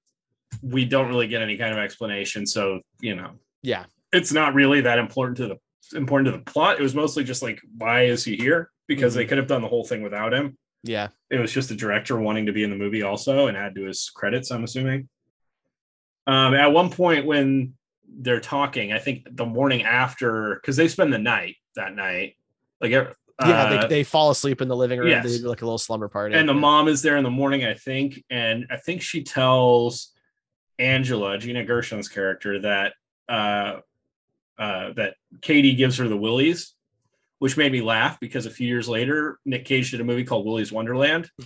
we 0.63 0.85
don't 0.85 1.09
really 1.09 1.29
get 1.29 1.43
any 1.43 1.57
kind 1.57 1.73
of 1.73 1.79
explanation. 1.79 2.47
So 2.47 2.81
you 3.01 3.15
know, 3.15 3.33
Yeah, 3.63 3.85
it's 4.13 4.33
not 4.33 4.55
really 4.55 4.81
that 4.83 4.99
important 4.99 5.37
to 5.39 5.49
the 5.49 5.97
important 5.97 6.33
to 6.33 6.39
the 6.39 6.45
plot. 6.45 6.79
It 6.79 6.83
was 6.83 6.95
mostly 6.95 7.25
just 7.25 7.43
like, 7.43 7.61
why 7.77 8.05
is 8.05 8.25
he 8.25 8.37
here? 8.37 8.71
Because 8.87 9.15
they 9.15 9.27
could 9.27 9.39
have 9.39 9.47
done 9.47 9.63
the 9.63 9.69
whole 9.69 9.85
thing 9.85 10.03
without 10.03 10.33
him. 10.33 10.57
yeah, 10.83 11.09
It 11.31 11.39
was 11.39 11.53
just 11.53 11.69
the 11.69 11.75
director 11.75 12.19
wanting 12.19 12.47
to 12.47 12.53
be 12.53 12.63
in 12.65 12.71
the 12.71 12.77
movie 12.77 13.03
also 13.03 13.47
and 13.49 13.57
add 13.57 13.75
to 13.75 13.85
his 13.85 14.11
credits. 14.15 14.51
I'm 14.51 14.65
assuming. 14.65 15.09
Um, 16.27 16.55
at 16.55 16.73
one 16.73 16.91
point 16.91 17.27
when 17.27 17.75
they're 18.09 18.41
talking, 18.41 18.93
I 18.93 18.99
think 18.99 19.27
the 19.31 19.47
morning 19.47 19.83
after, 19.83 20.55
because 20.55 20.77
they 20.77 20.89
spend 20.89 21.13
the 21.13 21.19
night 21.19 21.57
that 21.77 21.95
night, 21.95 22.37
like 22.81 22.93
uh, 23.43 23.49
yeah. 23.49 23.81
they, 23.83 23.89
they 23.89 24.05
fall 24.05 24.31
asleep 24.31 24.61
in 24.61 24.69
the 24.69 24.77
living 24.77 24.99
room. 24.99 25.09
yes. 25.09 25.25
They 25.25 25.39
do 25.39 25.49
like 25.49 25.63
a 25.63 25.65
little 25.65 25.79
slumber 25.79 26.09
party. 26.09 26.35
and 26.35 26.49
the 26.49 26.55
mom 26.55 26.89
is 26.89 27.03
there 27.03 27.17
in 27.17 27.25
the 27.25 27.31
morning, 27.31 27.65
I 27.65 27.75
think, 27.75 28.23
and 28.31 28.67
I 28.71 28.77
think 28.77 29.03
she 29.03 29.23
tells 29.23 30.13
Angela, 30.79 31.39
Gina 31.39 31.65
Gershon's 31.65 32.09
character, 32.09 32.61
that 32.61 32.95
uh, 33.29 33.81
uh, 34.59 34.93
that 34.95 35.15
Katie 35.41 35.75
gives 35.75 35.97
her 35.99 36.09
the 36.09 36.17
willies, 36.17 36.75
which 37.39 37.57
made 37.57 37.73
me 37.73 37.81
laugh 37.81 38.21
because 38.21 38.47
a 38.47 38.51
few 38.51 38.69
years 38.69 38.89
later, 38.89 39.39
Nick 39.45 39.65
Cage 39.65 39.91
did 39.91 40.01
a 40.01 40.05
movie 40.05 40.25
called 40.25 40.47
Willy's 40.47 40.73
Wonderland. 40.73 41.31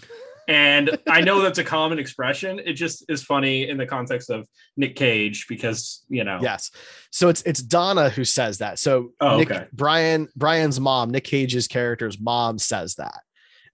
And 0.49 0.97
I 1.09 1.23
know 1.23 1.41
that's 1.41 1.59
a 1.59 1.65
common 1.65 1.99
expression. 1.99 2.61
It 2.65 2.75
just 2.75 3.05
is 3.09 3.25
funny 3.25 3.69
in 3.69 3.76
the 3.76 3.87
context 3.87 4.31
of 4.31 4.47
Nick 4.76 4.95
Cage 4.95 5.47
because 5.49 6.05
you 6.09 6.25
know, 6.25 6.38
Yes. 6.41 6.71
So 7.11 7.28
it's 7.28 7.43
it's 7.43 7.61
Donna 7.61 8.11
who 8.11 8.25
says 8.25 8.59
that. 8.59 8.78
So 8.78 9.13
Oh, 9.21 9.39
Nick, 9.39 9.50
okay. 9.50 9.67
Brian 9.73 10.28
Brian's 10.37 10.78
mom, 10.78 11.11
Nick 11.11 11.25
Cage's 11.25 11.67
character's 11.67 12.21
mom 12.21 12.59
says 12.59 12.95
that. 12.97 13.21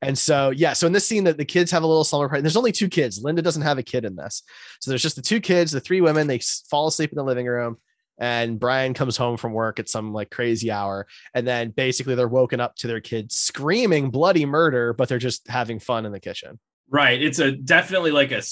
And 0.00 0.16
so 0.16 0.50
yeah, 0.50 0.72
so 0.72 0.86
in 0.86 0.92
this 0.92 1.06
scene 1.06 1.24
that 1.24 1.36
the 1.36 1.44
kids 1.44 1.70
have 1.70 1.82
a 1.82 1.86
little 1.86 2.04
slumber 2.04 2.28
party. 2.28 2.42
There's 2.42 2.56
only 2.56 2.72
two 2.72 2.88
kids. 2.88 3.22
Linda 3.22 3.42
doesn't 3.42 3.62
have 3.62 3.78
a 3.78 3.82
kid 3.82 4.04
in 4.04 4.16
this. 4.16 4.42
So 4.80 4.90
there's 4.90 5.02
just 5.02 5.16
the 5.16 5.22
two 5.22 5.40
kids, 5.40 5.72
the 5.72 5.80
three 5.80 6.00
women, 6.00 6.26
they 6.26 6.40
fall 6.70 6.88
asleep 6.88 7.12
in 7.12 7.16
the 7.16 7.24
living 7.24 7.46
room 7.46 7.76
and 8.22 8.60
Brian 8.60 8.94
comes 8.94 9.16
home 9.16 9.36
from 9.36 9.52
work 9.52 9.80
at 9.80 9.88
some 9.88 10.12
like 10.12 10.30
crazy 10.30 10.70
hour 10.70 11.08
and 11.34 11.46
then 11.46 11.70
basically 11.70 12.14
they're 12.14 12.28
woken 12.28 12.60
up 12.60 12.76
to 12.76 12.86
their 12.86 13.00
kids 13.00 13.34
screaming 13.34 14.10
bloody 14.10 14.46
murder 14.46 14.92
but 14.92 15.08
they're 15.08 15.18
just 15.18 15.48
having 15.48 15.80
fun 15.80 16.06
in 16.06 16.12
the 16.12 16.20
kitchen. 16.20 16.58
right? 16.88 17.20
It's 17.20 17.40
a 17.40 17.52
definitely 17.52 18.12
like 18.12 18.30
a 18.30 18.42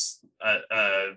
a 0.43 1.13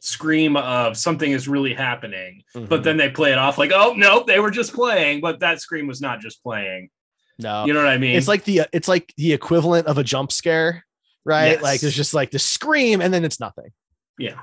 scream 0.00 0.56
of 0.56 0.96
something 0.96 1.30
is 1.30 1.48
really 1.48 1.74
happening. 1.74 2.42
but 2.52 2.62
mm-hmm. 2.62 2.82
then 2.82 2.96
they 2.98 3.08
play 3.08 3.32
it 3.32 3.38
off 3.38 3.56
like, 3.58 3.72
oh 3.74 3.94
no, 3.96 4.22
they 4.26 4.38
were 4.38 4.50
just 4.50 4.74
playing, 4.74 5.20
but 5.20 5.40
that 5.40 5.60
scream 5.60 5.86
was 5.86 6.00
not 6.00 6.20
just 6.20 6.42
playing. 6.42 6.90
no. 7.38 7.64
You 7.64 7.72
know 7.72 7.82
what 7.82 7.88
I 7.88 7.98
mean? 7.98 8.16
it's 8.16 8.28
like 8.28 8.44
the 8.44 8.60
uh, 8.60 8.64
it's 8.72 8.88
like 8.88 9.14
the 9.16 9.32
equivalent 9.32 9.86
of 9.86 9.96
a 9.96 10.04
jump 10.04 10.30
scare, 10.30 10.84
right? 11.24 11.52
Yes. 11.52 11.62
Like 11.62 11.80
there's 11.80 11.96
just 11.96 12.12
like 12.12 12.30
the 12.32 12.38
scream 12.38 13.00
and 13.00 13.14
then 13.14 13.24
it's 13.24 13.40
nothing. 13.40 13.70
yeah, 14.18 14.40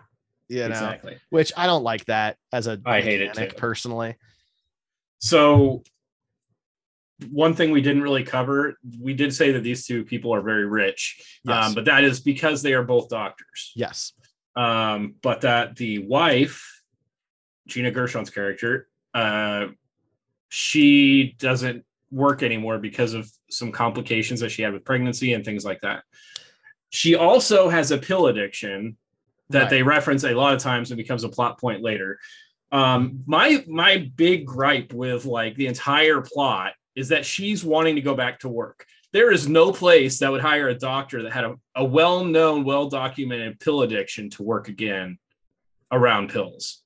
You 0.47 0.59
know, 0.59 0.65
exactly. 0.67 1.17
which 1.29 1.51
I 1.57 1.65
don't 1.65 1.83
like 1.83 2.05
that 2.05 2.37
as 2.53 2.67
a 2.67 2.79
I 2.85 3.01
hate 3.01 3.21
it 3.21 3.33
too. 3.33 3.47
personally. 3.57 4.15
So 5.19 5.81
one 7.31 7.53
thing 7.53 7.71
we 7.71 7.81
didn't 7.81 8.03
really 8.03 8.23
cover, 8.23 8.77
we 9.01 9.13
did 9.13 9.33
say 9.33 9.51
that 9.53 9.61
these 9.63 9.87
two 9.87 10.03
people 10.03 10.33
are 10.35 10.41
very 10.41 10.65
rich, 10.65 11.39
Yes. 11.43 11.67
um, 11.67 11.73
but 11.73 11.85
that 11.85 12.03
is 12.03 12.19
because 12.19 12.61
they 12.61 12.73
are 12.73 12.83
both 12.83 13.09
doctors. 13.09 13.71
Yes. 13.75 14.13
Um, 14.55 15.15
but 15.21 15.41
that 15.41 15.75
the 15.77 15.99
wife, 15.99 16.81
Gina 17.67 17.91
Gershon's 17.91 18.29
character, 18.29 18.87
uh, 19.13 19.67
she 20.49 21.35
doesn't 21.39 21.85
work 22.11 22.43
anymore 22.43 22.77
because 22.77 23.13
of 23.13 23.29
some 23.49 23.71
complications 23.71 24.41
that 24.41 24.49
she 24.49 24.61
had 24.61 24.73
with 24.73 24.85
pregnancy 24.85 25.33
and 25.33 25.43
things 25.43 25.65
like 25.65 25.81
that. 25.81 26.03
She 26.89 27.15
also 27.15 27.69
has 27.69 27.91
a 27.91 27.97
pill 27.97 28.27
addiction 28.27 28.97
that 29.49 29.61
Right. 29.63 29.69
they 29.69 29.83
reference 29.83 30.23
a 30.23 30.33
lot 30.33 30.53
of 30.53 30.59
times 30.59 30.91
and 30.91 30.97
becomes 30.97 31.23
a 31.23 31.29
plot 31.29 31.59
point 31.59 31.81
later. 31.81 32.19
Um, 32.71 33.23
my 33.25 33.63
my 33.67 34.11
big 34.15 34.45
gripe 34.45 34.91
with 34.91 35.25
like 35.25 35.55
the 35.55 35.67
entire 35.67 36.21
plot 36.21 36.73
is 36.95 37.09
that 37.09 37.25
she's 37.25 37.63
wanting 37.63 37.95
to 37.95 38.01
go 38.01 38.15
back 38.15 38.39
to 38.39 38.49
work. 38.49 38.85
There 39.13 39.31
is 39.31 39.47
no 39.47 39.71
place 39.71 40.19
that 40.19 40.31
would 40.31 40.41
hire 40.41 40.67
a 40.69 40.75
doctor 40.75 41.23
that 41.23 41.31
had 41.31 41.45
a, 41.45 41.55
a 41.75 41.85
well-known, 41.85 42.65
well-documented 42.65 43.59
pill 43.59 43.83
addiction 43.83 44.29
to 44.31 44.43
work 44.43 44.67
again 44.67 45.19
around 45.91 46.31
pills. 46.31 46.81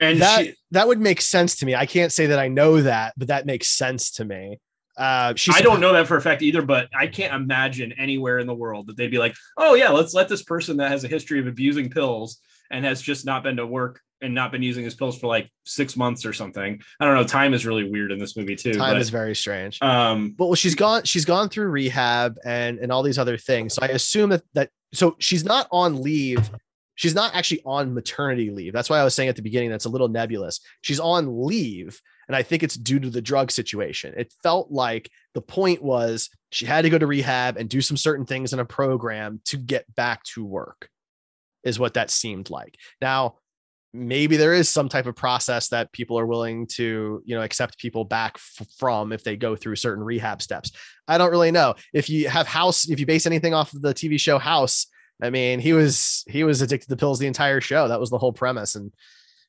And 0.00 0.20
that 0.20 0.44
she, 0.44 0.54
that 0.72 0.86
would 0.86 1.00
make 1.00 1.22
sense 1.22 1.56
to 1.56 1.66
me. 1.66 1.74
I 1.74 1.86
can't 1.86 2.12
say 2.12 2.26
that 2.26 2.38
I 2.38 2.48
know 2.48 2.82
that, 2.82 3.14
but 3.16 3.28
that 3.28 3.46
makes 3.46 3.68
sense 3.68 4.10
to 4.12 4.24
me. 4.26 4.58
Uh, 4.96 5.34
I 5.52 5.60
don't 5.60 5.80
know 5.80 5.92
that 5.92 6.06
for 6.06 6.16
a 6.16 6.22
fact 6.22 6.42
either, 6.42 6.62
but 6.62 6.88
I 6.98 7.06
can't 7.06 7.34
imagine 7.34 7.92
anywhere 7.92 8.38
in 8.38 8.46
the 8.46 8.54
world 8.54 8.86
that 8.86 8.96
they'd 8.96 9.10
be 9.10 9.18
like, 9.18 9.34
oh 9.56 9.74
yeah, 9.74 9.90
let's 9.90 10.14
let 10.14 10.28
this 10.28 10.42
person 10.42 10.78
that 10.78 10.90
has 10.90 11.04
a 11.04 11.08
history 11.08 11.38
of 11.38 11.46
abusing 11.46 11.90
pills 11.90 12.38
and 12.70 12.84
has 12.84 13.02
just 13.02 13.26
not 13.26 13.42
been 13.42 13.56
to 13.56 13.66
work 13.66 14.00
and 14.22 14.34
not 14.34 14.50
been 14.50 14.62
using 14.62 14.84
his 14.84 14.94
pills 14.94 15.18
for 15.18 15.26
like 15.26 15.50
six 15.64 15.96
months 15.96 16.24
or 16.24 16.32
something. 16.32 16.80
I 16.98 17.04
don't 17.04 17.14
know. 17.14 17.24
Time 17.24 17.52
is 17.52 17.66
really 17.66 17.88
weird 17.88 18.12
in 18.12 18.18
this 18.18 18.36
movie 18.36 18.56
too. 18.56 18.72
Time 18.72 18.94
but, 18.94 19.00
is 19.00 19.10
very 19.10 19.34
strange. 19.34 19.80
um, 19.82 20.34
But 20.36 20.46
well, 20.46 20.54
she's 20.54 20.74
gone. 20.74 21.04
She's 21.04 21.24
gone 21.24 21.48
through 21.48 21.68
rehab 21.68 22.38
and 22.44 22.78
and 22.78 22.90
all 22.90 23.02
these 23.02 23.18
other 23.18 23.36
things. 23.36 23.74
So 23.74 23.82
I 23.82 23.88
assume 23.88 24.30
that 24.30 24.42
that 24.54 24.70
so 24.94 25.16
she's 25.18 25.44
not 25.44 25.68
on 25.70 26.00
leave. 26.00 26.50
She's 26.96 27.14
not 27.14 27.34
actually 27.34 27.62
on 27.64 27.94
maternity 27.94 28.50
leave. 28.50 28.72
That's 28.72 28.90
why 28.90 28.98
I 28.98 29.04
was 29.04 29.14
saying 29.14 29.28
at 29.28 29.36
the 29.36 29.42
beginning 29.42 29.70
that's 29.70 29.84
a 29.84 29.90
little 29.90 30.08
nebulous. 30.08 30.60
She's 30.80 30.98
on 30.98 31.46
leave, 31.46 32.00
and 32.26 32.34
I 32.34 32.42
think 32.42 32.62
it's 32.62 32.74
due 32.74 32.98
to 32.98 33.10
the 33.10 33.22
drug 33.22 33.50
situation. 33.50 34.14
It 34.16 34.32
felt 34.42 34.70
like 34.70 35.10
the 35.34 35.42
point 35.42 35.82
was 35.82 36.30
she 36.50 36.66
had 36.66 36.82
to 36.82 36.90
go 36.90 36.98
to 36.98 37.06
rehab 37.06 37.56
and 37.56 37.68
do 37.68 37.80
some 37.80 37.96
certain 37.96 38.26
things 38.26 38.52
in 38.52 38.58
a 38.58 38.64
program 38.64 39.40
to 39.46 39.56
get 39.56 39.94
back 39.94 40.24
to 40.34 40.44
work. 40.44 40.88
Is 41.62 41.78
what 41.78 41.94
that 41.94 42.10
seemed 42.10 42.48
like. 42.48 42.76
Now, 43.00 43.36
maybe 43.92 44.36
there 44.36 44.52
is 44.52 44.68
some 44.68 44.88
type 44.88 45.06
of 45.06 45.16
process 45.16 45.68
that 45.68 45.92
people 45.92 46.18
are 46.18 46.26
willing 46.26 46.66
to 46.66 47.22
you 47.24 47.34
know 47.34 47.42
accept 47.42 47.78
people 47.78 48.04
back 48.04 48.34
f- 48.36 48.66
from 48.78 49.12
if 49.12 49.24
they 49.24 49.36
go 49.36 49.56
through 49.56 49.74
certain 49.74 50.04
rehab 50.04 50.42
steps 50.42 50.70
i 51.08 51.16
don't 51.16 51.30
really 51.30 51.50
know 51.50 51.74
if 51.94 52.10
you 52.10 52.28
have 52.28 52.46
house 52.46 52.88
if 52.90 53.00
you 53.00 53.06
base 53.06 53.26
anything 53.26 53.54
off 53.54 53.72
of 53.72 53.80
the 53.80 53.94
tv 53.94 54.20
show 54.20 54.38
house 54.38 54.86
i 55.22 55.30
mean 55.30 55.58
he 55.60 55.72
was 55.72 56.24
he 56.28 56.44
was 56.44 56.62
addicted 56.62 56.88
to 56.88 56.96
pills 56.96 57.18
the 57.18 57.26
entire 57.26 57.60
show 57.60 57.88
that 57.88 58.00
was 58.00 58.10
the 58.10 58.18
whole 58.18 58.32
premise 58.32 58.74
and 58.74 58.92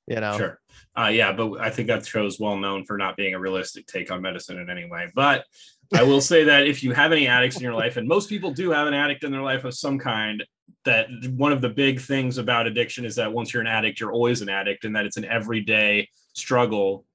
you 0.08 0.20
know 0.20 0.38
Sure. 0.38 0.60
Uh, 0.98 1.10
yeah, 1.10 1.32
but 1.32 1.60
I 1.60 1.70
think 1.70 1.88
that 1.90 2.06
show's 2.06 2.40
well 2.40 2.58
known 2.58 2.84
for 2.84 2.98
not 2.98 3.16
being 3.16 3.36
a 3.36 3.40
realistic 3.40 3.86
take 3.86 4.10
on 4.10 4.22
medicine 4.22 4.58
in 4.58 4.70
any 4.70 4.86
way. 4.86 5.12
But 5.14 5.46
I 5.94 6.02
will 6.02 6.22
say 6.22 6.46
that 6.46 6.66
if 6.66 6.84
you 6.84 6.92
have 6.94 7.12
any 7.12 7.28
addicts 7.28 7.56
in 7.56 7.62
your 7.62 7.76
life, 7.76 7.98
and 7.98 8.08
most 8.08 8.30
people 8.30 8.52
do 8.52 8.72
have 8.72 8.88
an 8.88 8.96
addict 8.96 9.24
in 9.24 9.32
their 9.32 9.44
life 9.44 9.64
of 9.64 9.76
some 9.76 10.00
kind, 10.00 10.44
that 10.86 11.08
one 11.36 11.52
of 11.52 11.62
the 11.62 11.70
big 11.70 12.02
things 12.02 12.40
about 12.40 12.66
addiction 12.66 13.06
is 13.06 13.16
that 13.16 13.32
once 13.32 13.54
you're 13.54 13.62
an 13.62 13.68
addict, 13.68 14.00
you're 14.00 14.12
always 14.12 14.42
an 14.42 14.50
addict, 14.50 14.86
and 14.86 14.96
that 14.96 15.06
it's 15.06 15.18
an 15.18 15.26
everyday 15.26 16.10
struggle 16.34 17.06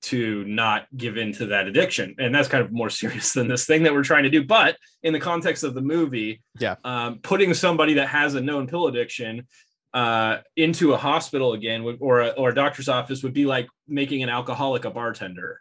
to 0.00 0.44
not 0.44 0.86
give 0.96 1.16
in 1.16 1.32
to 1.34 1.46
that 1.46 1.66
addiction. 1.66 2.14
And 2.18 2.34
that's 2.34 2.48
kind 2.48 2.64
of 2.64 2.72
more 2.72 2.90
serious 3.02 3.32
than 3.32 3.48
this 3.48 3.66
thing 3.66 3.82
that 3.82 3.92
we're 3.92 4.04
trying 4.04 4.24
to 4.24 4.30
do. 4.30 4.44
But 4.44 4.76
in 5.02 5.12
the 5.12 5.20
context 5.20 5.64
of 5.64 5.74
the 5.74 5.80
movie 5.82 6.42
Yeah. 6.58 6.76
um, 6.84 7.18
putting 7.22 7.52
somebody 7.54 7.94
that 7.94 8.08
has 8.08 8.34
a 8.34 8.40
known 8.40 8.66
pill 8.66 8.86
addiction 8.86 9.46
uh, 9.94 10.38
into 10.56 10.92
a 10.92 10.96
hospital 10.96 11.54
again 11.54 11.96
or 12.00 12.20
a, 12.20 12.28
or 12.30 12.50
a 12.50 12.54
doctor's 12.54 12.88
office 12.88 13.22
would 13.22 13.32
be 13.32 13.46
like 13.46 13.68
making 13.88 14.22
an 14.22 14.28
alcoholic 14.28 14.84
a 14.84 14.90
bartender. 14.90 15.60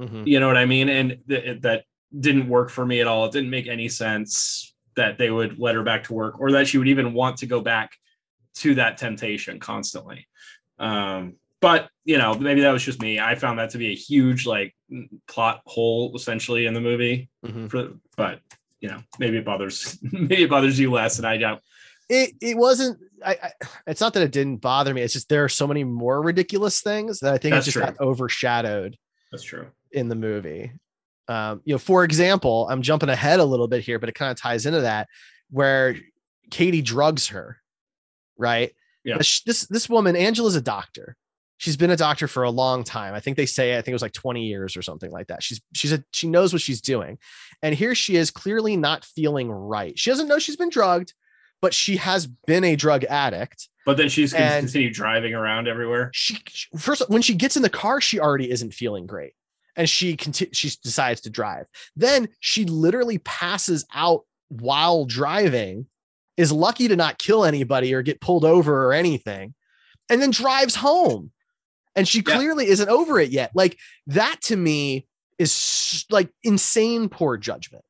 Mhm. 0.00 0.26
you 0.26 0.40
know 0.40 0.46
what 0.46 0.56
i 0.56 0.64
mean? 0.64 0.88
And 0.88 1.18
th- 1.28 1.60
that 1.60 1.84
didn't 2.18 2.48
work 2.48 2.70
for 2.70 2.86
me 2.86 3.00
at 3.02 3.06
all. 3.06 3.26
It 3.26 3.32
didn't 3.32 3.50
make 3.50 3.66
any 3.68 3.88
sense 3.90 4.74
that 4.96 5.18
they 5.18 5.30
would 5.30 5.58
let 5.58 5.74
her 5.74 5.82
back 5.82 6.04
to 6.04 6.14
work 6.14 6.40
or 6.40 6.52
that 6.52 6.66
she 6.66 6.78
would 6.78 6.88
even 6.88 7.12
want 7.12 7.36
to 7.38 7.46
go 7.46 7.60
back 7.60 7.92
to 8.56 8.74
that 8.76 8.96
temptation 8.96 9.60
constantly. 9.60 10.26
Um 10.78 11.34
but 11.60 11.88
you 12.04 12.18
know 12.18 12.34
maybe 12.34 12.60
that 12.62 12.70
was 12.72 12.82
just 12.82 13.00
me. 13.00 13.18
I 13.20 13.34
found 13.34 13.58
that 13.58 13.70
to 13.70 13.78
be 13.78 13.88
a 13.92 13.94
huge 13.94 14.46
like 14.46 14.74
plot 15.28 15.60
hole 15.66 16.12
essentially 16.14 16.66
in 16.66 16.74
the 16.74 16.80
movie. 16.80 17.28
Mhm. 17.44 17.70
for 17.70 17.92
but 18.16 18.40
you 18.80 18.88
know 18.88 19.02
maybe 19.18 19.36
it 19.38 19.44
bothers 19.44 19.98
maybe 20.02 20.42
it 20.44 20.50
bothers 20.50 20.78
you 20.78 20.90
less 20.90 21.18
and 21.18 21.26
i 21.26 21.36
don't 21.36 21.60
it 22.08 22.32
it 22.40 22.56
wasn't 22.56 22.98
I, 23.24 23.36
I 23.42 23.50
it's 23.86 24.00
not 24.00 24.14
that 24.14 24.22
it 24.22 24.32
didn't 24.32 24.56
bother 24.58 24.92
me. 24.94 25.02
It's 25.02 25.12
just 25.12 25.28
there 25.28 25.44
are 25.44 25.48
so 25.50 25.66
many 25.66 25.84
more 25.84 26.22
ridiculous 26.22 26.80
things 26.80 27.20
that 27.20 27.32
i 27.34 27.38
think 27.38 27.52
That's 27.54 27.66
it 27.66 27.72
just 27.72 27.76
true. 27.76 27.84
got 27.84 28.00
overshadowed 28.00 28.96
that's 29.30 29.42
true. 29.44 29.66
in 29.92 30.08
the 30.08 30.14
movie. 30.14 30.72
Um 31.28 31.60
you 31.64 31.74
know 31.74 31.78
for 31.78 32.04
example 32.04 32.66
i'm 32.70 32.80
jumping 32.82 33.10
ahead 33.10 33.38
a 33.40 33.44
little 33.44 33.68
bit 33.68 33.82
here 33.82 33.98
but 33.98 34.08
it 34.08 34.14
kind 34.14 34.30
of 34.30 34.38
ties 34.38 34.64
into 34.66 34.80
that 34.80 35.08
where 35.50 35.96
katie 36.50 36.82
drugs 36.82 37.28
her 37.28 37.58
right? 38.38 38.72
Yeah. 39.04 39.16
But 39.18 39.40
this 39.46 39.66
this 39.66 39.88
woman 39.88 40.16
angela's 40.16 40.56
a 40.56 40.60
doctor 40.62 41.16
she's 41.60 41.76
been 41.76 41.90
a 41.90 41.96
doctor 41.96 42.26
for 42.26 42.42
a 42.42 42.50
long 42.50 42.82
time. 42.84 43.12
I 43.12 43.20
think 43.20 43.36
they 43.36 43.44
say 43.44 43.72
i 43.76 43.82
think 43.82 43.88
it 43.88 43.92
was 43.92 44.02
like 44.02 44.12
20 44.14 44.44
years 44.46 44.76
or 44.78 44.82
something 44.82 45.10
like 45.10 45.26
that. 45.28 45.42
She's 45.42 45.60
she's 45.74 45.92
a 45.92 46.02
she 46.12 46.26
knows 46.26 46.52
what 46.52 46.62
she's 46.62 46.80
doing. 46.80 47.18
And 47.62 47.74
here 47.74 47.94
she 47.94 48.16
is 48.16 48.30
clearly 48.30 48.76
not 48.76 49.04
feeling 49.04 49.50
right. 49.50 49.96
She 49.98 50.10
doesn't 50.10 50.26
know 50.28 50.38
she's 50.40 50.56
been 50.56 50.70
drugged 50.70 51.14
but 51.62 51.74
she 51.74 51.98
has 51.98 52.26
been 52.46 52.64
a 52.64 52.74
drug 52.74 53.04
addict. 53.04 53.68
But 53.84 53.98
then 53.98 54.08
she's 54.08 54.32
going 54.32 54.42
to 54.48 54.54
And- 54.54 54.66
continue 54.66 54.90
driving 54.90 55.34
around 55.34 55.68
everywhere? 55.68 56.10
She 56.14 56.38
she- 56.48 56.68
first 56.78 57.02
when 57.10 57.20
she 57.20 57.34
gets 57.34 57.54
in 57.56 57.62
the 57.62 57.68
car 57.68 58.00
she 58.00 58.18
already 58.18 58.50
isn't 58.50 58.72
feeling 58.72 59.06
great. 59.06 59.34
And 59.76 59.88
she 59.88 60.16
conti- 60.16 60.48
she 60.52 60.70
decides 60.82 61.20
to 61.22 61.30
drive. 61.30 61.66
Then 61.94 62.30
she 62.40 62.64
literally 62.64 63.18
passes 63.18 63.84
out 63.94 64.22
while 64.48 65.04
driving 65.04 65.86
is 66.38 66.50
lucky 66.50 66.88
to 66.88 66.96
not 66.96 67.18
kill 67.18 67.44
anybody 67.44 67.92
or 67.92 68.00
get 68.00 68.20
pulled 68.22 68.46
over 68.46 68.86
or 68.86 68.94
anything 68.94 69.52
and 70.08 70.22
then 70.22 70.30
drives 70.30 70.74
home 70.76 71.30
and 72.00 72.08
she 72.08 72.22
Yeah. 72.26 72.34
clearly 72.36 72.66
isn't 72.66 72.88
over 72.88 73.20
it 73.20 73.28
yet 73.30 73.50
like 73.54 73.78
that 74.06 74.40
to 74.40 74.56
me 74.56 75.06
is 75.38 76.04
like 76.10 76.30
insane 76.42 77.08
poor 77.10 77.36
judgment 77.36 77.84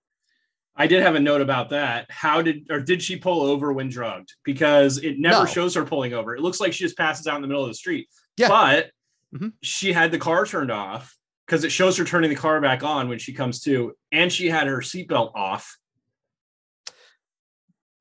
I 0.77 0.87
did 0.87 1.03
have 1.03 1.14
a 1.14 1.20
note 1.20 1.42
about 1.42 1.70
that. 1.70 2.07
How 2.11 2.40
did 2.40 2.66
or 2.70 2.81
did 2.81 3.03
she 3.03 3.16
pull 3.16 3.42
over 3.42 3.70
when 3.70 3.90
drugged? 3.90 4.33
Because 4.44 4.96
it 4.99 5.18
never 5.18 5.40
No. 5.40 5.44
shows 5.44 5.75
her 5.75 5.85
pulling 5.85 6.14
over. 6.14 6.35
It 6.35 6.40
looks 6.40 6.59
like 6.59 6.73
she 6.73 6.85
just 6.85 6.96
passes 6.96 7.27
out 7.27 7.37
in 7.37 7.42
the 7.42 7.49
middle 7.49 7.62
of 7.64 7.68
the 7.68 7.75
street. 7.75 8.09
Yeah. 8.38 8.49
But 8.49 8.90
Mhm. 9.35 9.53
she 9.62 9.92
had 9.92 10.11
the 10.11 10.16
car 10.18 10.46
turned 10.46 10.70
off 10.70 11.14
because 11.44 11.64
it 11.64 11.70
shows 11.70 11.99
her 11.99 12.05
turning 12.05 12.31
the 12.31 12.37
car 12.37 12.62
back 12.62 12.83
on 12.83 13.11
when 13.11 13.18
she 13.18 13.35
comes 13.35 13.61
to, 13.62 13.94
and 14.11 14.33
she 14.33 14.49
had 14.49 14.68
her 14.68 14.79
seatbelt 14.79 15.33
off. 15.35 15.77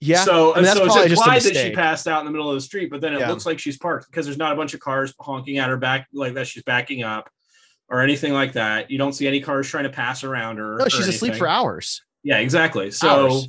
Yeah 0.01 0.23
So, 0.23 0.53
I 0.53 0.57
mean, 0.57 0.65
that's 0.65 0.77
so 0.77 0.85
it's 0.85 0.93
probably 0.93 1.09
just 1.09 1.21
a 1.21 1.23
implied 1.23 1.41
that 1.43 1.55
she 1.55 1.71
passed 1.75 2.07
out 2.07 2.19
in 2.19 2.25
the 2.25 2.31
middle 2.31 2.49
of 2.49 2.55
the 2.55 2.61
street, 2.61 2.89
but 2.89 3.01
then 3.01 3.13
it 3.13 3.19
Yeah. 3.19 3.29
looks 3.29 3.45
like 3.45 3.59
she's 3.59 3.77
parked 3.77 4.07
because 4.09 4.25
there's 4.25 4.37
not 4.37 4.53
a 4.53 4.55
bunch 4.55 4.73
of 4.73 4.79
cars 4.79 5.13
honking 5.19 5.57
at 5.57 5.69
her 5.69 5.77
back 5.77 6.07
like 6.13 6.33
that. 6.35 6.47
She's 6.47 6.63
backing 6.63 7.03
up 7.03 7.29
or 7.89 8.01
anything 8.01 8.33
like 8.33 8.53
that. 8.53 8.89
You 8.91 8.97
don't 8.97 9.13
see 9.13 9.27
any 9.27 9.41
cars 9.41 9.67
trying 9.67 9.83
to 9.85 9.89
pass 9.89 10.23
around 10.23 10.57
her. 10.57 10.77
no 10.77 10.87
she's 10.87 11.07
asleep 11.07 11.35
for 11.35 11.47
hours 11.47 12.01
Yeah, 12.23 12.37
exactly. 12.39 12.91
So 12.91 13.09
Hours. 13.29 13.47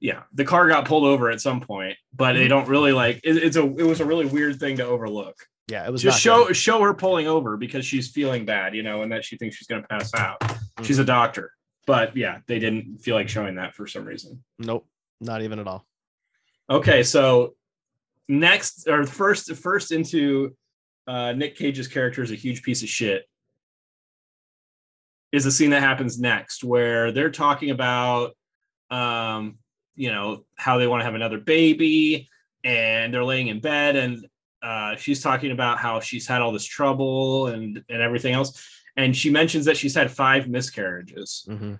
yeah, 0.00 0.22
the 0.32 0.44
car 0.44 0.68
got 0.68 0.84
pulled 0.84 1.04
over 1.04 1.30
at 1.30 1.40
some 1.40 1.60
point, 1.60 1.96
but 2.14 2.32
they 2.34 2.46
Mhm. 2.46 2.50
don't 2.50 2.68
really 2.68 2.92
like 2.92 3.20
it, 3.24 3.36
it's 3.36 3.56
a 3.56 3.62
it 3.64 3.84
was 3.86 4.00
a 4.00 4.04
really 4.04 4.26
weird 4.26 4.58
thing 4.60 4.76
to 4.78 4.84
overlook. 4.86 5.36
yeah 5.68 5.86
it 5.86 5.92
was 5.92 6.02
Just 6.02 6.20
show 6.20 6.46
good. 6.48 6.56
show 6.56 6.80
her 6.82 6.92
pulling 6.94 7.26
over 7.28 7.56
because 7.56 7.84
she's 7.86 8.10
feeling 8.10 8.44
bad, 8.44 8.74
you 8.74 8.82
know, 8.82 9.02
and 9.02 9.12
that 9.12 9.24
she 9.24 9.36
thinks 9.36 9.56
she's 9.56 9.68
gonna 9.68 9.86
pass 9.88 10.12
out. 10.14 10.38
She's 10.82 10.96
Mm-hmm. 10.96 11.02
a 11.02 11.04
doctor. 11.04 11.52
But 11.86 12.16
yeah, 12.16 12.38
they 12.46 12.58
didn't 12.58 12.98
feel 12.98 13.14
like 13.16 13.28
showing 13.28 13.54
that 13.56 13.74
for 13.74 13.86
some 13.86 14.04
reason. 14.04 14.42
nope 14.58 14.86
not 15.20 15.42
even 15.42 15.58
at 15.58 15.66
all 15.68 15.86
Okay, 16.68 17.02
so 17.02 17.54
next 18.28 18.86
or 18.86 19.04
first 19.04 19.52
first 19.56 19.90
into 19.90 20.54
uh 21.08 21.32
Nick 21.32 21.56
Cage's 21.56 21.88
character 21.88 22.22
is 22.22 22.30
a 22.30 22.36
huge 22.36 22.62
piece 22.62 22.82
of 22.84 22.88
shit. 22.88 23.24
Is 25.32 25.44
the 25.44 25.50
scene 25.50 25.70
that 25.70 25.82
happens 25.82 26.18
next 26.20 26.62
where 26.64 27.10
they're 27.12 27.30
talking 27.30 27.70
about 27.70 28.36
um 28.90 29.58
you 29.96 30.10
know 30.10 30.44
how 30.56 30.78
they 30.78 30.86
want 30.86 31.00
to 31.00 31.04
have 31.04 31.14
another 31.14 31.38
baby 31.38 32.28
and 32.64 33.12
they're 33.12 33.24
laying 33.24 33.48
in 33.48 33.60
bed 33.60 33.96
and 33.96 34.26
uh 34.62 34.94
she's 34.96 35.20
talking 35.22 35.50
about 35.50 35.78
how 35.78 36.00
she's 36.00 36.26
had 36.26 36.42
all 36.42 36.52
this 36.52 36.64
trouble 36.64 37.48
and 37.48 37.82
and 37.88 38.00
everything 38.02 38.34
else 38.34 38.64
and 38.96 39.16
she 39.16 39.30
mentions 39.30 39.64
that 39.64 39.76
she's 39.76 39.94
had 39.94 40.10
five 40.10 40.48
miscarriages 40.48 41.44
Mhm. 41.48 41.78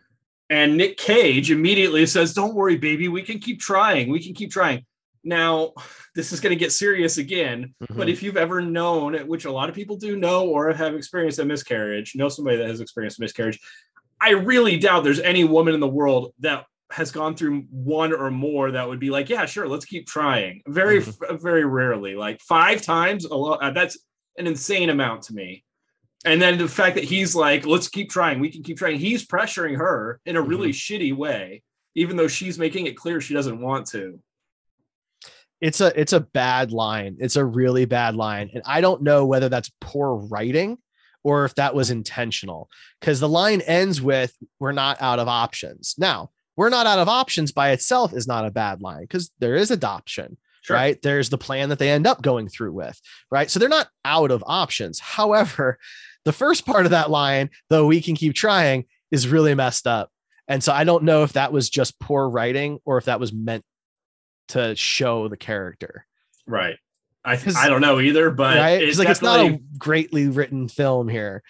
And 0.50 0.76
Nick 0.76 0.96
Cage 0.98 1.50
immediately 1.50 2.04
says, 2.06 2.34
Don't 2.34 2.54
worry, 2.54 2.76
baby, 2.76 3.08
we 3.08 3.22
can 3.22 3.38
keep 3.38 3.60
trying. 3.60 4.10
We 4.10 4.22
can 4.22 4.34
keep 4.34 4.50
trying. 4.50 4.84
Now, 5.24 5.72
this 6.14 6.32
is 6.32 6.40
going 6.40 6.50
to 6.50 6.56
get 6.58 6.72
serious 6.72 7.16
again, 7.18 7.74
but 7.80 8.08
Mhm. 8.08 8.12
if 8.12 8.22
you've 8.22 8.36
ever 8.36 8.60
known, 8.60 9.14
which 9.28 9.44
a 9.44 9.52
lot 9.52 9.68
of 9.68 9.74
people 9.74 9.96
do 9.96 10.16
know 10.16 10.48
or 10.48 10.72
have 10.72 10.94
experienced 10.94 11.38
a 11.38 11.44
miscarriage, 11.44 12.14
know 12.16 12.28
somebody 12.28 12.56
that 12.58 12.68
has 12.68 12.80
experienced 12.80 13.18
a 13.18 13.22
miscarriage, 13.22 13.60
I 14.20 14.30
really 14.32 14.76
doubt 14.78 15.04
there's 15.04 15.20
any 15.20 15.44
woman 15.44 15.72
in 15.72 15.80
the 15.80 15.88
world 15.88 16.34
that 16.40 16.66
has 16.90 17.12
gone 17.12 17.36
through 17.36 17.62
one 17.70 18.12
or 18.12 18.30
more 18.32 18.72
that 18.72 18.88
would 18.88 18.98
be 18.98 19.10
like, 19.10 19.28
Yeah, 19.30 19.46
sure, 19.46 19.68
let's 19.68 19.84
keep 19.84 20.08
trying. 20.08 20.62
Very, 20.66 20.98
very 21.30 21.64
rarely. 21.64 22.16
Like 22.16 22.40
five 22.40 22.82
times, 22.82 23.24
a 23.24 23.34
lot, 23.34 23.62
uh, 23.62 23.70
that's 23.70 23.96
an 24.36 24.48
insane 24.48 24.90
amount 24.90 25.22
to 25.22 25.34
me. 25.34 25.62
And 26.24 26.40
then 26.40 26.58
the 26.58 26.68
fact 26.68 26.96
that 26.96 27.04
he's 27.04 27.34
like, 27.34 27.64
let's 27.64 27.88
keep 27.88 28.10
trying, 28.10 28.40
we 28.40 28.50
can 28.50 28.62
keep 28.62 28.76
trying. 28.76 28.98
He's 28.98 29.26
pressuring 29.26 29.78
her 29.78 30.20
in 30.26 30.36
a 30.36 30.42
really 30.42 30.70
mm-hmm. 30.70 30.94
shitty 30.94 31.16
way, 31.16 31.62
even 31.94 32.16
though 32.16 32.28
she's 32.28 32.58
making 32.58 32.86
it 32.86 32.96
clear 32.96 33.20
she 33.20 33.34
doesn't 33.34 33.60
want 33.60 33.86
to. 33.88 34.20
it's 35.60 35.80
a 35.80 35.98
it's 35.98 36.12
a 36.12 36.20
bad 36.20 36.72
line. 36.72 37.16
It's 37.20 37.36
a 37.36 37.44
really 37.44 37.84
bad 37.84 38.14
line. 38.16 38.50
And 38.54 38.62
i 38.66 38.80
don't 38.80 39.02
know 39.02 39.26
whether 39.26 39.48
that's 39.48 39.70
poor 39.80 40.14
writing 40.14 40.78
or 41.22 41.44
if 41.44 41.54
that 41.56 41.74
was 41.74 41.90
intentional 41.90 42.70
because 42.98 43.20
the 43.20 43.28
line 43.28 43.60
ends 43.62 44.00
with 44.00 44.34
we're 44.58 44.72
not 44.72 45.00
out 45.00 45.18
of 45.18 45.28
options. 45.28 45.94
Now 45.98 46.30
we're 46.56 46.70
not 46.70 46.86
out 46.86 46.98
of 46.98 47.08
options 47.08 47.52
by 47.52 47.70
itself 47.70 48.12
is 48.12 48.26
not 48.26 48.46
a 48.46 48.50
bad 48.50 48.82
line 48.82 49.02
because 49.02 49.30
there 49.38 49.56
is 49.56 49.70
adoption 49.70 50.36
right? 50.68 51.00
There's 51.00 51.30
the 51.30 51.38
plan 51.38 51.70
that 51.70 51.78
they 51.78 51.90
end 51.90 52.06
up 52.06 52.20
going 52.20 52.48
through 52.48 52.72
with 52.72 53.00
right? 53.30 53.50
So 53.50 53.58
they're 53.58 53.68
not 53.68 53.88
out 54.04 54.30
of 54.30 54.44
options. 54.46 54.98
However 54.98 55.78
the 56.24 56.32
first 56.32 56.66
part 56.66 56.84
of 56.84 56.90
that 56.90 57.10
line 57.10 57.50
though 57.68 57.86
we 57.86 58.00
can 58.00 58.14
keep 58.14 58.34
trying 58.34 58.84
is 59.10 59.28
really 59.28 59.54
messed 59.54 59.86
up 59.86 60.10
and 60.48 60.62
so 60.62 60.72
i 60.72 60.84
don't 60.84 61.04
know 61.04 61.22
if 61.22 61.32
that 61.32 61.52
was 61.52 61.68
just 61.70 61.98
poor 62.00 62.28
writing 62.28 62.78
or 62.84 62.98
if 62.98 63.06
that 63.06 63.20
was 63.20 63.32
meant 63.32 63.64
to 64.48 64.74
show 64.76 65.28
the 65.28 65.36
character 65.36 66.06
Right. 66.46 66.76
I 67.24 67.38
I 67.54 67.68
don't 67.68 67.82
know 67.82 68.00
either, 68.00 68.30
but 68.30 68.56
right 68.56 68.82
it's 68.82 68.90
it's 68.92 68.98
like 68.98 69.08
it's 69.08 69.22
not 69.22 69.40
a 69.40 69.60
greatly 69.78 70.28
written 70.28 70.68
film 70.68 71.06
here 71.06 71.42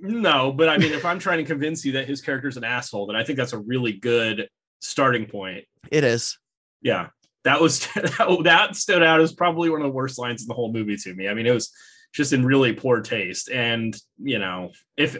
no. 0.00 0.52
But 0.52 0.68
I 0.68 0.78
mean, 0.78 0.92
if 0.92 1.04
I'm 1.04 1.18
trying 1.18 1.38
to 1.38 1.44
convince 1.44 1.84
you 1.84 1.92
that 1.92 2.08
his 2.08 2.20
character's 2.20 2.56
an 2.56 2.64
asshole, 2.64 3.06
then 3.06 3.16
I 3.16 3.24
think 3.24 3.38
that's 3.38 3.52
a 3.52 3.58
really 3.58 3.92
good 3.92 4.48
starting 4.80 5.26
point. 5.26 5.64
it 5.90 6.04
is 6.04 6.38
Yeah, 6.82 7.08
that 7.44 7.60
was 7.60 7.86
that 7.94 8.76
stood 8.76 9.02
out 9.02 9.20
as 9.20 9.32
probably 9.32 9.70
one 9.70 9.80
of 9.80 9.84
the 9.84 9.92
worst 9.92 10.18
lines 10.18 10.42
in 10.42 10.48
the 10.48 10.54
whole 10.54 10.72
movie 10.72 10.96
to 10.96 11.14
me. 11.14 11.28
I 11.28 11.34
mean, 11.34 11.46
it 11.46 11.54
was 11.54 11.72
just 12.14 12.32
in 12.32 12.46
really 12.46 12.72
poor 12.72 13.00
taste, 13.02 13.50
and 13.50 13.94
you 14.22 14.38
know, 14.38 14.70
if 14.96 15.16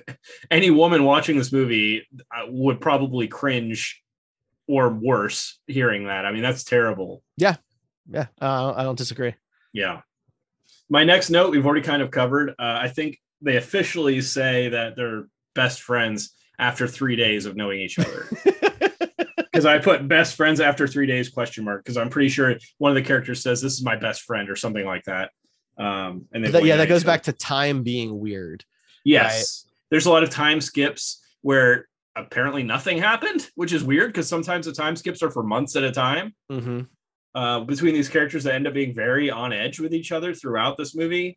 any 0.50 0.70
woman 0.70 1.04
watching 1.04 1.36
this 1.36 1.52
movie 1.52 2.06
uh, 2.34 2.46
would 2.48 2.80
probably 2.80 3.28
cringe 3.28 4.00
or 4.66 4.88
worse 4.88 5.58
hearing 5.66 6.06
that. 6.06 6.24
I 6.24 6.32
mean, 6.32 6.42
that's 6.42 6.64
terrible. 6.64 7.22
yeah 7.36 8.26
uh, 8.40 8.72
i 8.76 8.82
don't 8.82 8.98
disagree 8.98 9.34
Yeah. 9.72 10.00
My 10.90 11.04
next 11.04 11.30
note 11.30 11.50
we've 11.50 11.64
already 11.66 11.80
kind 11.82 12.02
of 12.02 12.10
covered. 12.10 12.50
Uh, 12.50 12.78
I 12.82 12.88
think 12.88 13.18
they 13.40 13.56
officially 13.56 14.20
say 14.20 14.68
that 14.68 14.94
they're 14.96 15.24
best 15.54 15.80
friends 15.82 16.34
after 16.58 16.86
three 16.86 17.16
days 17.16 17.46
of 17.46 17.56
knowing 17.56 17.80
each 17.80 17.98
other. 17.98 18.28
Because 19.52 19.66
I 19.66 19.78
put 19.78 20.08
best 20.08 20.34
friends 20.34 20.58
after 20.60 20.88
three 20.88 21.06
days 21.06 21.28
question 21.28 21.64
mark 21.64 21.84
because 21.84 21.96
I'm 21.96 22.10
pretty 22.10 22.28
sure 22.28 22.56
one 22.78 22.90
of 22.90 22.96
the 22.96 23.02
characters 23.06 23.40
says 23.40 23.62
this 23.62 23.74
is 23.74 23.84
my 23.84 23.94
best 23.94 24.22
friend 24.22 24.50
or 24.50 24.56
something 24.56 24.84
like 24.84 25.04
that. 25.04 25.30
Um, 25.76 26.26
and 26.32 26.44
That- 26.46 26.64
yeah 26.64 26.76
that 26.76 26.88
goes 26.88 27.04
back 27.04 27.24
to 27.24 27.32
time 27.32 27.82
being 27.82 28.18
weird 28.18 28.64
Yes. 29.04 29.66
There's 29.90 30.06
a 30.06 30.10
lot 30.10 30.22
of 30.22 30.30
time 30.30 30.60
skips 30.60 31.22
where 31.42 31.88
apparently 32.16 32.62
nothing 32.62 32.98
happened, 32.98 33.50
which 33.54 33.72
is 33.72 33.84
weird 33.84 34.12
because 34.12 34.28
sometimes 34.28 34.66
the 34.66 34.72
time 34.72 34.96
skips 34.96 35.22
are 35.22 35.30
for 35.30 35.42
months 35.42 35.76
at 35.76 35.84
a 35.84 35.92
time 35.92 36.34
hmm 36.48 36.80
uh, 37.34 37.60
between 37.60 37.92
these 37.94 38.08
characters 38.08 38.44
that 38.44 38.54
end 38.54 38.66
up 38.66 38.72
being 38.74 38.94
very 38.94 39.28
on 39.28 39.52
edge 39.52 39.80
with 39.80 39.92
each 39.92 40.12
other 40.12 40.32
throughout 40.32 40.78
this 40.78 40.94
movie. 40.94 41.36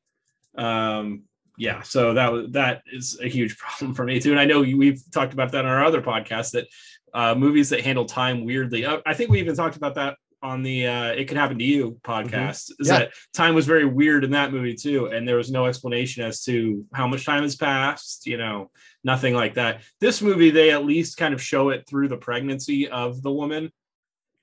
Um, 0.56 1.24
yeah, 1.58 1.82
so 1.82 2.14
that 2.14 2.32
was 2.32 2.52
that 2.52 2.84
is 2.86 3.20
a 3.20 3.28
huge 3.28 3.58
problem 3.64 3.96
for 3.96 4.06
me 4.06 4.20
too. 4.20 4.32
And 4.32 4.40
I 4.40 4.46
know 4.46 4.62
we've 4.62 5.02
talked 5.12 5.34
about 5.34 5.52
that 5.54 5.66
on 5.66 5.72
our 5.72 5.84
other 5.84 6.02
podcast 6.02 6.52
that 6.52 6.68
uh, 7.16 7.34
movies 7.34 7.70
that 7.72 7.82
handle 7.82 8.06
time 8.06 8.46
weirdly. 8.46 8.86
Uh, 8.86 9.00
I 9.08 9.14
think 9.16 9.32
we 9.32 9.40
even 9.40 9.56
talked 9.56 9.76
about 9.76 9.96
that 9.96 10.18
on 10.48 10.64
the 10.64 10.88
uh, 10.88 11.06
"It 11.12 11.26
Could 11.28 11.38
Happen 11.38 11.58
to 11.60 11.64
You" 11.64 12.00
podcast. 12.04 12.72
Is 12.80 12.88
Yeah. 12.88 13.00
that 13.00 13.12
time 13.34 13.54
was 13.56 13.66
very 13.66 13.86
weird 13.86 14.24
in 14.24 14.32
that 14.32 14.52
movie 14.54 14.76
too, 14.76 15.08
and 15.08 15.28
there 15.28 15.36
was 15.38 15.52
no 15.52 15.66
explanation 15.66 16.24
as 16.24 16.44
to 16.46 16.86
how 16.94 17.08
much 17.08 17.26
time 17.26 17.44
has 17.44 17.56
passed. 17.56 18.26
You 18.26 18.38
know, 18.38 18.72
nothing 19.04 19.34
like 19.34 19.56
that. 19.56 19.82
This 20.00 20.22
movie, 20.22 20.50
they 20.50 20.72
at 20.72 20.86
least 20.86 21.18
kind 21.18 21.34
of 21.34 21.42
show 21.42 21.70
it 21.70 21.86
through 21.88 22.08
the 22.08 22.18
pregnancy 22.18 22.88
of 22.90 23.22
the 23.22 23.32
woman. 23.32 23.72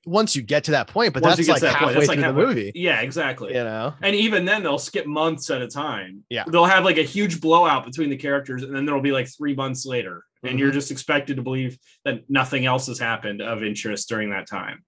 Once 0.07 0.37
you 0.37 0.43
get 0.43 0.65
to 0.65 0.73
that 0.73 0.87
point, 0.87 1.15
but 1.15 1.23
Once 1.23 1.37
that's 1.39 1.49
like 1.49 1.61
that 1.63 1.69
point, 1.79 1.79
halfway 1.81 1.95
that's 1.95 2.09
like 2.09 2.17
through 2.19 2.25
halfway- 2.25 2.43
the 2.43 2.49
movie. 2.49 2.73
Yeah, 2.75 3.01
exactly. 3.01 3.55
You 3.55 3.65
know, 3.65 3.95
And 4.03 4.15
even 4.15 4.45
then, 4.45 4.63
they'll 4.63 4.77
skip 4.79 5.07
months 5.07 5.49
at 5.49 5.63
a 5.63 5.67
time. 5.67 6.25
Yeah. 6.29 6.45
They'll 6.47 6.67
have 6.67 6.85
like 6.85 6.99
a 6.99 7.03
huge 7.03 7.41
blowout 7.41 7.87
between 7.87 8.11
the 8.11 8.19
characters, 8.19 8.63
and 8.65 8.77
then 8.77 8.85
there'll 8.85 9.01
be 9.01 9.13
like 9.13 9.29
three 9.35 9.55
months 9.55 9.87
later. 9.87 10.25
And 10.43 10.51
Mm-hmm. 10.51 10.59
you're 10.59 10.73
just 10.73 10.91
expected 10.91 11.37
to 11.37 11.43
believe 11.43 11.79
that 12.05 12.29
nothing 12.29 12.67
else 12.67 12.87
has 12.89 12.99
happened 12.99 13.41
of 13.41 13.63
interest 13.63 14.07
during 14.11 14.29
that 14.29 14.47
time. 14.47 14.85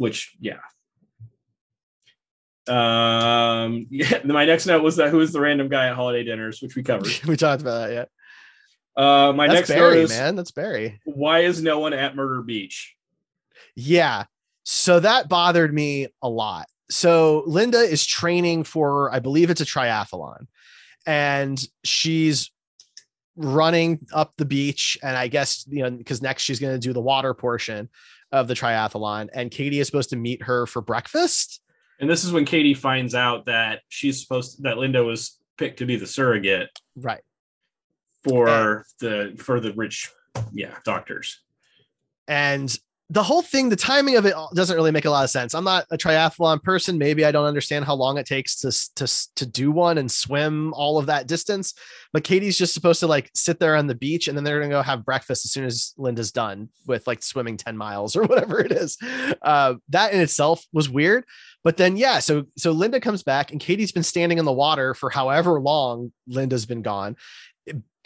Which, 0.00 0.34
yeah. 0.40 0.60
Um, 2.66 3.86
yeah, 3.90 4.20
my 4.24 4.46
next 4.46 4.64
note 4.64 4.82
was 4.82 4.96
that 4.96 5.10
who 5.10 5.20
is 5.20 5.34
the 5.34 5.40
random 5.42 5.68
guy 5.68 5.88
at 5.88 5.94
holiday 5.94 6.24
dinners, 6.24 6.62
which 6.62 6.74
we 6.74 6.82
covered. 6.82 7.10
we 7.26 7.36
talked 7.36 7.60
about 7.60 7.88
that. 7.88 8.08
Yeah, 8.96 9.28
Uh, 9.28 9.34
my 9.34 9.46
that's 9.46 9.58
next 9.58 9.68
Barry, 9.68 9.96
note 9.96 10.04
is 10.04 10.10
man. 10.10 10.36
That's 10.36 10.52
Barry. 10.52 11.02
why 11.04 11.40
is 11.40 11.62
no 11.62 11.80
one 11.80 11.92
at 11.92 12.16
Murder 12.16 12.40
Beach? 12.40 12.96
Yeah. 13.76 14.24
So 14.62 15.00
that 15.00 15.28
bothered 15.28 15.74
me 15.74 16.08
a 16.22 16.30
lot. 16.30 16.64
So 16.88 17.42
Linda 17.46 17.80
is 17.80 18.06
training 18.06 18.64
for, 18.64 19.12
I 19.12 19.18
believe 19.18 19.50
it's 19.50 19.60
a 19.60 19.66
triathlon, 19.66 20.46
and 21.04 21.62
she's 21.84 22.50
running 23.36 24.06
up 24.14 24.32
the 24.38 24.46
beach. 24.46 24.96
And 25.02 25.14
I 25.14 25.28
guess, 25.28 25.66
you 25.68 25.82
know, 25.82 25.90
because 25.90 26.22
next 26.22 26.42
she's 26.44 26.58
going 26.58 26.72
to 26.72 26.78
do 26.78 26.94
the 26.94 27.02
water 27.02 27.34
portion 27.34 27.90
of 28.32 28.48
the 28.48 28.54
triathlon. 28.54 29.28
And 29.34 29.50
Katie 29.50 29.80
is 29.80 29.86
supposed 29.86 30.10
to 30.10 30.16
meet 30.16 30.42
her 30.44 30.66
for 30.66 30.80
breakfast. 30.82 31.60
And 32.00 32.08
this 32.08 32.24
is 32.24 32.32
when 32.32 32.44
Katie 32.44 32.74
finds 32.74 33.14
out 33.14 33.46
that 33.46 33.80
she's 33.88 34.22
supposed 34.22 34.62
that 34.62 34.78
Linda 34.78 35.04
was 35.04 35.38
picked 35.58 35.78
to 35.80 35.86
be 35.86 35.96
the 35.96 36.06
surrogate 36.06 36.70
Right. 36.96 37.20
for 38.24 38.84
the 39.00 39.34
for 39.38 39.60
the 39.60 39.72
rich 39.74 40.10
yeah 40.52 40.76
doctors 40.84 41.40
and 42.28 42.78
the 43.10 43.22
whole 43.22 43.42
thing 43.42 43.68
the 43.68 43.76
timing 43.76 44.16
of 44.16 44.24
it 44.24 44.34
doesn't 44.54 44.76
really 44.76 44.92
make 44.92 45.04
a 45.04 45.10
lot 45.10 45.24
of 45.24 45.30
sense. 45.30 45.52
I'm 45.52 45.64
not 45.64 45.84
a 45.90 45.98
triathlon 45.98 46.62
person. 46.62 46.96
Maybe 46.96 47.24
i 47.24 47.32
don't 47.32 47.46
understand 47.46 47.84
how 47.84 47.94
long 47.94 48.18
it 48.18 48.26
takes 48.26 48.60
to 48.60 48.70
to 48.96 49.28
to 49.36 49.46
do 49.46 49.70
one 49.70 49.98
and 49.98 50.10
swim 50.10 50.72
all 50.74 50.98
of 50.98 51.06
that 51.06 51.26
distance 51.26 51.74
but 52.12 52.24
katie's 52.24 52.58
just 52.58 52.74
supposed 52.74 53.00
to 53.00 53.06
like 53.06 53.30
sit 53.34 53.58
there 53.58 53.76
on 53.76 53.86
the 53.86 53.94
beach 53.94 54.28
and 54.28 54.36
then 54.36 54.44
they're 54.44 54.60
gonna 54.60 54.70
go 54.70 54.82
have 54.82 55.04
breakfast 55.04 55.44
as 55.44 55.52
soon 55.52 55.64
as 55.64 55.94
linda's 55.96 56.32
done 56.32 56.68
with 56.86 57.06
like 57.06 57.22
swimming 57.22 57.56
10 57.56 57.76
miles 57.76 58.16
or 58.16 58.24
whatever 58.24 58.60
it 58.60 58.72
is. 58.72 58.96
Uh, 59.42 59.74
that 59.88 60.12
in 60.12 60.20
itself 60.20 60.64
was 60.72 60.88
weird 60.88 61.24
but 61.64 61.76
then 61.76 61.96
yeah 61.96 62.18
so 62.18 62.44
so 62.56 62.72
linda 62.72 63.00
comes 63.00 63.22
back 63.22 63.50
and 63.50 63.60
katie's 63.60 63.92
been 63.92 64.02
standing 64.02 64.38
in 64.38 64.44
the 64.44 64.52
water 64.52 64.94
for 64.94 65.10
however 65.10 65.60
long 65.60 66.12
linda's 66.26 66.66
been 66.66 66.82
gone 66.82 67.16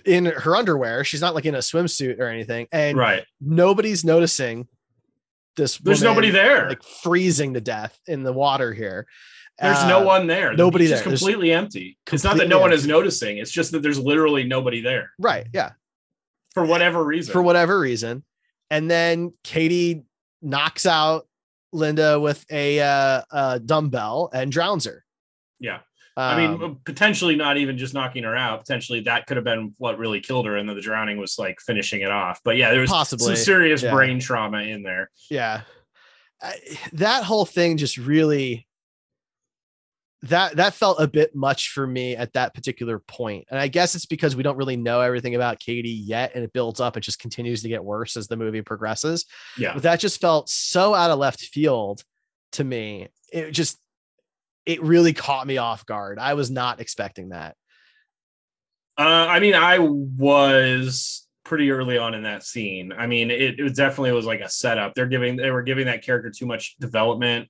in 0.05 0.27
her 0.27 0.55
underwear. 0.55 1.03
She's 1.03 1.23
not 1.23 1.35
like 1.35 1.47
in 1.47 1.55
a 1.55 1.59
swimsuit 1.59 2.19
or 2.21 2.29
anything 2.29 2.67
and 2.73 2.99
right. 2.99 3.25
nobody's 3.41 4.05
noticing 4.05 4.69
this. 5.57 5.79
there's 5.79 6.01
woman, 6.01 6.13
nobody 6.15 6.31
there 6.31 6.69
like 6.69 6.83
freezing 6.83 7.55
to 7.55 7.61
death 7.61 7.99
in 8.07 8.23
the 8.23 8.33
water 8.33 8.73
here. 8.73 9.07
there's 9.61 9.77
Uh, 9.79 9.89
no 9.89 10.03
one 10.05 10.27
there 10.27 10.51
The 10.51 10.57
nobody 10.57 10.85
beach 10.87 10.93
is 10.95 11.01
there. 11.01 11.09
There's 11.11 11.21
completely 11.21 11.53
empty 11.53 11.99
it's 12.13 12.25
not 12.25 12.31
that 12.37 12.43
completely 12.43 12.49
no 12.51 12.61
one 12.61 12.73
is 12.73 12.87
noticing 12.87 13.39
it's 13.39 13.51
just 13.53 13.73
that 13.73 13.83
there's 13.83 13.99
literally 13.99 14.45
nobody 14.45 14.81
there 14.81 15.13
Right. 15.19 15.47
Yeah. 15.53 15.73
for 16.55 16.65
whatever 16.65 17.03
reason 17.05 17.33
For 17.33 17.43
whatever 17.43 17.79
reason, 17.79 18.25
and 18.71 18.91
then 18.91 19.33
Katie 19.45 20.03
knocks 20.43 20.87
out 20.87 21.27
Linda 21.73 22.19
with 22.21 22.45
a 22.51 22.81
uh, 22.81 23.23
uh, 23.31 23.59
dumbbell 23.59 24.31
and 24.33 24.51
drowns 24.53 24.85
her. 24.87 25.05
yeah 25.61 25.81
i 26.17 26.37
mean 26.37 26.63
Um, 26.63 26.81
potentially 26.85 27.37
not 27.37 27.57
even 27.57 27.77
just 27.77 27.95
knocking 27.95 28.23
her 28.25 28.37
out 28.37 28.61
potentially 28.61 29.01
that 29.01 29.27
could 29.27 29.37
have 29.37 29.45
been 29.45 29.75
what 29.79 29.99
really 29.99 30.21
killed 30.21 30.47
her 30.47 30.57
and 30.57 30.69
then 30.69 30.77
the 30.77 30.83
drowning 30.83 31.19
was 31.19 31.39
like 31.39 31.61
finishing 31.61 32.03
it 32.03 32.11
off 32.11 32.41
but 32.45 32.57
yeah 32.57 32.71
there 32.71 32.81
was 32.81 32.91
possibly. 32.91 33.35
some 33.35 33.37
serious 33.37 33.83
yeah. 33.83 33.93
brain 33.93 34.19
trauma 34.19 34.59
in 34.59 34.83
there 34.83 35.11
yeah 35.31 35.63
I, 36.43 36.57
that 36.95 37.25
whole 37.25 37.47
thing 37.47 37.77
just 37.77 37.97
really 37.97 38.67
that 40.25 40.57
that 40.57 40.73
felt 40.73 41.01
a 41.01 41.07
bit 41.07 41.35
much 41.35 41.71
for 41.71 41.87
me 41.87 42.17
at 42.17 42.33
that 42.33 42.55
particular 42.55 42.99
point. 42.99 43.15
point 43.15 43.47
and 43.51 43.61
i 43.61 43.69
guess 43.69 43.95
it's 43.95 44.07
because 44.07 44.35
we 44.35 44.43
don't 44.43 44.57
really 44.57 44.77
know 44.77 45.01
everything 45.01 45.35
about 45.35 45.61
katie 45.61 45.91
yet 45.91 46.33
and 46.35 46.43
it 46.43 46.53
builds 46.53 46.81
up 46.81 46.97
it 46.97 47.01
just 47.01 47.19
continues 47.19 47.63
to 47.63 47.69
get 47.69 47.85
worse 47.85 48.17
as 48.17 48.27
the 48.27 48.37
movie 48.37 48.63
progresses 48.63 49.27
yeah 49.59 49.75
but 49.75 49.83
that 49.83 50.01
just 50.01 50.21
felt 50.21 50.49
so 50.49 50.95
out 50.95 51.11
of 51.11 51.19
left 51.19 51.41
field 51.41 52.03
to 52.53 52.65
me 52.65 53.09
it 53.33 53.51
just 53.51 53.79
it 54.67 54.83
really 54.83 55.13
caught 55.13 55.47
me 55.47 55.59
off 55.59 55.85
guard 55.87 56.19
i 56.19 56.35
was 56.35 56.51
not 56.51 56.81
expecting 56.81 57.31
that 57.31 57.57
Uh, 58.97 59.27
I 59.29 59.41
mean, 59.41 59.55
I 59.55 59.79
was 59.81 61.27
pretty 61.45 61.71
early 61.73 61.99
on 61.99 62.15
in 62.15 62.23
that 62.23 62.45
scene. 62.45 62.93
I 62.97 63.07
mean, 63.07 63.31
it, 63.31 63.59
it 63.59 63.75
definitely 63.77 64.13
was 64.13 64.25
like 64.25 64.41
a 64.41 64.49
setup. 64.49 64.95
They're 64.95 65.09
giving 65.09 65.37
they 65.37 65.51
were 65.51 65.63
giving 65.63 65.87
that 65.87 66.05
character 66.05 66.31
too 66.31 66.47
much 66.47 66.77
development. 66.79 67.49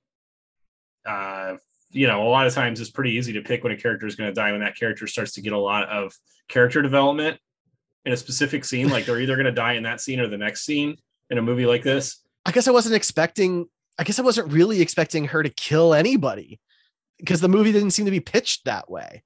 Uh, 1.04 1.56
you 1.90 2.06
know, 2.06 2.26
a 2.26 2.30
lot 2.30 2.46
of 2.46 2.54
times 2.54 2.80
it's 2.80 2.90
pretty 2.90 3.12
easy 3.12 3.34
to 3.34 3.42
pick 3.42 3.62
when 3.62 3.72
a 3.72 3.76
character 3.76 4.06
is 4.06 4.16
going 4.16 4.30
to 4.30 4.34
die 4.34 4.52
when 4.52 4.62
that 4.62 4.74
character 4.74 5.06
starts 5.06 5.32
to 5.32 5.42
get 5.42 5.52
a 5.52 5.58
lot 5.58 5.86
of 5.88 6.12
character 6.48 6.82
development 6.82 7.38
in 8.06 8.12
a 8.12 8.16
specific 8.16 8.64
scene. 8.64 8.88
Like 8.88 9.04
they're 9.04 9.20
either 9.20 9.36
going 9.36 9.44
to 9.44 9.52
die 9.52 9.74
in 9.74 9.82
that 9.82 10.00
scene 10.00 10.20
or 10.20 10.28
the 10.28 10.38
next 10.38 10.64
scene 10.64 10.96
in 11.28 11.38
a 11.38 11.42
movie 11.42 11.66
like 11.66 11.82
this. 11.82 12.22
I 12.46 12.52
guess 12.52 12.66
I 12.66 12.72
wasn't 12.72 12.94
expecting, 12.94 13.66
I 13.98 14.04
guess 14.04 14.18
I 14.18 14.22
wasn't 14.22 14.50
really 14.50 14.80
expecting 14.80 15.26
her 15.26 15.42
to 15.42 15.50
kill 15.50 15.94
anybody 15.94 16.58
because 17.18 17.40
the 17.40 17.48
movie 17.48 17.72
didn't 17.72 17.90
seem 17.92 18.04
to 18.04 18.10
be 18.10 18.20
pitched 18.20 18.64
that 18.64 18.90
way. 18.90 19.22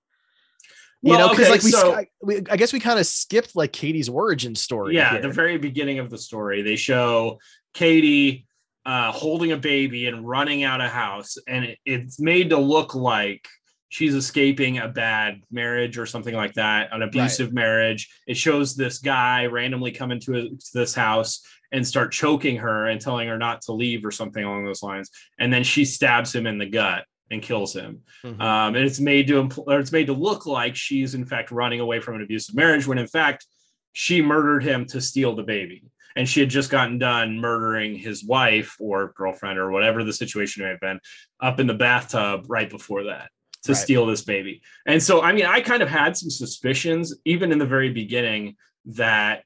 You 1.03 1.11
Well, 1.11 1.19
know, 1.21 1.29
because 1.31 1.47
okay, 1.47 1.53
like 1.53 1.63
we, 1.63 1.71
so- 1.71 1.95
I, 1.95 2.07
we, 2.23 2.37
I 2.51 2.57
guess 2.57 2.73
we 2.73 2.81
kind 2.81 2.99
of 2.99 3.07
skipped 3.07 3.55
like 3.55 3.73
Katie's 3.73 4.09
origin 4.09 4.55
story. 4.55 4.95
yeah 4.97 5.13
here. 5.13 5.23
the 5.23 5.29
very 5.31 5.57
beginning 5.59 5.99
of 6.01 6.11
the 6.11 6.19
story 6.19 6.63
they 6.63 6.75
show 6.77 7.39
katie 7.75 8.47
uh, 8.87 9.13
holding 9.13 9.53
a 9.53 9.57
baby 9.57 10.07
and 10.07 10.27
running 10.27 10.65
out 10.65 10.81
of 10.81 10.91
house 10.91 11.37
and 11.47 11.65
it, 11.67 11.79
it's 11.85 12.19
made 12.19 12.51
to 12.51 12.57
look 12.59 12.95
like 12.95 13.47
she's 13.91 14.15
escaping 14.15 14.79
a 14.79 14.89
bad 14.89 15.41
marriage 15.51 15.99
or 15.99 16.07
something 16.07 16.35
like 16.35 16.55
that 16.55 16.89
an 16.93 17.03
abusive 17.03 17.53
marriage 17.53 18.11
it 18.27 18.37
shows 18.37 18.75
this 18.75 18.99
guy 18.99 19.47
randomly 19.47 19.93
come 19.93 20.11
into 20.11 20.35
a, 20.35 20.43
to 20.49 20.71
this 20.75 20.95
house 20.95 21.43
and 21.71 21.87
start 21.87 22.11
choking 22.13 22.57
her 22.57 22.87
and 22.87 23.01
telling 23.01 23.29
her 23.29 23.37
not 23.39 23.61
to 23.63 23.73
leave 23.73 24.05
or 24.05 24.11
something 24.11 24.43
along 24.43 24.65
those 24.65 24.83
lines 24.83 25.11
and 25.39 25.53
then 25.53 25.63
she 25.63 25.85
stabs 25.85 26.35
him 26.35 26.47
in 26.47 26.59
the 26.59 26.67
gut 26.67 27.05
and 27.31 27.43
kills 27.43 27.75
him 27.75 28.03
Mhm. 28.25 28.41
um, 28.41 28.75
and 28.75 28.85
it's 28.85 29.01
made 29.01 29.27
to 29.29 29.43
impl- 29.43 29.65
or 29.67 29.79
it's 29.79 29.93
made 29.93 30.07
to 30.07 30.13
look 30.13 30.47
like 30.47 30.75
she's 30.77 31.15
in 31.15 31.25
fact 31.25 31.51
running 31.51 31.81
away 31.81 32.01
from 32.01 32.15
an 32.17 32.23
abusive 32.23 32.55
marriage 32.55 32.87
when 32.87 32.99
in 32.99 33.07
fact 33.07 33.47
she 33.93 34.23
murdered 34.23 34.63
him 34.63 34.87
to 34.87 35.01
steal 35.01 35.35
the 35.35 35.43
baby 35.43 35.83
and 36.17 36.29
she 36.29 36.41
had 36.41 36.49
just 36.49 36.71
gotten 36.71 36.99
done 36.99 37.39
murdering 37.39 37.95
his 37.97 38.25
wife 38.25 38.77
or 38.81 39.13
girlfriend 39.17 39.59
or 39.59 39.71
whatever 39.71 40.05
the 40.05 40.13
situation 40.13 40.63
may 40.63 40.71
have 40.71 40.81
been 40.81 41.01
up 41.41 41.61
in 41.61 41.67
the 41.67 41.75
bathtub 41.75 42.45
right 42.49 42.71
before 42.71 43.05
that 43.05 43.31
to 43.65 43.73
Right. 43.73 43.79
steal 43.79 44.07
this 44.07 44.23
baby 44.23 44.63
and 44.87 45.03
so 45.03 45.21
i 45.23 45.33
mean 45.33 45.45
i 45.47 45.61
kind 45.61 45.83
of 45.83 45.89
had 45.89 46.17
some 46.17 46.31
suspicions 46.31 47.15
even 47.25 47.53
in 47.53 47.59
the 47.59 47.67
very 47.67 47.91
beginning 47.93 48.57
that 48.87 49.43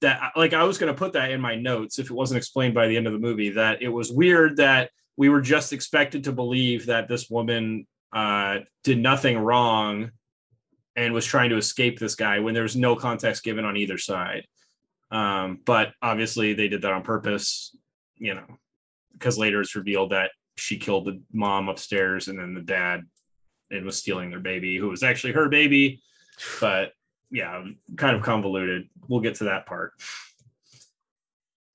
that 0.00 0.32
like 0.36 0.52
i 0.52 0.64
was 0.64 0.78
going 0.78 0.92
to 0.92 0.98
put 0.98 1.12
that 1.12 1.30
in 1.30 1.40
my 1.40 1.54
notes 1.54 1.98
if 1.98 2.06
it 2.10 2.14
wasn't 2.14 2.36
explained 2.38 2.74
by 2.74 2.86
the 2.88 2.96
end 2.96 3.06
of 3.06 3.12
the 3.12 3.18
movie 3.18 3.50
that 3.50 3.82
it 3.82 3.88
was 3.88 4.10
weird 4.10 4.56
that 4.56 4.90
we 5.16 5.28
were 5.28 5.40
just 5.40 5.72
expected 5.72 6.24
to 6.24 6.32
believe 6.32 6.86
that 6.86 7.08
this 7.08 7.28
woman 7.28 7.86
uh, 8.12 8.58
did 8.84 8.98
nothing 8.98 9.38
wrong 9.38 10.10
and 10.96 11.14
was 11.14 11.26
trying 11.26 11.50
to 11.50 11.56
escape 11.56 11.98
this 11.98 12.14
guy 12.14 12.40
when 12.40 12.54
there 12.54 12.62
was 12.62 12.76
no 12.76 12.96
context 12.96 13.42
given 13.42 13.64
on 13.64 13.76
either 13.76 13.98
side. 13.98 14.46
Um, 15.10 15.60
but 15.64 15.92
obviously, 16.00 16.54
they 16.54 16.68
did 16.68 16.82
that 16.82 16.92
on 16.92 17.02
purpose, 17.02 17.76
you 18.16 18.34
know, 18.34 18.46
because 19.12 19.38
later 19.38 19.60
it's 19.60 19.76
revealed 19.76 20.12
that 20.12 20.30
she 20.56 20.78
killed 20.78 21.06
the 21.06 21.20
mom 21.32 21.68
upstairs 21.68 22.28
and 22.28 22.38
then 22.38 22.54
the 22.54 22.60
dad 22.60 23.02
and 23.70 23.84
was 23.86 23.96
stealing 23.96 24.30
their 24.30 24.40
baby, 24.40 24.76
who 24.76 24.88
was 24.88 25.02
actually 25.02 25.32
her 25.32 25.48
baby. 25.48 26.02
But 26.60 26.92
yeah, 27.30 27.64
kind 27.96 28.16
of 28.16 28.22
convoluted. 28.22 28.88
We'll 29.08 29.20
get 29.20 29.36
to 29.36 29.44
that 29.44 29.66
part. 29.66 29.92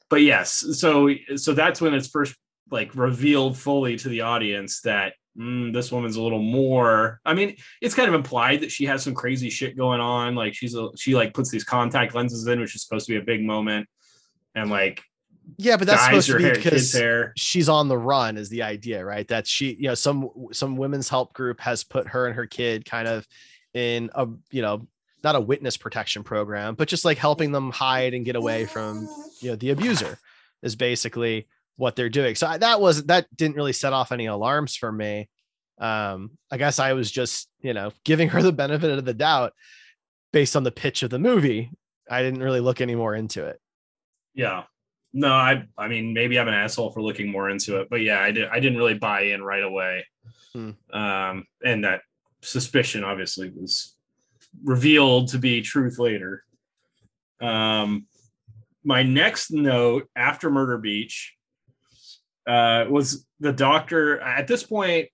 But 0.10 0.22
yes, 0.22 0.64
so 0.74 1.10
so 1.36 1.54
that's 1.54 1.82
when 1.82 1.94
it's 1.94 2.08
first 2.08 2.36
like 2.72 2.96
revealed 2.96 3.58
fully 3.58 3.96
to 3.98 4.10
the 4.10 4.22
audience 4.22 4.82
that 4.82 5.14
mm, 5.38 5.74
this 5.74 5.92
woman's 5.92 6.16
a 6.16 6.22
little 6.22 6.42
more. 6.42 7.20
I 7.26 7.34
mean, 7.34 7.56
it's 7.82 7.96
kind 7.96 8.10
of 8.10 8.16
implied 8.16 8.62
that 8.62 8.72
she 8.72 8.86
has 8.86 9.04
some 9.04 9.14
crazy 9.14 9.50
shit 9.50 9.78
going 9.78 10.00
on. 10.00 10.36
Like 10.36 10.54
she's 10.54 10.76
a 10.76 10.90
she 10.96 11.16
like 11.16 11.34
puts 11.34 11.50
these 11.50 11.64
contact 11.64 12.16
lenses 12.16 12.48
in, 12.48 12.60
which 12.60 12.76
is 12.76 12.84
supposed 12.84 13.08
to 13.08 13.14
be 13.14 13.18
a 13.18 13.24
big 13.24 13.44
moment, 13.44 13.88
and 14.56 14.70
like 14.70 15.02
yeah, 15.58 15.78
but 15.78 15.88
that's 15.88 16.04
supposed 16.04 16.28
to 16.28 16.38
be 16.38 16.44
hair, 16.44 16.56
because 16.56 16.94
she's 17.38 17.70
on 17.70 17.88
the 17.88 17.98
run 17.98 18.38
is 18.38 18.50
the 18.50 18.64
idea, 18.64 19.04
right? 19.04 19.28
That 19.30 19.48
she, 19.48 19.74
you 19.74 19.88
know, 19.88 19.94
some 19.94 20.30
some 20.52 20.76
women's 20.76 21.08
help 21.08 21.34
group 21.34 21.62
has 21.62 21.84
put 21.84 22.08
her 22.10 22.26
and 22.26 22.36
her 22.36 22.46
kid 22.46 22.84
kind 22.84 23.08
of 23.08 23.26
in 23.74 24.10
a 24.14 24.28
you 24.52 24.62
know 24.62 24.88
not 25.24 25.36
a 25.36 25.40
witness 25.42 25.78
protection 25.78 26.24
program, 26.24 26.76
but 26.76 26.88
just 26.88 27.06
like 27.06 27.18
helping 27.18 27.52
them 27.52 27.72
hide 27.72 28.14
and 28.14 28.26
get 28.26 28.36
away 28.36 28.66
from 28.66 29.08
you 29.40 29.50
know 29.50 29.56
the 29.56 29.70
abuser 29.70 30.20
is 30.62 30.76
basically 30.76 31.48
what 31.78 31.96
they're 31.96 32.10
doing. 32.10 32.36
So 32.36 32.48
I, 32.48 32.58
that 32.58 32.82
was 32.82 33.06
that 33.06 33.28
didn't 33.36 33.56
really 33.56 33.74
set 33.74 33.94
off 33.94 34.12
any 34.12 34.26
alarms 34.26 34.76
for 34.76 34.92
me. 34.92 35.30
Um, 35.80 36.32
I 36.52 36.58
guess 36.58 36.80
I 36.80 36.94
was 36.94 37.10
just 37.10 37.48
you 37.62 37.74
know 37.74 37.92
giving 38.04 38.30
her 38.30 38.42
the 38.42 38.52
benefit 38.52 38.98
of 38.98 39.06
the 39.06 39.14
doubt 39.14 39.54
based 40.34 40.56
on 40.56 40.64
the 40.64 40.72
pitch 40.72 41.04
of 41.04 41.10
the 41.10 41.20
movie. 41.20 41.72
I 42.10 42.22
didn't 42.22 42.42
really 42.42 42.60
look 42.60 42.82
any 42.82 42.96
more 42.96 43.16
into 43.16 43.46
it. 43.46 43.60
Yeah. 44.34 44.64
No, 45.14 45.32
I 45.32 45.66
I 45.78 45.88
mean 45.88 46.14
maybe 46.14 46.40
I'm 46.40 46.48
an 46.48 46.54
asshole 46.54 46.92
for 46.92 47.02
looking 47.02 47.32
more 47.32 47.50
into 47.50 47.80
it, 47.80 47.90
but 47.90 48.02
yeah, 48.02 48.20
I 48.20 48.32
did 48.32 48.50
I 48.50 48.60
didn't 48.60 48.78
really 48.78 48.98
buy 48.98 49.22
in 49.22 49.44
right 49.44 49.64
away. 49.64 50.06
Hmm. 50.54 50.72
Um 50.92 51.46
and 51.64 51.84
that 51.84 52.02
suspicion 52.42 53.04
obviously 53.04 53.50
was 53.50 53.96
revealed 54.64 55.30
to 55.30 55.38
be 55.38 55.62
truth 55.62 56.00
later. 56.00 56.44
Um 57.40 58.08
my 58.84 59.04
next 59.04 59.52
note 59.52 60.08
after 60.16 60.50
Murder 60.50 60.78
Beach 60.78 61.37
uh 62.48 62.86
was 62.90 63.26
the 63.40 63.52
doctor 63.54 64.20
at 64.20 64.48
this 64.48 64.64
point 64.64 65.10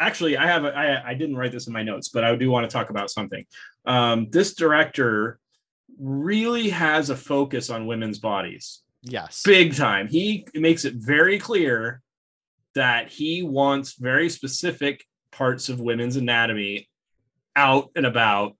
actually 0.00 0.36
I 0.36 0.46
have 0.46 0.64
a, 0.64 0.76
I 0.76 1.10
I 1.10 1.14
didn't 1.14 1.36
write 1.36 1.52
this 1.52 1.66
in 1.66 1.72
my 1.72 1.82
notes, 1.82 2.08
but 2.08 2.24
I 2.24 2.34
do 2.36 2.50
want 2.50 2.68
to 2.68 2.72
talk 2.72 2.90
about 2.90 3.10
something. 3.10 3.44
Um 3.84 4.28
this 4.30 4.54
director 4.54 5.38
really 5.98 6.70
has 6.70 7.10
a 7.10 7.16
focus 7.16 7.70
on 7.70 7.86
women's 7.86 8.18
bodies 8.18 8.82
Yes. 9.02 9.42
big 9.44 9.74
time. 9.74 10.08
He 10.08 10.46
makes 10.54 10.84
it 10.84 10.94
very 10.94 11.38
clear 11.38 12.00
that 12.74 13.10
he 13.10 13.42
wants 13.42 13.94
very 13.94 14.28
specific 14.28 15.04
parts 15.32 15.68
of 15.68 15.80
women's 15.80 16.16
anatomy 16.16 16.88
out 17.56 17.90
and 17.96 18.06
about 18.06 18.56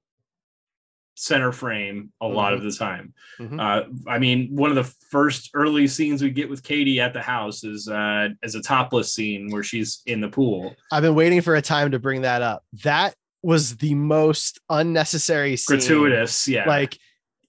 center 1.15 1.53
frame 1.53 2.13
a 2.21 2.27
lot 2.27 2.55
of 2.55 2.63
the 2.63 2.73
time. 2.73 3.13
Mhm. 3.39 3.61
Uh, 3.61 3.89
I 4.09 4.19
mean, 4.19 4.49
one 4.55 4.71
of 4.71 4.77
the 4.77 4.91
first 5.11 5.51
early 5.55 5.87
scenes 5.87 6.23
we 6.23 6.31
get 6.31 6.49
with 6.49 6.63
Katie 6.63 7.01
at 7.01 7.13
the 7.13 7.21
house 7.21 7.65
is 7.65 7.89
uh, 7.89 8.29
as 8.43 8.55
a 8.55 8.63
topless 8.63 9.15
scene 9.15 9.51
where 9.51 9.63
she's 9.63 10.03
in 10.07 10.21
the 10.21 10.29
pool. 10.29 10.75
I've 10.91 11.03
been 11.03 11.15
waiting 11.15 11.41
for 11.41 11.55
a 11.57 11.63
time 11.63 11.91
to 11.91 11.99
bring 11.99 12.23
that 12.23 12.43
up. 12.43 12.65
That 12.85 13.15
was 13.43 13.77
the 13.77 13.95
most 13.95 14.61
unnecessary 14.69 15.57
scene. 15.57 15.79
Gratuitous, 15.79 16.49
yeah. 16.49 16.67
Like 16.67 16.99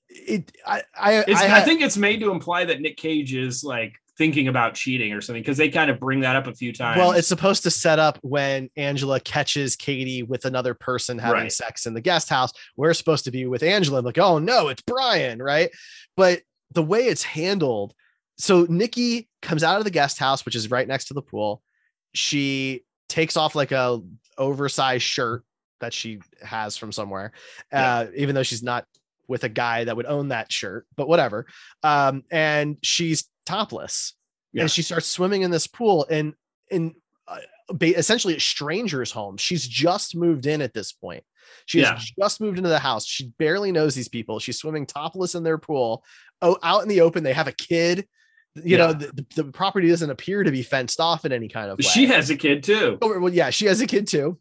it 0.10 0.52
I 0.66 0.84
I, 0.98 1.14
It's, 1.28 1.42
I, 1.42 1.60
I, 1.60 1.62
think 1.62 1.82
it's 1.82 1.98
made 1.98 2.20
to 2.20 2.32
imply 2.32 2.66
that 2.66 2.82
Nick 2.82 2.98
Cage 2.98 3.34
is 3.34 3.64
like 3.64 3.94
thinking 4.18 4.48
about 4.48 4.76
cheating 4.76 5.12
or 5.14 5.22
something 5.22 5.42
because 5.42 5.58
they 5.58 5.70
kind 5.70 5.90
of 5.90 6.00
bring 6.00 6.20
that 6.20 6.36
up 6.36 6.46
a 6.48 6.54
few 6.54 6.72
times. 6.72 6.98
well, 7.00 7.12
it's 7.12 7.28
supposed 7.28 7.64
to 7.64 7.72
set 7.72 7.98
up 7.98 8.20
when 8.22 8.70
Angela 8.78 9.20
catches 9.20 9.76
Katie 9.76 10.22
with 10.24 10.46
another 10.46 10.74
person 10.76 11.18
having 11.18 11.42
Right. 11.42 11.52
sex 11.52 11.86
in 11.88 11.94
the 11.96 12.02
guest 12.02 12.30
house. 12.30 12.52
We're 12.78 12.94
supposed 12.94 13.26
to 13.26 13.32
be 13.32 13.46
with 13.48 13.64
Angela, 13.64 14.02
like, 14.02 14.20
oh 14.20 14.38
no, 14.38 14.68
it's 14.70 14.84
Brian, 14.84 15.42
right? 15.42 15.72
But 16.16 16.42
the 16.72 16.84
way 16.84 17.06
it's 17.06 17.24
handled, 17.24 17.94
so 18.38 18.66
Nicky 18.70 19.30
comes 19.42 19.64
out 19.64 19.80
of 19.80 19.84
the 19.84 19.92
guest 19.92 20.20
house, 20.20 20.46
which 20.46 20.56
is 20.56 20.70
right 20.70 20.88
next 20.88 21.06
to 21.06 21.14
the 21.16 21.22
pool. 21.22 21.62
She 22.14 22.84
takes 23.10 23.36
off 23.38 23.56
like 23.56 23.72
a 23.72 24.00
oversized 24.38 25.04
shirt 25.04 25.44
that 25.80 25.94
she 25.94 26.20
has 26.44 26.78
from 26.78 26.92
somewhere, 26.92 27.32
Yeah. 27.72 27.96
uh, 27.96 28.08
even 28.16 28.36
though 28.36 28.44
she's 28.44 28.64
not 28.64 28.86
with 29.28 29.44
a 29.44 29.50
guy 29.50 29.84
that 29.86 29.96
would 29.96 30.06
own 30.06 30.30
that 30.30 30.52
shirt, 30.52 30.86
but 30.96 31.08
whatever. 31.08 31.46
Um, 31.82 32.24
and 32.32 32.78
she's 32.84 33.26
topless 33.46 34.14
Yeah. 34.54 34.62
and 34.64 34.72
she 34.72 34.82
starts 34.82 35.08
swimming 35.08 35.42
in 35.42 35.52
this 35.52 35.68
pool 35.68 36.06
and 36.10 36.34
in 36.70 36.96
uh, 37.28 37.38
essentially 37.82 38.36
a 38.36 38.40
stranger's 38.40 39.12
home. 39.12 39.38
She's 39.38 39.68
just 39.68 40.16
moved 40.16 40.46
in 40.46 40.62
at 40.62 40.74
this 40.74 40.92
point. 40.92 41.24
She 41.66 41.82
Yeah. 41.82 41.96
has 41.96 42.12
just 42.20 42.42
moved 42.42 42.58
into 42.58 42.70
the 42.70 42.80
house. 42.80 43.06
She 43.06 43.30
barely 43.40 43.72
knows 43.72 43.96
these 43.96 44.10
people. 44.10 44.40
She's 44.40 44.58
swimming 44.60 44.86
topless 44.86 45.36
in 45.36 45.44
their 45.44 45.58
pool. 45.58 46.04
Oh, 46.42 46.58
out 46.64 46.82
in 46.84 46.90
the 46.90 47.02
open, 47.02 47.24
they 47.24 47.34
have 47.34 47.48
a 47.48 47.52
kid. 47.54 48.08
You 48.56 48.78
know, 48.78 48.88
Yeah. 48.90 48.94
the, 48.94 49.26
the, 49.36 49.44
the 49.44 49.52
property 49.52 49.88
doesn't 49.88 50.10
appear 50.10 50.44
to 50.44 50.52
be 50.52 50.62
fenced 50.62 51.00
off 51.00 51.26
in 51.26 51.32
any 51.32 51.48
kind 51.48 51.72
of 51.72 51.78
way. 51.80 51.84
she 51.84 52.06
has 52.08 52.30
a 52.30 52.36
kid 52.36 52.64
too. 52.64 52.98
Oh, 53.02 53.20
well, 53.20 53.34
yeah, 53.34 53.50
she 53.50 53.66
has 53.66 53.82
a 53.82 53.88
kid 53.88 54.08
too, 54.08 54.38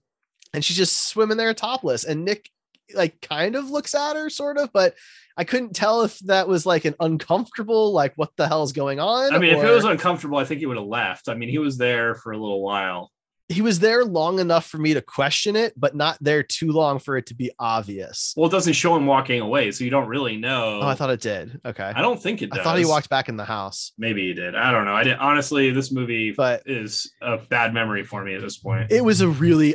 and 0.52 0.64
she's 0.64 0.76
just 0.76 1.06
swimming 1.08 1.36
there 1.38 1.54
topless. 1.54 2.04
And 2.04 2.24
Nick, 2.24 2.50
like, 2.94 3.20
kind 3.20 3.56
of 3.56 3.70
looks 3.70 3.94
at 3.94 4.14
her, 4.14 4.30
sort 4.30 4.58
of, 4.58 4.72
but 4.72 4.94
I 5.36 5.44
couldn't 5.44 5.74
tell 5.74 6.02
if 6.02 6.18
that 6.20 6.46
was 6.48 6.66
like 6.66 6.84
an 6.84 6.94
uncomfortable, 7.00 7.92
like, 7.92 8.12
what 8.16 8.30
the 8.36 8.46
hell's 8.48 8.72
going 8.72 9.00
on. 9.00 9.34
I 9.34 9.38
mean, 9.38 9.54
if 9.56 9.64
it 9.64 9.70
was 9.70 9.84
uncomfortable, 9.84 10.38
I 10.38 10.44
think 10.44 10.60
he 10.60 10.66
would 10.66 10.76
have 10.76 10.86
left. 10.86 11.28
I 11.28 11.34
mean, 11.34 11.48
he 11.48 11.58
was 11.58 11.78
there 11.78 12.14
for 12.14 12.32
a 12.32 12.36
little 12.36 12.62
while. 12.62 13.10
he 13.48 13.62
was 13.62 13.78
there 13.80 14.04
long 14.04 14.38
enough 14.38 14.66
for 14.66 14.78
me 14.78 14.94
to 14.94 15.00
question 15.02 15.56
it, 15.56 15.72
but 15.76 15.94
not 15.94 16.18
there 16.20 16.42
too 16.42 16.72
long 16.72 16.98
for 16.98 17.16
it 17.16 17.26
to 17.26 17.34
be 17.34 17.50
obvious. 17.58 18.32
Well, 18.36 18.48
it 18.48 18.52
doesn't 18.52 18.72
show 18.72 18.96
him 18.96 19.06
walking 19.06 19.40
away, 19.40 19.70
so 19.70 19.84
you 19.84 19.90
don't 19.90 20.08
really 20.08 20.36
know. 20.36 20.80
Oh, 20.82 20.86
I 20.86 20.94
thought 20.94 21.10
it 21.10 21.20
did. 21.20 21.60
Okay, 21.64 21.84
I 21.94 22.00
don't 22.02 22.20
think 22.20 22.42
it 22.42 22.50
does. 22.50 22.60
I 22.60 22.62
thought 22.62 22.78
he 22.78 22.84
walked 22.84 23.08
back 23.08 23.28
in 23.28 23.36
the 23.36 23.44
house, 23.44 23.92
Maybe 23.98 24.28
he 24.28 24.34
did. 24.34 24.54
I 24.54 24.70
don't 24.70 24.84
know. 24.84 24.94
I 24.94 25.04
didn't. 25.04 25.20
Honestly, 25.20 25.70
this 25.70 25.92
movie 25.92 26.32
but 26.32 26.62
is 26.66 27.12
a 27.20 27.38
bad 27.38 27.74
memory 27.74 28.04
for 28.04 28.24
me 28.24 28.34
at 28.34 28.40
this 28.40 28.58
point. 28.58 28.90
it 28.90 29.04
was 29.04 29.20
a 29.20 29.28
really 29.28 29.74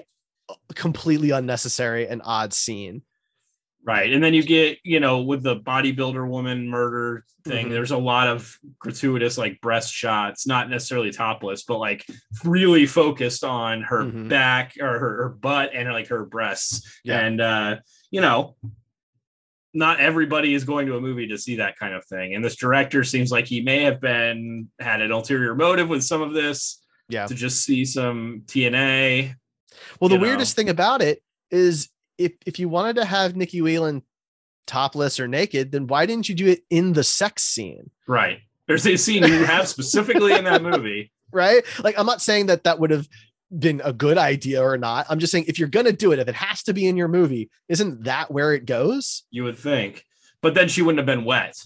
completely 0.75 1.31
unnecessary 1.31 2.07
and 2.07 2.21
odd 2.23 2.53
scene. 2.53 3.01
Right. 3.87 4.11
And 4.11 4.21
then 4.21 4.33
you 4.33 4.43
get, 4.43 4.79
you 4.83 4.99
know, 4.99 5.21
with 5.21 5.43
the 5.43 5.55
bodybuilder 5.55 6.27
woman 6.27 6.67
murder 6.67 7.23
thing, 7.45 7.67
Mhm. 7.67 7.69
there's 7.69 7.91
a 7.91 7.97
lot 7.97 8.27
of 8.27 8.59
gratuitous 8.79 9.37
like 9.37 9.61
breast 9.61 9.93
shots, 9.93 10.45
not 10.45 10.69
necessarily 10.69 11.09
topless, 11.11 11.63
but 11.63 11.77
like 11.77 12.05
really 12.43 12.85
focused 12.85 13.45
on 13.45 13.83
her 13.83 14.03
Mhm. 14.03 14.27
back 14.27 14.73
or 14.81 14.99
her, 14.99 15.23
her 15.23 15.29
butt 15.29 15.71
and 15.73 15.87
like 15.93 16.07
her 16.09 16.25
breasts. 16.25 16.99
Yeah. 17.05 17.21
And 17.21 17.39
uh, 17.39 17.77
you 18.11 18.19
know, 18.19 18.57
not 19.73 20.01
everybody 20.01 20.53
is 20.53 20.65
going 20.65 20.87
to 20.87 20.97
a 20.97 21.01
movie 21.01 21.27
to 21.27 21.37
see 21.37 21.55
that 21.55 21.77
kind 21.77 21.93
of 21.93 22.03
thing. 22.05 22.35
And 22.35 22.43
this 22.43 22.57
director 22.57 23.05
seems 23.05 23.31
like 23.31 23.45
he 23.47 23.61
may 23.61 23.83
have 23.83 24.01
been 24.01 24.69
had 24.81 25.01
an 25.01 25.11
ulterior 25.13 25.55
motive 25.55 25.87
with 25.87 26.03
some 26.03 26.21
of 26.21 26.33
this 26.33 26.83
Yeah. 27.07 27.25
to 27.27 27.33
just 27.33 27.63
see 27.63 27.85
some 27.85 28.41
TNA. 28.47 29.35
Well, 30.01 30.09
the 30.09 30.15
know. 30.17 30.23
weirdest 30.23 30.57
thing 30.57 30.67
about 30.67 31.01
it 31.01 31.21
is 31.51 31.87
if 32.17 32.33
if 32.45 32.59
you 32.59 32.69
wanted 32.69 32.97
to 32.97 33.05
have 33.05 33.35
Nicky 33.35 33.61
Whelan 33.61 34.03
topless 34.65 35.19
or 35.19 35.27
naked, 35.27 35.71
then 35.71 35.87
why 35.87 36.05
didn't 36.05 36.29
you 36.29 36.35
do 36.35 36.47
it 36.47 36.63
in 36.69 36.93
the 36.93 37.03
sex 37.03 37.43
scene? 37.43 37.89
Right. 38.07 38.39
There's 38.67 38.85
a 38.85 38.97
scene 38.97 39.23
you 39.23 39.45
have 39.45 39.67
specifically 39.69 40.33
in 40.33 40.43
that 40.43 40.61
movie. 40.61 41.11
Right? 41.31 41.63
Like, 41.83 41.97
I'm 41.97 42.05
not 42.05 42.21
saying 42.21 42.47
that 42.47 42.65
that 42.65 42.79
would 42.79 42.91
have 42.91 43.07
been 43.57 43.81
a 43.83 43.93
good 43.93 44.17
idea 44.17 44.61
or 44.61 44.77
not. 44.77 45.05
I'm 45.09 45.19
just 45.19 45.31
saying 45.31 45.45
if 45.47 45.57
you're 45.57 45.69
gonna 45.69 45.93
do 45.93 46.11
it, 46.11 46.19
if 46.19 46.27
it 46.27 46.35
has 46.35 46.63
to 46.63 46.73
be 46.73 46.87
in 46.87 46.97
your 46.97 47.07
movie, 47.07 47.49
isn't 47.69 48.03
that 48.03 48.29
where 48.31 48.53
it 48.53 48.65
goes? 48.65 49.23
you 49.31 49.43
would 49.43 49.57
think. 49.57 50.03
But 50.41 50.53
then 50.53 50.67
she 50.67 50.81
wouldn't 50.81 50.99
have 50.99 51.05
been 51.05 51.25
wet, 51.25 51.57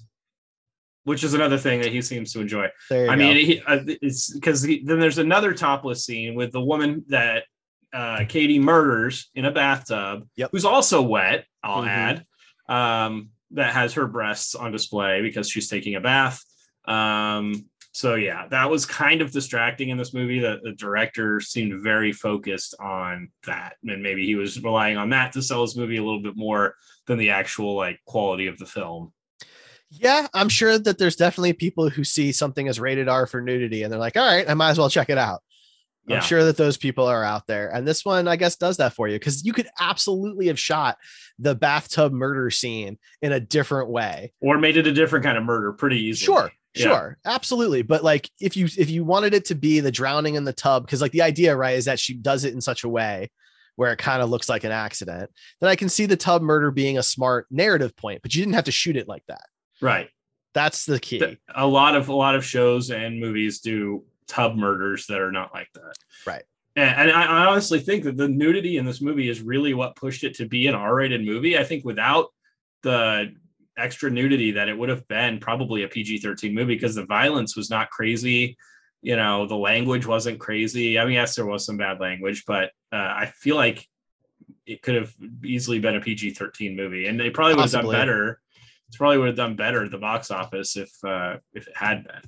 which 1.03 1.23
is 1.23 1.33
another 1.33 1.57
thing 1.57 1.81
that 1.81 1.91
he 1.91 2.01
seems 2.01 2.31
to 2.33 2.39
enjoy. 2.39 2.67
I 2.89 3.05
go. 3.07 3.15
mean, 3.15 3.35
he, 3.35 3.61
uh, 3.67 3.79
it's 4.01 4.33
because 4.33 4.61
then 4.61 4.99
there's 4.99 5.17
another 5.17 5.53
topless 5.53 6.05
scene 6.05 6.35
with 6.35 6.51
the 6.51 6.61
woman 6.61 7.03
that 7.09 7.43
uh, 7.93 8.23
Katie 8.27 8.59
murders 8.59 9.29
in 9.35 9.45
a 9.45 9.51
bathtub, 9.51 10.27
Yep. 10.37 10.49
who's 10.51 10.65
also 10.65 11.01
wet. 11.01 11.45
I'll 11.63 11.83
Mhm. 11.83 11.87
add 11.87 12.25
um, 12.69 13.29
that 13.51 13.73
has 13.73 13.93
her 13.93 14.07
breasts 14.07 14.55
on 14.55 14.71
display 14.71 15.21
because 15.21 15.49
she's 15.49 15.67
taking 15.67 15.95
a 15.95 15.99
bath. 16.01 16.41
Um, 16.85 17.65
so 17.91 18.15
yeah, 18.15 18.47
that 18.47 18.69
was 18.69 18.85
kind 18.85 19.21
of 19.21 19.31
distracting 19.31 19.89
in 19.89 19.97
this 19.97 20.13
movie. 20.13 20.39
That 20.39 20.63
the 20.63 20.71
director 20.71 21.41
seemed 21.41 21.83
very 21.83 22.13
focused 22.13 22.75
on 22.79 23.29
that, 23.45 23.75
and 23.85 24.01
maybe 24.01 24.25
he 24.25 24.35
was 24.35 24.61
relying 24.63 24.95
on 24.95 25.09
that 25.09 25.33
to 25.33 25.41
sell 25.41 25.61
his 25.63 25.75
movie 25.75 25.97
a 25.97 26.03
little 26.03 26.21
bit 26.21 26.37
more 26.37 26.75
than 27.07 27.17
the 27.17 27.31
actual 27.31 27.75
like 27.75 27.99
quality 28.05 28.47
of 28.47 28.57
the 28.57 28.65
film. 28.65 29.11
yeah, 29.93 30.27
I'm 30.33 30.47
sure 30.47 30.79
that 30.79 30.97
there's 30.97 31.17
definitely 31.17 31.51
people 31.51 31.89
who 31.89 32.05
see 32.05 32.31
something 32.31 32.69
as 32.69 32.79
rated 32.79 33.09
R 33.09 33.27
for 33.27 33.41
nudity 33.41 33.83
and 33.83 33.91
they're 33.91 33.99
like, 33.99 34.15
all 34.15 34.25
right, 34.25 34.49
I 34.49 34.53
might 34.53 34.69
as 34.69 34.79
well 34.79 34.89
check 34.89 35.09
it 35.09 35.17
out. 35.17 35.41
Yeah. 36.11 36.17
I'm 36.17 36.23
sure 36.23 36.43
that 36.43 36.57
those 36.57 36.77
people 36.77 37.05
are 37.05 37.23
out 37.23 37.47
there. 37.47 37.69
And 37.73 37.87
this 37.87 38.05
one, 38.05 38.27
I 38.27 38.35
guess, 38.35 38.55
does 38.55 38.77
that 38.77 38.93
for 38.93 39.07
you 39.07 39.15
because 39.15 39.43
you 39.45 39.53
could 39.53 39.67
absolutely 39.79 40.47
have 40.47 40.59
shot 40.59 40.97
the 41.39 41.55
bathtub 41.55 42.11
murder 42.13 42.49
scene 42.51 42.97
in 43.21 43.31
a 43.31 43.39
different 43.39 43.89
way. 43.89 44.33
or 44.41 44.57
made 44.59 44.77
it 44.77 44.87
a 44.87 44.91
different 44.93 45.25
kind 45.25 45.37
of 45.37 45.43
murder 45.43 45.73
pretty 45.73 45.97
easily. 45.99 46.25
Sure, 46.25 46.51
Yeah. 46.75 46.83
sure, 46.83 47.17
absolutely. 47.25 47.81
But 47.81 48.03
like 48.03 48.29
if 48.39 48.55
you 48.55 48.65
if 48.77 48.89
you 48.89 49.03
wanted 49.03 49.33
it 49.33 49.45
to 49.45 49.55
be 49.55 49.79
the 49.79 49.91
drowning 49.91 50.35
in 50.35 50.43
the 50.43 50.53
tub, 50.53 50.85
because 50.85 51.01
like 51.01 51.11
the 51.13 51.21
idea, 51.23 51.55
right, 51.55 51.75
is 51.77 51.85
that 51.85 51.99
she 51.99 52.13
does 52.13 52.43
it 52.45 52.53
in 52.53 52.61
such 52.61 52.83
a 52.83 52.89
way 52.89 53.31
where 53.77 53.91
it 53.93 53.97
kind 53.97 54.21
of 54.21 54.29
looks 54.29 54.49
like 54.49 54.63
an 54.65 54.71
accident, 54.71 55.29
then 55.61 55.69
I 55.69 55.75
can 55.75 55.89
see 55.89 56.05
the 56.05 56.17
tub 56.17 56.41
murder 56.41 56.71
being 56.71 56.97
a 56.97 57.03
smart 57.03 57.47
narrative 57.49 57.95
point, 57.95 58.21
but 58.21 58.35
you 58.35 58.41
didn't 58.41 58.55
have 58.55 58.65
to 58.65 58.71
shoot 58.71 58.97
it 58.97 59.07
like 59.07 59.23
that. 59.27 59.45
Right. 59.81 60.09
That's 60.53 60.85
the 60.85 60.99
key. 60.99 61.37
A 61.55 61.65
lot 61.65 61.95
of 61.95 62.09
a 62.09 62.13
lot 62.13 62.35
of 62.35 62.43
shows 62.45 62.91
and 62.91 63.19
movies 63.19 63.61
do 63.61 64.03
tub 64.27 64.55
murders 64.55 65.07
that 65.07 65.19
are 65.19 65.31
not 65.31 65.53
like 65.53 65.69
that. 65.73 65.93
Right. 66.25 66.43
And, 66.75 67.09
and 67.09 67.11
I, 67.11 67.45
honestly 67.47 67.79
think 67.79 68.05
that 68.05 68.17
the 68.17 68.29
nudity 68.29 68.77
in 68.77 68.85
this 68.85 69.01
movie 69.01 69.29
is 69.29 69.41
really 69.41 69.73
what 69.73 69.95
pushed 69.95 70.23
it 70.23 70.35
to 70.35 70.47
be 70.47 70.67
an 70.67 70.75
R-rated 70.75 71.25
movie. 71.25 71.57
I 71.57 71.63
think 71.63 71.83
without 71.83 72.27
the 72.81 73.33
extra 73.77 74.09
nudity 74.09 74.51
that 74.51 74.69
it 74.69 74.77
would 74.77 74.89
have 74.89 75.07
been 75.07 75.39
probably 75.39 75.83
a 75.83 75.87
PG-13 75.87 76.53
movie 76.53 76.75
because 76.75 76.95
the 76.95 77.05
violence 77.05 77.55
was 77.57 77.69
not 77.69 77.89
crazy. 77.89 78.57
You 79.01 79.15
know, 79.15 79.47
the 79.47 79.55
language 79.55 80.05
wasn't 80.05 80.39
crazy. 80.39 80.97
I 80.99 81.05
mean, 81.05 81.15
yes, 81.15 81.35
there 81.35 81.45
was 81.45 81.65
some 81.65 81.77
bad 81.77 81.99
language, 81.99 82.43
but 82.45 82.71
uh, 82.93 82.97
I 82.97 83.31
feel 83.35 83.55
like 83.55 83.85
it 84.65 84.81
could 84.81 84.95
have 84.95 85.13
easily 85.43 85.79
been 85.79 85.95
a 85.95 86.01
PG 86.01 86.31
thirteen 86.31 86.75
movie, 86.75 87.07
and 87.07 87.19
they 87.19 87.31
probably 87.31 87.55
would 87.55 87.63
have 87.63 87.71
done 87.71 87.91
better. 87.91 88.39
It's 88.87 88.97
probably 88.97 89.17
would 89.17 89.27
have 89.27 89.35
done 89.35 89.55
better 89.55 89.85
at 89.85 89.91
the 89.91 89.97
box 89.97 90.29
office 90.29 90.77
if 90.77 90.91
uh, 91.03 91.37
if 91.53 91.67
it 91.67 91.75
had 91.75 92.03
been. 92.03 92.21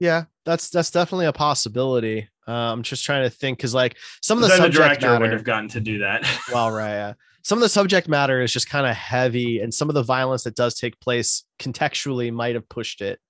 Yeah, 0.00 0.24
that's 0.44 0.70
that's 0.70 0.90
definitely 0.90 1.26
a 1.26 1.32
possibility. 1.32 2.28
Uh, 2.48 2.52
I'm 2.72 2.82
just 2.82 3.04
trying 3.04 3.22
to 3.22 3.30
think 3.30 3.58
because 3.58 3.74
like 3.74 3.96
some 4.22 4.38
of 4.38 4.42
the 4.42 4.48
then 4.48 4.58
the 4.58 4.62
subject 4.64 5.00
director 5.00 5.10
would 5.12 5.20
matter. 5.20 5.32
have 5.32 5.44
gotten 5.44 5.68
to 5.68 5.80
do 5.80 5.98
that. 5.98 6.26
well, 6.52 6.70
right. 6.72 6.90
Yeah. 6.90 7.12
Some 7.42 7.58
of 7.58 7.62
the 7.62 7.68
subject 7.68 8.08
matter 8.08 8.42
is 8.42 8.52
just 8.52 8.68
kind 8.68 8.86
of 8.86 8.94
heavy, 8.96 9.60
and 9.60 9.72
some 9.72 9.88
of 9.88 9.94
the 9.94 10.02
violence 10.02 10.42
that 10.44 10.56
does 10.56 10.74
take 10.74 10.98
place 11.00 11.44
contextually 11.58 12.32
might 12.32 12.54
have 12.54 12.68
pushed 12.68 13.00
it. 13.02 13.20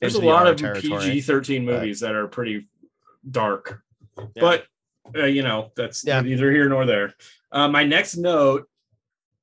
There's 0.00 0.14
a 0.16 0.20
the 0.20 0.26
lot 0.26 0.46
of 0.46 0.56
territory. 0.56 1.00
PG 1.02 1.22
thirteen 1.22 1.66
but- 1.66 1.74
movies 1.80 2.00
that 2.00 2.14
are 2.14 2.26
pretty 2.28 2.68
dark, 3.30 3.82
Yeah. 4.18 4.24
but 4.36 4.66
uh, 5.16 5.24
you 5.26 5.42
know 5.42 5.72
that's 5.76 6.04
Yeah. 6.06 6.20
neither 6.20 6.50
here 6.52 6.68
nor 6.68 6.86
there. 6.86 7.14
Uh, 7.50 7.68
my 7.68 7.84
next 7.84 8.16
note 8.16 8.66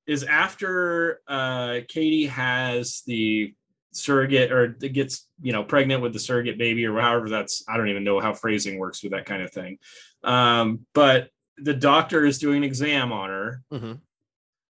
is 0.07 0.23
after 0.23 1.19
uh, 1.27 1.79
Katie 1.87 2.27
has 2.27 3.01
the 3.05 3.53
surrogate 3.91 4.51
or 4.51 4.67
gets 4.67 5.27
you 5.41 5.51
know 5.51 5.63
pregnant 5.63 6.01
with 6.01 6.13
the 6.13 6.19
surrogate 6.19 6.57
baby 6.57 6.85
or 6.85 6.99
however 6.99 7.29
that's 7.29 7.63
I 7.67 7.77
don't 7.77 7.89
even 7.89 8.03
know 8.03 8.19
how 8.19 8.33
phrasing 8.33 8.77
works 8.77 9.01
with 9.01 9.11
that 9.13 9.25
kind 9.25 9.41
of 9.41 9.51
thing. 9.51 9.79
Um, 10.23 10.85
but 10.93 11.29
the 11.57 11.73
doctor 11.73 12.25
is 12.25 12.37
doing 12.37 12.57
an 12.57 12.63
exam 12.63 13.11
on 13.11 13.29
her, 13.29 13.63
Mhm, 13.71 13.99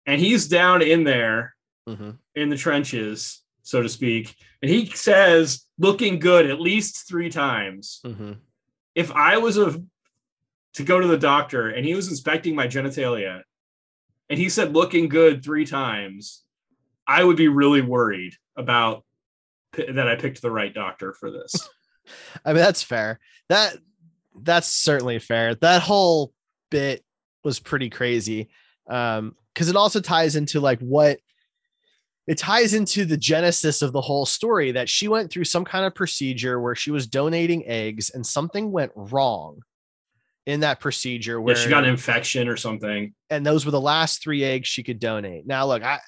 and 0.05 0.21
he's 0.21 0.47
down 0.47 0.81
in 0.81 1.03
there 1.03 1.55
mhm. 1.87 2.17
in 2.35 2.49
the 2.49 2.57
trenches, 2.57 3.41
so 3.63 3.81
to 3.81 3.89
speak. 3.89 4.35
And 4.61 4.69
he 4.69 4.85
says, 4.87 5.65
looking 5.79 6.19
good 6.19 6.49
at 6.49 6.61
least 6.61 7.07
three 7.07 7.29
times. 7.29 8.01
Mhm. 8.05 8.37
If 8.93 9.11
I 9.11 9.37
was 9.37 9.57
a 9.57 9.81
to 10.73 10.83
go 10.83 10.99
to 10.99 11.07
the 11.07 11.17
doctor 11.17 11.69
and 11.69 11.85
he 11.85 11.95
was 11.95 12.09
inspecting 12.09 12.53
my 12.53 12.67
genitalia 12.67 13.41
and 14.29 14.37
he 14.37 14.49
said 14.49 14.73
looking 14.73 15.07
good 15.07 15.43
three 15.43 15.65
times, 15.65 16.43
I 17.07 17.23
would 17.23 17.37
be 17.37 17.47
really 17.47 17.81
worried 17.81 18.33
about 18.55 19.03
p- 19.73 19.91
that 19.91 20.07
I 20.07 20.15
picked 20.15 20.41
the 20.41 20.51
right 20.51 20.73
doctor 20.73 21.13
for 21.13 21.31
this. 21.31 21.53
I 22.45 22.49
mean, 22.53 22.61
that's 22.61 22.83
fair. 22.83 23.19
That 23.49 23.77
that's 24.41 24.67
certainly 24.67 25.19
fair. 25.19 25.55
That 25.55 25.81
whole 25.81 26.33
bit 26.69 27.03
was 27.43 27.59
pretty 27.59 27.89
crazy. 27.89 28.49
Um, 28.87 29.35
because 29.53 29.69
it 29.69 29.75
also 29.77 30.01
ties 30.01 30.35
into 30.35 30.59
like 30.59 30.79
what 30.79 31.19
it 32.27 32.37
ties 32.37 32.73
into 32.73 33.05
the 33.05 33.17
genesis 33.17 33.81
of 33.81 33.93
the 33.93 34.01
whole 34.01 34.25
story 34.25 34.71
that 34.71 34.89
she 34.89 35.07
went 35.07 35.31
through 35.31 35.45
some 35.45 35.63
kind 35.63 35.85
of 35.85 35.95
procedure 35.95 36.59
where 36.59 36.75
she 36.75 36.91
was 36.91 37.07
donating 37.07 37.65
eggs 37.67 38.09
and 38.09 38.25
something 38.25 38.71
went 38.71 38.91
wrong 38.95 39.61
in 40.45 40.59
that 40.61 40.79
procedure 40.79 41.41
Where 41.41 41.55
where 41.55 41.63
she 41.63 41.69
got 41.69 41.83
an 41.83 41.89
infection 41.89 42.47
or 42.47 42.57
something. 42.57 43.13
and 43.29 43.45
those 43.45 43.65
were 43.65 43.71
the 43.71 43.81
last 43.81 44.21
three 44.21 44.43
eggs 44.43 44.67
she 44.67 44.83
could 44.83 44.99
donate. 44.99 45.47
Now, 45.47 45.65
look, 45.65 45.83
I, 45.83 45.99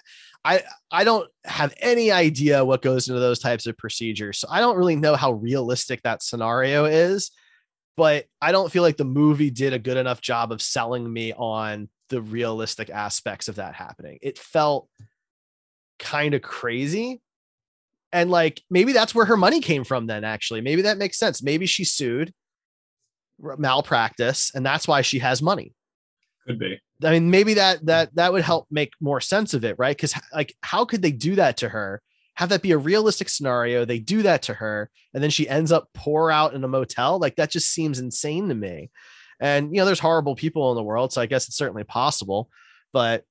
I, 0.45 0.63
I 0.91 1.03
don't 1.03 1.27
have 1.45 1.73
any 1.79 2.11
idea 2.11 2.63
what 2.63 2.81
goes 2.81 3.07
into 3.07 3.19
those 3.19 3.39
types 3.39 3.65
of 3.65 3.77
procedures, 3.77 4.39
so 4.39 4.47
I 4.49 4.59
don't 4.59 4.77
really 4.77 4.95
know 4.95 5.15
how 5.15 5.31
realistic 5.33 6.03
that 6.03 6.23
scenario 6.23 6.85
is. 6.85 7.31
But 7.97 8.25
I 8.39 8.51
don't 8.51 8.71
feel 8.71 8.83
like 8.83 8.97
the 8.97 9.05
movie 9.05 9.49
did 9.49 9.73
a 9.73 9.79
good 9.79 9.97
enough 9.97 10.21
job 10.21 10.51
of 10.51 10.61
selling 10.61 11.11
me 11.11 11.33
on 11.33 11.89
the 12.09 12.21
realistic 12.21 12.91
aspects 12.91 13.47
of 13.47 13.55
that 13.55 13.73
happening. 13.73 14.19
It 14.21 14.37
felt 14.37 14.87
kind 15.97 16.35
of 16.35 16.43
crazy. 16.43 17.21
And 18.13 18.29
like 18.29 18.61
maybe 18.69 18.93
that's 18.93 19.15
where 19.15 19.25
her 19.25 19.35
money 19.35 19.61
came 19.61 19.83
from, 19.83 20.05
then 20.05 20.23
actually. 20.23 20.61
Maybe 20.61 20.83
that 20.83 20.99
makes 20.99 21.17
sense. 21.17 21.41
Maybe 21.41 21.65
she 21.65 21.83
sued 21.83 22.33
malpractice, 23.39 24.51
and 24.53 24.65
that's 24.65 24.87
why 24.87 25.01
she 25.01 25.19
has 25.19 25.41
money. 25.41 25.73
Could 26.45 26.59
be. 26.59 26.79
I 27.03 27.11
mean, 27.11 27.29
maybe 27.29 27.55
that 27.55 27.85
that 27.85 28.15
that 28.15 28.33
would 28.33 28.43
help 28.43 28.67
make 28.71 28.93
more 28.99 29.21
sense 29.21 29.53
of 29.53 29.63
it, 29.63 29.75
right? 29.77 29.95
Because 29.95 30.15
like, 30.33 30.55
how 30.61 30.85
could 30.85 31.01
they 31.01 31.11
do 31.11 31.35
that 31.35 31.57
to 31.57 31.69
her? 31.69 32.01
Have 32.35 32.49
that 32.49 32.61
be 32.61 32.71
a 32.71 32.77
realistic 32.77 33.29
scenario? 33.29 33.85
They 33.85 33.99
do 33.99 34.21
that 34.23 34.43
to 34.43 34.53
her, 34.55 34.89
and 35.13 35.21
then 35.21 35.29
she 35.29 35.49
ends 35.49 35.71
up 35.71 35.89
poor 35.93 36.31
out 36.31 36.53
in 36.53 36.63
a 36.63 36.67
motel. 36.67 37.19
Like 37.19 37.35
that 37.35 37.51
just 37.51 37.71
seems 37.71 37.99
insane 37.99 38.49
to 38.49 38.55
me. 38.55 38.89
And 39.39 39.73
you 39.73 39.79
know, 39.81 39.85
there's 39.85 39.99
horrible 39.99 40.35
people 40.35 40.71
in 40.71 40.75
the 40.75 40.83
world, 40.83 41.13
so 41.13 41.21
I 41.21 41.25
guess 41.27 41.47
it's 41.47 41.57
certainly 41.57 41.83
possible. 41.83 42.49
But 42.93 43.23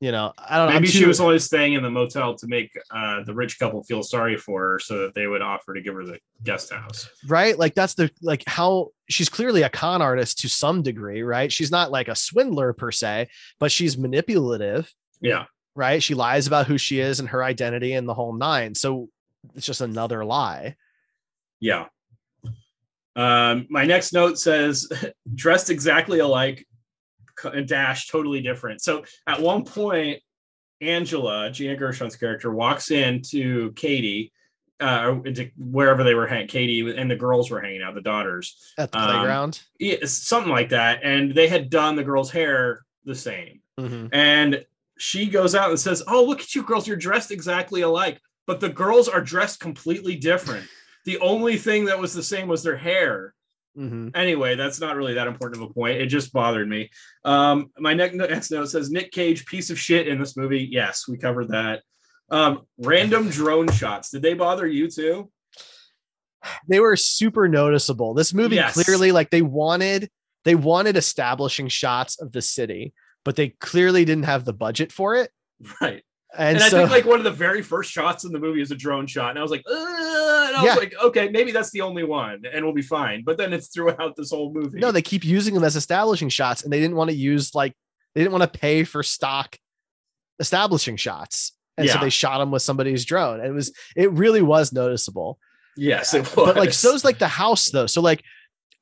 you 0.00 0.12
know, 0.12 0.32
I 0.38 0.58
don't 0.58 0.74
Maybe 0.74 0.86
she 0.86 1.06
was 1.06 1.20
only 1.20 1.38
staying 1.40 1.72
in 1.72 1.82
the 1.82 1.90
motel 1.90 2.34
to 2.36 2.46
make 2.46 2.70
uh, 2.90 3.24
the 3.24 3.34
rich 3.34 3.58
couple 3.58 3.82
feel 3.82 4.02
sorry 4.04 4.36
for 4.36 4.60
her 4.62 4.78
so 4.78 4.98
that 5.00 5.14
they 5.14 5.26
would 5.26 5.42
offer 5.42 5.74
to 5.74 5.80
give 5.80 5.94
her 5.94 6.04
the 6.04 6.18
guest 6.44 6.72
house. 6.72 7.08
right 7.26 7.58
like 7.58 7.74
that's 7.74 7.94
the 7.94 8.08
like 8.22 8.44
how 8.46 8.90
she's 9.08 9.28
clearly 9.28 9.62
a 9.62 9.68
con 9.68 10.00
artist 10.00 10.38
to 10.38 10.48
some 10.48 10.82
degree 10.82 11.22
right 11.22 11.52
she's 11.52 11.72
not 11.72 11.90
like 11.90 12.06
a 12.06 12.14
swindler 12.14 12.72
per 12.72 12.92
se 12.92 13.26
but 13.58 13.72
she's 13.72 13.98
manipulative 13.98 14.88
Yeah. 15.20 15.46
right 15.74 16.00
she 16.00 16.14
lies 16.14 16.46
about 16.46 16.68
who 16.68 16.78
she 16.78 17.00
is 17.00 17.18
and 17.18 17.28
her 17.30 17.42
identity 17.42 17.94
and 17.94 18.08
the 18.08 18.14
whole 18.14 18.32
nine 18.34 18.76
so 18.76 19.08
it's 19.56 19.66
just 19.66 19.80
another 19.80 20.24
lie 20.24 20.76
Yeah. 21.58 21.86
Um, 23.16 23.66
my 23.68 23.84
next 23.84 24.12
note 24.12 24.38
says 24.38 24.88
dressed 25.34 25.70
exactly 25.70 26.20
alike, 26.20 26.64
and 27.44 27.66
dash 27.68 28.08
totally 28.08 28.40
different. 28.40 28.80
So 28.82 29.04
at 29.26 29.40
one 29.40 29.64
point, 29.64 30.20
Angela, 30.80 31.50
Gina 31.50 31.76
Gershon's 31.76 32.16
character, 32.16 32.52
walks 32.52 32.90
into 32.90 33.72
Katie, 33.72 34.32
uh, 34.80 35.16
into 35.24 35.50
wherever 35.56 36.04
they 36.04 36.14
were 36.14 36.26
hanging. 36.26 36.46
Katie 36.46 36.88
and 36.96 37.10
the 37.10 37.16
girls 37.16 37.50
were 37.50 37.60
hanging 37.60 37.82
out, 37.82 37.94
the 37.94 38.00
daughters, 38.00 38.72
at 38.78 38.92
the 38.92 38.98
Um, 38.98 39.06
playground 39.10 39.60
yeah, 39.80 39.96
something 40.04 40.52
like 40.52 40.68
that. 40.68 41.00
And 41.02 41.34
they 41.34 41.48
had 41.48 41.68
done 41.68 41.96
the 41.96 42.04
girls' 42.04 42.30
hair 42.30 42.84
the 43.04 43.14
same. 43.16 43.60
Mhm. 43.80 44.10
And 44.12 44.64
she 44.98 45.26
goes 45.26 45.54
out 45.54 45.70
and 45.70 45.80
says, 45.80 46.02
Oh, 46.06 46.24
look 46.24 46.40
at 46.40 46.54
you 46.54 46.62
girls, 46.62 46.86
you're 46.86 46.96
dressed 46.96 47.30
exactly 47.32 47.80
alike. 47.82 48.20
But 48.46 48.60
the 48.60 48.68
girls 48.68 49.08
are 49.08 49.20
dressed 49.20 49.60
completely 49.60 50.16
different. 50.16 50.66
the 51.04 51.18
only 51.20 51.56
thing 51.56 51.86
that 51.86 51.98
was 51.98 52.12
the 52.12 52.22
same 52.22 52.48
was 52.48 52.62
their 52.62 52.76
hair. 52.76 53.32
Mhm. 53.78 54.10
Anyway, 54.16 54.56
that's 54.56 54.80
not 54.80 54.96
really 54.96 55.14
that 55.14 55.28
important 55.28 55.62
of 55.62 55.70
a 55.70 55.72
point. 55.72 56.00
It 56.00 56.06
just 56.06 56.32
bothered 56.32 56.68
me. 56.68 56.90
Um, 57.24 57.70
my 57.78 57.94
next, 57.94 58.14
next 58.16 58.50
note 58.50 58.66
says 58.70 58.90
Nick 58.90 59.12
Cage, 59.12 59.46
piece 59.46 59.70
of 59.70 59.78
shit 59.78 60.08
in 60.08 60.18
this 60.18 60.36
movie. 60.36 60.68
Yes, 60.70 61.06
we 61.06 61.16
covered 61.16 61.48
that. 61.50 61.82
Um, 62.30 62.62
random 62.78 63.30
drone 63.30 63.70
shots. 63.70 64.10
Did 64.10 64.22
they 64.22 64.34
bother 64.34 64.66
you 64.66 64.90
too? 64.90 65.30
they 66.68 66.78
were 66.78 66.94
super 66.96 67.48
noticeable 67.48 68.14
this 68.14 68.32
movie 68.32 68.54
Yes. 68.54 68.74
clearly 68.74 69.10
like 69.10 69.30
they 69.30 69.42
wanted 69.42 70.08
they 70.44 70.54
wanted 70.54 70.96
establishing 70.96 71.66
shots 71.66 72.20
of 72.22 72.30
the 72.30 72.40
city 72.40 72.94
but 73.24 73.34
they 73.34 73.48
clearly 73.60 74.04
didn't 74.04 74.24
have 74.24 74.44
the 74.44 74.52
budget 74.52 74.92
for 74.92 75.16
it 75.16 75.32
Right. 75.80 76.04
And, 76.36 76.56
And, 76.56 76.64
I 76.64 76.68
think 76.68 76.90
like 76.90 77.04
one 77.06 77.18
of 77.18 77.24
the 77.24 77.30
very 77.30 77.62
first 77.62 77.90
shots 77.90 78.24
in 78.24 78.32
the 78.32 78.38
movie 78.38 78.60
is 78.60 78.70
a 78.70 78.74
drone 78.76 79.06
shot. 79.06 79.30
And 79.30 79.38
I 79.38 79.42
was 79.42 79.50
like, 79.50 79.62
I 79.68 80.50
Yeah. 80.62 80.74
was 80.74 80.76
like, 80.76 80.94
okay, 81.02 81.28
maybe 81.30 81.52
that's 81.52 81.70
the 81.70 81.80
only 81.80 82.04
one 82.04 82.42
and 82.52 82.64
we'll 82.64 82.74
be 82.74 82.82
fine. 82.82 83.22
But 83.24 83.38
then 83.38 83.52
it's 83.52 83.68
throughout 83.68 84.14
this 84.16 84.30
whole 84.30 84.52
movie. 84.52 84.78
No, 84.78 84.92
they 84.92 85.02
keep 85.02 85.24
using 85.24 85.54
them 85.54 85.64
as 85.64 85.76
establishing 85.76 86.28
shots, 86.28 86.62
and 86.62 86.72
they 86.72 86.80
didn't 86.80 86.96
want 86.96 87.10
to 87.10 87.16
use 87.16 87.54
like 87.54 87.72
they 88.14 88.20
didn't 88.22 88.32
want 88.38 88.50
to 88.52 88.58
pay 88.58 88.84
for 88.84 89.02
stock 89.02 89.56
establishing 90.40 90.96
shots, 90.96 91.52
and 91.76 91.88
so 91.88 91.98
they 91.98 92.10
shot 92.10 92.38
them 92.38 92.50
with 92.50 92.62
somebody's 92.62 93.04
drone. 93.04 93.40
And 93.40 93.48
it 93.48 93.52
was 93.52 93.72
it 93.96 94.10
really 94.12 94.42
was 94.42 94.72
noticeable. 94.72 95.38
yes, 95.76 96.14
it 96.14 96.20
was. 96.36 96.46
But 96.46 96.56
like 96.56 96.72
so's 96.72 97.04
like 97.04 97.18
the 97.18 97.28
house 97.28 97.70
though. 97.70 97.86
So 97.86 98.00
like 98.00 98.22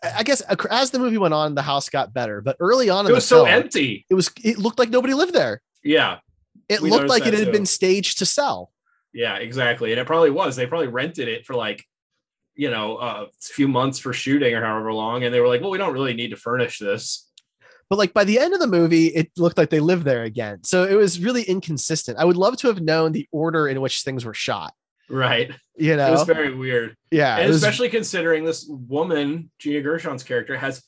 I 0.03 0.22
guess 0.22 0.42
as 0.70 0.90
the 0.90 0.99
movie 0.99 1.18
went 1.18 1.34
on, 1.34 1.55
the 1.55 1.62
house 1.62 1.88
got 1.88 2.12
better, 2.12 2.40
but 2.40 2.57
early 2.61 2.90
on 2.90 3.07
in 3.07 3.12
it 3.12 3.14
was 3.14 3.26
so 3.26 3.44
film, 3.44 3.49
empty. 3.49 4.05
it 4.11 4.14
was 4.14 4.30
it 4.42 4.59
looked 4.59 4.78
like 4.78 4.90
nobody 4.90 5.14
lived 5.14 5.32
there. 5.34 5.62
Yeah. 5.82 6.18
It 6.69 6.81
We 6.81 6.91
looked 6.91 7.09
like 7.09 7.27
it 7.27 7.35
had 7.35 7.47
too. 7.47 7.53
been 7.53 7.67
staged 7.67 8.19
to 8.19 8.27
sell. 8.27 8.73
Yeah, 9.12 9.37
exactly. 9.37 9.93
And 9.93 10.01
it 10.01 10.07
probably 10.07 10.31
was. 10.31 10.57
They 10.57 10.67
probably 10.67 10.89
rented 10.89 11.29
it 11.29 11.47
for 11.47 11.55
like, 11.55 11.85
you 12.55 12.71
know, 12.71 12.97
a 12.99 13.27
few 13.41 13.69
months 13.69 13.99
for 13.99 14.12
shooting 14.12 14.53
or 14.55 14.64
however 14.64 14.93
long. 14.93 15.25
And 15.25 15.33
they 15.33 15.41
were 15.41 15.49
like, 15.49 15.61
well, 15.61 15.71
we 15.71 15.79
don't 15.79 15.93
really 15.93 16.14
need 16.14 16.31
to 16.31 16.37
furnish 16.37 16.79
this. 16.79 17.29
But 17.89 17.99
like 17.99 18.12
by 18.12 18.25
the 18.25 18.39
end 18.39 18.53
of 18.53 18.61
the 18.61 18.67
movie, 18.67 19.07
it 19.07 19.31
looked 19.37 19.59
like 19.59 19.71
they 19.71 19.79
lived 19.81 20.05
there 20.05 20.25
again. 20.25 20.64
So 20.64 20.85
it 20.85 20.95
was 20.95 21.21
really 21.21 21.43
inconsistent. 21.45 22.19
I 22.19 22.25
would 22.25 22.37
love 22.37 22.57
to 22.59 22.67
have 22.67 22.81
known 22.81 23.12
the 23.12 23.29
order 23.31 23.69
in 23.69 23.81
which 23.81 24.03
things 24.03 24.25
were 24.25 24.35
shot. 24.35 24.75
Right. 25.09 25.53
You 25.77 25.95
know, 25.97 26.09
It 26.09 26.11
was 26.11 26.25
very 26.25 26.53
weird. 26.53 26.97
yeah, 27.12 27.37
and 27.37 27.47
was- 27.49 27.57
especially 27.62 27.91
considering 27.91 28.45
this 28.45 28.67
woman, 28.69 29.51
Gina 29.61 29.81
Gershon's 29.83 30.25
character, 30.25 30.57
has 30.57 30.83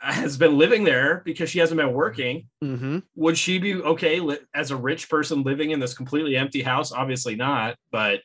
has 0.00 0.36
been 0.36 0.56
living 0.56 0.84
there 0.84 1.22
because 1.24 1.50
she 1.50 1.58
hasn't 1.58 1.78
been 1.78 1.92
working. 1.92 2.48
Mhm. 2.64 3.02
Would 3.16 3.36
she 3.36 3.58
be 3.58 3.74
okay 3.74 4.20
li- 4.20 4.38
as 4.54 4.70
a 4.70 4.76
rich 4.76 5.08
person 5.10 5.42
living 5.42 5.70
in 5.70 5.80
this 5.80 5.94
completely 5.94 6.36
empty 6.36 6.62
house? 6.62 6.90
Obviously 6.92 7.36
not. 7.36 7.76
But 7.92 8.20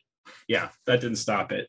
yeah, 0.48 0.70
that 0.86 1.00
didn't 1.00 1.16
stop 1.18 1.52
it. 1.52 1.68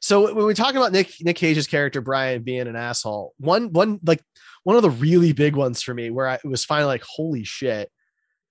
So 0.00 0.32
when 0.34 0.46
we 0.46 0.54
talk 0.54 0.74
about 0.74 0.92
Nick 0.92 1.12
Nick 1.20 1.36
Cage's 1.36 1.66
character 1.66 2.00
Brian 2.00 2.42
being 2.42 2.66
an 2.68 2.76
asshole, 2.76 3.34
one 3.38 3.72
one 3.72 3.98
like 4.04 4.22
one 4.62 4.76
of 4.76 4.82
the 4.82 4.90
really 4.90 5.32
big 5.32 5.56
ones 5.56 5.82
for 5.82 5.92
me 5.94 6.10
where 6.10 6.28
I 6.28 6.38
was 6.44 6.64
finally 6.64 6.86
like 6.86 7.02
holy 7.04 7.44
shit 7.44 7.90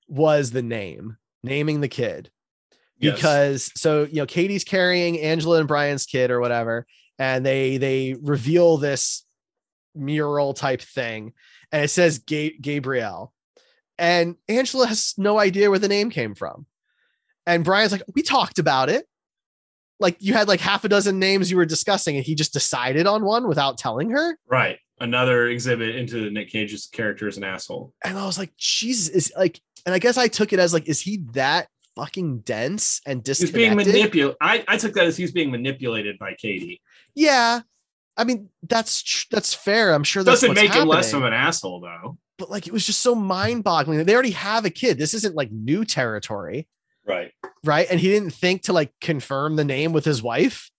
was 0.08 0.52
the 0.52 0.62
name 0.62 1.18
naming 1.44 1.82
the 1.82 1.88
kid 1.88 2.30
Yes. 3.00 3.16
because 3.16 3.72
so 3.76 4.04
you 4.04 4.16
know 4.18 4.26
Katie's 4.26 4.64
carrying 4.64 5.20
Angela 5.20 5.60
and 5.60 5.68
Brian's 5.68 6.06
kid 6.06 6.30
or 6.30 6.40
whatever 6.40 6.86
and 7.18 7.46
they 7.46 7.78
they 7.78 8.16
reveal 8.22 8.78
this 8.78 9.26
mural 9.96 10.54
type 10.54 10.82
thing, 10.82 11.34
and 11.72 11.84
it 11.84 11.90
says 11.90 12.20
Ga- 12.20 12.58
Gabrielle, 12.60 13.34
and 13.98 14.36
Angela 14.48 14.88
has 14.88 15.14
no 15.18 15.40
idea 15.40 15.70
where 15.70 15.80
the 15.80 15.88
name 15.88 16.10
came 16.10 16.36
from, 16.36 16.66
and 17.46 17.64
Brian's 17.64 17.92
like, 17.92 18.04
we 18.14 18.22
talked 18.22 18.60
about 18.60 18.90
it. 18.90 19.06
Like 20.00 20.18
you 20.20 20.34
had 20.34 20.48
like 20.48 20.60
half 20.60 20.84
a 20.84 20.90
dozen 20.90 21.20
names 21.20 21.50
you 21.50 21.58
were 21.58 21.66
discussing, 21.66 22.18
and 22.18 22.26
he 22.26 22.36
just 22.36 22.52
decided 22.54 23.08
on 23.08 23.24
one 23.24 23.48
without 23.48 23.78
telling 23.78 24.10
her. 24.10 24.38
Right. 24.48 24.78
Another 25.00 25.48
exhibit 25.48 25.96
into 25.96 26.30
Nick 26.30 26.50
Cage's 26.50 26.88
character 26.88 27.28
as 27.28 27.38
an 27.38 27.44
asshole. 27.44 27.94
And 28.04 28.18
I 28.18 28.26
was 28.26 28.38
like, 28.38 28.56
Jesus, 28.58 29.10
is 29.10 29.34
like, 29.38 29.60
and 29.86 29.94
I 29.94 30.00
guess 30.00 30.18
I 30.18 30.28
took 30.28 30.54
it 30.54 30.60
as 30.60 30.74
like, 30.74 30.88
is 30.88 31.02
he 31.02 31.24
that 31.34 31.68
fucking 31.96 32.40
dense 32.40 33.02
and 33.06 33.20
He's 33.20 33.40
disconnected? 33.40 33.56
being 33.56 33.76
manipulated. 33.96 34.38
I, 34.42 34.64
I 34.68 34.78
took 34.78 34.94
that 34.94 35.06
as 35.06 35.18
he's 35.18 35.32
being 35.32 35.52
manipulated 35.52 36.18
by 36.20 36.34
Katie. 36.34 36.82
Yeah. 37.16 37.62
I 38.18 38.24
mean, 38.26 38.50
that's 38.68 39.26
that's 39.32 39.54
fair. 39.54 39.94
I'm 39.94 40.04
sure 40.04 40.24
that's 40.24 40.42
Doesn't 40.42 40.56
make 40.56 40.74
him 40.74 40.88
less 40.88 41.14
of 41.14 41.24
an 41.24 41.34
asshole 41.34 41.82
though. 41.82 42.18
but 42.38 42.50
like 42.50 42.68
it 42.68 42.74
was 42.74 42.86
just 42.86 43.02
so 43.02 43.16
mind-boggling. 43.16 44.04
They 44.06 44.14
already 44.14 44.32
have 44.32 44.66
a 44.66 44.70
kid. 44.70 44.98
This 44.98 45.14
isn't 45.14 45.36
like 45.36 45.52
new 45.52 45.84
territory, 45.86 46.68
Right. 47.08 47.32
right? 47.64 47.88
And 47.90 48.00
he 48.00 48.10
didn't 48.10 48.32
think 48.32 48.64
to 48.64 48.74
like 48.74 48.92
confirm 49.02 49.56
the 49.56 49.64
name 49.66 49.94
with 49.94 50.06
his 50.06 50.22
wife. 50.22 50.70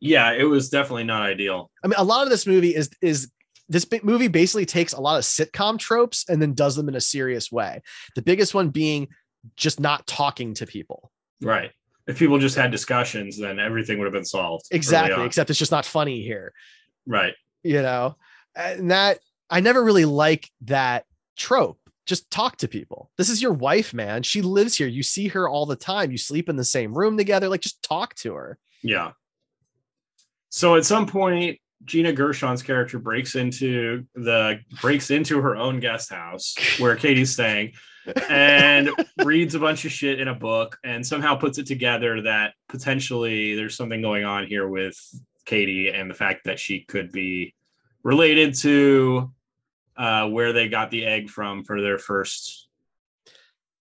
Yeah, 0.00 0.32
it 0.32 0.44
was 0.44 0.68
definitely 0.68 1.04
not 1.04 1.22
ideal. 1.22 1.70
I 1.82 1.88
mean, 1.88 1.94
a 1.98 2.04
lot 2.04 2.24
of 2.24 2.30
this 2.30 2.46
movie 2.46 2.74
is 2.74 2.90
is 3.00 3.30
this 3.68 3.84
big 3.86 4.04
movie 4.04 4.28
basically 4.28 4.66
takes 4.66 4.92
a 4.92 5.00
lot 5.00 5.16
of 5.16 5.24
sitcom 5.24 5.78
tropes 5.78 6.26
and 6.28 6.40
then 6.42 6.52
does 6.52 6.76
them 6.76 6.88
in 6.88 6.94
a 6.94 7.00
serious 7.00 7.50
way. 7.50 7.80
The 8.14 8.20
biggest 8.22 8.52
one 8.54 8.68
being 8.68 9.08
just 9.56 9.80
not 9.80 10.06
talking 10.06 10.52
to 10.54 10.66
people. 10.66 11.10
Right. 11.40 11.70
If 12.06 12.18
people 12.18 12.38
just 12.38 12.56
had 12.56 12.70
discussions, 12.70 13.38
then 13.38 13.58
everything 13.58 13.98
would 13.98 14.04
have 14.04 14.12
been 14.12 14.24
solved. 14.24 14.66
Exactly, 14.70 15.24
except 15.24 15.50
it's 15.50 15.58
just 15.58 15.72
not 15.72 15.86
funny 15.86 16.22
here. 16.22 16.52
Right. 17.06 17.34
you 17.62 17.82
know? 17.82 18.16
And 18.54 18.90
that 18.90 19.18
i 19.50 19.60
never 19.60 19.82
really 19.82 20.04
like 20.04 20.50
that 20.62 21.04
trope. 21.36 21.78
Just 22.06 22.30
talk 22.30 22.58
to 22.58 22.68
people. 22.68 23.10
This 23.16 23.30
is 23.30 23.40
your 23.40 23.52
wife 23.52 23.94
man. 23.94 24.22
She 24.22 24.42
lives 24.42 24.76
here. 24.76 24.86
You 24.86 25.02
see 25.02 25.28
her 25.28 25.48
all 25.48 25.64
the 25.66 25.76
time. 25.76 26.10
You 26.10 26.18
sleep 26.18 26.48
in 26.48 26.56
the 26.56 26.64
same 26.64 26.96
room 26.96 27.16
together. 27.16 27.48
Like 27.48 27.62
just 27.62 27.82
talk 27.82 28.14
to 28.16 28.34
her. 28.34 28.58
Yeah. 28.82 29.12
So 30.50 30.76
at 30.76 30.84
some 30.84 31.06
point, 31.06 31.58
Gina 31.84 32.12
Gershon's 32.12 32.62
character 32.62 32.98
breaks 32.98 33.34
into 33.34 34.04
the 34.14 34.60
breaks 34.80 35.10
into 35.10 35.40
her 35.40 35.56
own 35.56 35.80
guest 35.80 36.10
house 36.10 36.54
where 36.78 36.94
Katie's 36.96 37.32
staying 37.32 37.72
and 38.28 38.90
reads 39.24 39.54
a 39.54 39.58
bunch 39.58 39.84
of 39.84 39.92
shit 39.92 40.20
in 40.20 40.28
a 40.28 40.34
book 40.34 40.78
and 40.84 41.06
somehow 41.06 41.34
puts 41.34 41.58
it 41.58 41.66
together 41.66 42.22
that 42.22 42.54
potentially 42.68 43.54
there's 43.54 43.76
something 43.76 44.02
going 44.02 44.24
on 44.24 44.46
here 44.46 44.68
with 44.68 44.96
Katie 45.44 45.88
and 45.88 46.10
the 46.10 46.14
fact 46.14 46.44
that 46.44 46.58
she 46.58 46.80
could 46.80 47.12
be 47.12 47.54
related 48.02 48.54
to 48.54 49.32
uh, 49.96 50.28
where 50.28 50.52
they 50.52 50.68
got 50.68 50.90
the 50.90 51.06
egg 51.06 51.28
from 51.28 51.64
for 51.64 51.80
their 51.80 51.98
first 51.98 52.68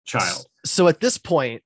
child. 0.05 0.45
so 0.65 0.88
at 0.88 0.99
this 0.99 1.18
point 1.18 1.61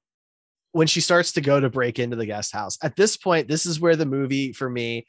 when 0.71 0.87
she 0.87 1.01
starts 1.01 1.33
to 1.33 1.41
go 1.41 1.59
to 1.59 1.69
break 1.69 1.99
into 1.99 2.15
the 2.15 2.25
guest 2.25 2.51
house 2.51 2.77
at 2.81 2.95
this 2.95 3.15
point 3.15 3.47
this 3.47 3.67
is 3.67 3.79
where 3.79 3.95
the 3.95 4.05
movie 4.05 4.51
for 4.51 4.67
me 4.67 5.05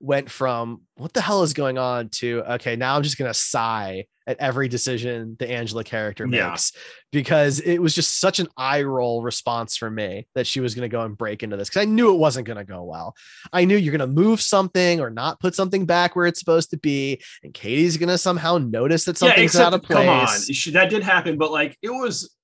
went 0.00 0.30
from 0.30 0.82
what 0.96 1.12
the 1.12 1.20
hell 1.20 1.42
is 1.42 1.54
going 1.54 1.78
on? 1.78 2.08
to 2.10 2.42
okay 2.42 2.76
now 2.76 2.96
i'm 2.96 3.02
just 3.02 3.16
going 3.18 3.28
to 3.30 3.38
sigh 3.38 4.04
at 4.26 4.36
every 4.40 4.68
decision 4.68 5.36
the 5.38 5.48
angela 5.50 5.84
character 5.84 6.26
Yeah. 6.28 6.50
makes. 6.50 6.72
Because 7.12 7.60
it 7.60 7.78
was 7.78 7.94
just 7.94 8.18
such 8.20 8.40
an 8.40 8.48
eye 8.56 8.82
roll 8.82 9.22
response 9.22 9.76
for 9.76 9.90
me 9.90 10.26
that 10.34 10.46
she 10.46 10.60
was 10.60 10.74
going 10.74 10.82
to 10.82 10.94
go 10.94 11.02
and 11.02 11.16
break 11.16 11.42
into 11.42 11.56
this 11.56 11.68
because 11.68 11.82
i 11.82 11.84
knew 11.84 12.12
it 12.12 12.18
wasn't 12.18 12.46
going 12.46 12.58
to 12.58 12.64
go 12.64 12.82
well. 12.82 13.14
I 13.52 13.64
knew 13.64 13.76
you're 13.76 13.96
going 13.96 14.08
to 14.08 14.22
move 14.22 14.40
something 14.42 15.00
or 15.00 15.10
not 15.10 15.40
put 15.40 15.54
something 15.54 15.86
back 15.86 16.14
where 16.16 16.26
it's 16.26 16.40
supposed 16.40 16.70
to 16.70 16.76
be 16.76 17.22
and 17.42 17.54
katie's 17.54 17.96
going 17.96 18.08
to 18.08 18.18
somehow 18.18 18.58
notice 18.58 19.04
that 19.04 19.16
something's 19.16 19.56
out 19.56 19.72
of 19.74 19.82
place 19.82 19.98
come 19.98 20.08
on, 20.08 20.28
she, 20.52 20.70
that 20.72 20.90
did 20.90 21.02
happen, 21.02 21.38
but 21.38 21.50
like 21.52 21.78
it 21.82 21.90
was 21.90 22.34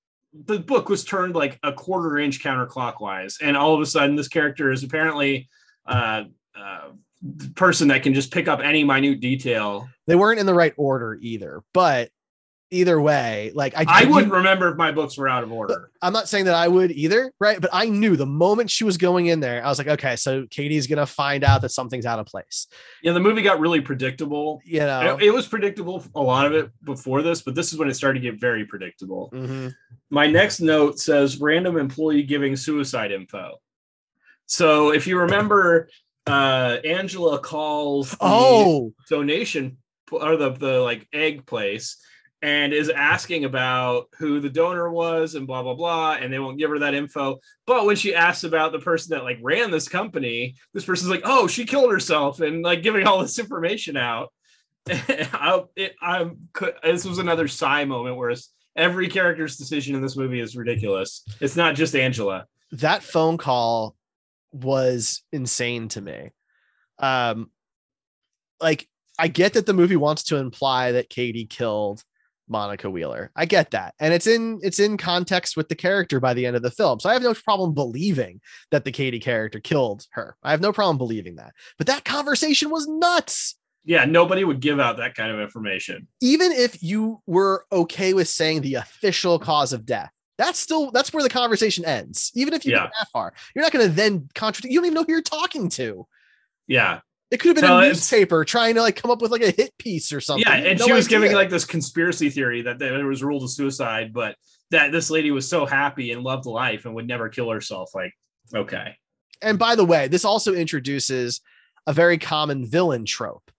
the 0.46 0.59
book 0.59 0.88
was 0.88 1.05
turned 1.05 1.34
like 1.34 1.59
a 1.62 1.72
quarter 1.72 2.18
inch 2.18 2.42
counterclockwise, 2.42 3.36
and 3.42 3.55
all 3.55 3.74
of 3.74 3.80
a 3.82 3.86
sudden, 3.86 4.16
this 4.16 4.28
character 4.28 4.72
is 4.72 4.82
apparently 4.82 5.46
uh, 5.86 6.22
uh, 6.57 6.88
person 7.55 7.89
that 7.89 8.03
can 8.03 8.14
just 8.14 8.33
pick 8.33 8.49
up 8.49 8.61
any 8.61 8.83
minute 8.85 9.20
detail. 9.20 9.89
they 10.07 10.16
weren't 10.16 10.41
in 10.41 10.47
the 10.47 10.55
right 10.55 10.75
order 10.77 11.18
either 11.20 11.62
but 11.73 12.11
either 12.73 12.99
way 13.01 13.53
like 13.55 13.77
i, 13.77 13.85
I 13.87 14.05
wouldn't 14.07 14.33
remember 14.33 14.68
if 14.70 14.77
my 14.79 14.93
books 14.93 15.18
were 15.18 15.29
out 15.29 15.43
of 15.45 15.53
order. 15.53 15.91
i'm 16.01 16.12
not 16.14 16.27
saying 16.27 16.47
that 16.47 16.55
i 16.55 16.66
would 16.66 16.91
either 16.91 17.31
right 17.39 17.61
but 17.61 17.68
i 17.73 17.85
knew 17.87 18.16
the 18.16 18.25
moment 18.27 18.70
she 18.70 18.83
was 18.85 18.97
going 18.97 19.27
in 19.27 19.41
there 19.41 19.62
i 19.64 19.68
was 19.68 19.77
like 19.79 19.89
okay 19.89 20.16
so 20.16 20.47
katie's 20.51 20.87
gonna 20.87 21.05
find 21.07 21.45
out 21.45 21.61
that 21.61 21.68
something's 21.68 22.07
out 22.07 22.18
of 22.18 22.25
place 22.27 22.66
Yeah, 23.03 23.12
the 23.12 23.20
movie 23.20 23.43
got 23.43 23.61
really 23.61 23.83
predictable. 23.83 24.62
you 24.64 24.81
know 24.81 25.16
It, 25.18 25.25
it 25.25 25.31
was 25.31 25.47
predictable 25.47 26.03
a 26.14 26.20
lot 26.23 26.47
of 26.47 26.55
it 26.55 26.70
before 26.83 27.20
this, 27.20 27.43
but 27.43 27.55
this 27.55 27.73
is 27.75 27.79
when 27.79 27.89
it 27.91 27.95
started 27.95 28.20
to 28.23 28.31
get 28.31 28.41
very 28.41 28.64
predictable. 28.64 29.31
Mhm. 29.35 29.75
My 30.11 30.27
next 30.27 30.61
note 30.61 30.99
says 30.99 31.41
random 31.41 31.77
employee 31.77 32.23
giving 32.23 32.57
suicide 32.57 33.12
info. 33.12 33.61
So 34.47 34.93
if 34.93 35.07
you 35.07 35.18
remember, 35.18 35.89
uh, 36.27 36.79
Angela 36.85 37.39
calls 37.39 38.11
the 38.12 38.18
oh! 38.20 38.95
donation 39.09 39.79
or 40.11 40.37
the, 40.37 40.51
the 40.51 40.81
like 40.81 41.09
egg 41.12 41.47
place 41.47 41.97
and 42.43 42.73
is 42.73 42.91
asking 42.91 43.45
about 43.45 44.09
who 44.18 44.41
the 44.41 44.51
donor 44.51 44.91
was 44.91 45.35
and 45.37 45.47
blah 45.47 45.62
blah 45.62 45.75
blah 45.75 46.14
and 46.14 46.33
they 46.33 46.39
won't 46.39 46.59
give 46.59 46.70
her 46.70 46.81
that 46.81 46.95
info. 46.95 47.41
But 47.66 47.87
when 47.87 47.97
she 47.97 48.14
asks 48.14 48.45
about 48.45 48.73
the 48.73 48.79
person 48.81 49.11
that 49.11 49.25
like 49.25 49.39
ran 49.43 49.70
this 49.70 49.89
company 49.89 50.57
this 50.75 50.85
person's 50.85 51.11
like 51.11 51.23
oh 51.25 51.47
she 51.47 51.64
killed 51.64 51.93
herself 51.93 52.41
and 52.41 52.62
like 52.62 52.83
giving 52.83 53.07
all 53.07 53.20
this 53.20 53.39
information 53.39 53.97
out. 53.97 54.33
I, 54.89 55.62
it, 55.77 55.95
I'm 56.03 56.49
this 56.83 57.05
was 57.05 57.18
another 57.18 57.47
sigh 57.47 57.85
moment 57.85 58.16
where 58.16 58.35
every 58.75 59.09
character's 59.09 59.57
decision 59.57 59.95
in 59.95 60.03
this 60.03 60.16
movie 60.16 60.41
is 60.41 60.57
ridiculous. 60.57 61.25
It's 61.41 61.57
not 61.57 61.77
just 61.77 61.95
angela. 61.95 62.47
That 62.73 63.05
phone 63.05 63.39
call 63.39 63.95
was 64.53 65.22
insane 65.32 65.88
to 65.88 66.00
me. 66.00 66.30
Um 66.98 67.50
like 68.62 68.88
i 69.18 69.28
get 69.28 69.53
that 69.55 69.66
the 69.66 69.74
movie 69.74 69.96
wants 69.96 70.22
to 70.22 70.36
imply 70.36 70.92
that 70.92 71.11
katie 71.11 71.44
killed 71.44 72.03
monica 72.48 72.90
wheeler. 72.90 73.30
I 73.34 73.46
get 73.46 73.70
that. 73.70 73.94
And 73.98 74.12
it's 74.12 74.26
in 74.26 74.61
it's 74.62 74.78
in 74.78 74.96
context 74.96 75.57
with 75.57 75.68
the 75.68 75.74
character 75.74 76.20
by 76.20 76.34
the 76.34 76.44
end 76.44 76.55
of 76.57 76.62
the 76.62 76.70
film. 76.70 77.00
So 77.00 77.09
i 77.09 77.12
have 77.12 77.22
no 77.22 77.34
problem 77.34 77.74
believing 77.74 78.40
that 78.70 78.84
the 78.84 78.92
katie 78.92 79.20
character 79.20 79.59
killed 79.61 80.07
her. 80.12 80.36
I 80.42 80.50
have 80.50 80.61
no 80.61 80.72
problem 80.72 80.98
believing 80.98 81.36
that. 81.36 81.53
But 81.78 81.86
that 81.88 82.05
conversation 82.05 82.70
was 82.70 82.86
nuts. 82.88 83.57
Yeah 83.84 84.05
nobody 84.05 84.44
would 84.44 84.61
give 84.61 84.78
out 84.78 84.98
that 84.98 85.14
kind 85.14 85.32
of 85.32 85.40
information. 85.40 86.09
Even 86.20 86.53
if 86.53 86.82
you 86.82 87.20
were 87.26 87.64
okay 87.72 88.14
with 88.14 88.28
saying 88.28 88.61
the 88.61 88.74
official 88.74 89.38
cause 89.38 89.72
of 89.72 89.86
death 89.86 90.12
that's 90.43 90.59
still 90.59 90.90
that's 90.90 91.12
where 91.12 91.22
the 91.22 91.28
conversation 91.28 91.84
ends 91.84 92.30
even 92.34 92.53
if 92.55 92.64
you 92.64 92.72
Yeah. 92.72 92.84
get 92.84 92.93
that 92.99 93.09
far 93.12 93.32
you're 93.55 93.62
not 93.62 93.72
going 93.72 93.86
to 93.86 93.93
then 93.93 94.28
contradict 94.34 94.72
you 94.72 94.78
don't 94.78 94.86
even 94.86 94.95
know 94.95 95.05
who 95.05 95.12
you're 95.12 95.22
talking 95.22 95.68
to 95.70 96.07
yeah 96.66 97.01
it 97.30 97.38
could 97.40 97.49
have 97.49 97.57
been 97.57 97.64
So 97.64 97.78
a 97.78 97.88
newspaper 97.88 98.45
trying 98.45 98.74
to 98.74 98.82
like 98.82 98.97
come 98.97 99.11
up 99.11 99.22
with 99.22 99.30
like 99.30 99.43
a 99.43 99.51
hit 99.53 99.72
piece 99.78 100.12
or 100.12 100.20
something 100.20 100.45
Yeah, 100.47 100.55
and 100.70 100.78
no 100.78 100.84
she 100.86 100.93
was 100.93 101.07
idea. 101.07 101.18
giving 101.20 101.34
like 101.34 101.49
this 101.49 101.64
conspiracy 101.64 102.28
theory 102.28 102.61
that 102.62 102.78
there 102.78 103.07
was 103.07 103.22
ruled 103.22 103.43
a 103.45 103.49
suicide, 103.49 104.12
but 104.12 104.36
that 104.70 104.93
this 104.93 105.09
lady 105.09 105.30
was 105.30 105.49
so 105.49 105.64
happy 105.64 106.12
and 106.12 106.22
loved 106.22 106.45
life 106.45 106.84
and 106.84 106.95
would 106.95 107.07
never 107.07 107.28
kill 107.30 107.49
herself. 107.51 107.90
Like, 107.95 108.12
okay, 108.55 108.97
and 109.40 109.59
by 109.59 109.74
the 109.76 109.84
way 109.84 110.09
this 110.09 110.26
also 110.26 110.53
introduces 110.53 111.40
a 111.86 111.93
very 111.95 112.18
common 112.18 112.66
villain 112.66 113.07
trope 113.07 113.51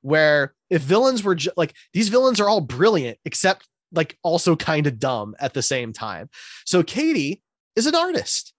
where 0.00 0.54
if 0.70 0.80
villains 0.82 1.22
were 1.22 1.34
ju- 1.34 1.50
like 1.56 1.74
these 1.92 2.08
villains 2.08 2.40
are 2.40 2.48
all 2.48 2.62
brilliant 2.62 3.18
except 3.26 3.68
like 3.92 4.18
also 4.22 4.56
kind 4.56 4.86
of 4.86 4.98
dumb 4.98 5.34
at 5.40 5.54
the 5.54 5.62
same 5.62 5.92
time. 5.92 6.28
So 6.64 6.82
katie 6.82 7.42
is 7.76 7.86
an 7.86 7.94
artist. 7.94 8.52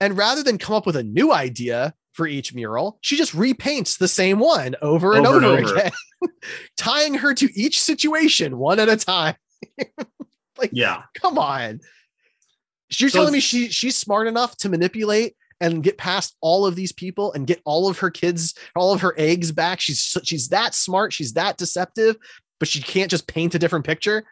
And 0.00 0.16
rather 0.16 0.42
than 0.42 0.58
come 0.58 0.74
up 0.74 0.86
with 0.86 0.96
a 0.96 1.02
new 1.04 1.32
idea 1.32 1.94
for 2.12 2.26
each 2.28 2.54
mural 2.54 2.98
she 3.00 3.16
just 3.16 3.32
repaints 3.34 3.98
the 3.98 4.06
same 4.06 4.38
one 4.38 4.76
over 4.82 5.14
and 5.14 5.26
Over 5.26 5.44
over, 5.44 5.56
and 5.56 5.66
over. 5.66 5.74
again 5.78 5.92
tying 6.76 7.14
her 7.14 7.34
to 7.34 7.48
each 7.60 7.82
situation 7.82 8.56
one 8.58 8.78
at 8.78 8.88
a 8.88 8.96
time. 8.96 9.34
Like, 10.56 10.70
yeah, 10.72 11.02
come 11.20 11.36
on. 11.36 11.80
You're 12.96 13.10
So 13.10 13.18
telling 13.18 13.32
me 13.32 13.40
she 13.40 13.68
she's 13.70 13.96
smart 13.98 14.28
enough 14.28 14.56
to 14.58 14.68
manipulate 14.68 15.34
and 15.60 15.82
get 15.82 15.98
past 15.98 16.36
all 16.40 16.64
of 16.66 16.76
these 16.76 16.92
people 16.92 17.32
and 17.32 17.46
get 17.46 17.60
all 17.64 17.88
of 17.88 17.98
her 17.98 18.10
kids 18.10 18.54
all 18.76 18.92
of 18.92 19.00
her 19.00 19.14
eggs 19.18 19.50
back? 19.50 19.80
She's 19.80 20.16
she's 20.22 20.48
that 20.50 20.74
smart 20.74 21.12
she's 21.12 21.32
that 21.32 21.56
deceptive 21.56 22.16
but 22.60 22.68
she 22.68 22.80
can't 22.80 23.10
just 23.10 23.26
paint 23.26 23.54
a 23.54 23.58
different 23.58 23.84
picture 23.84 24.24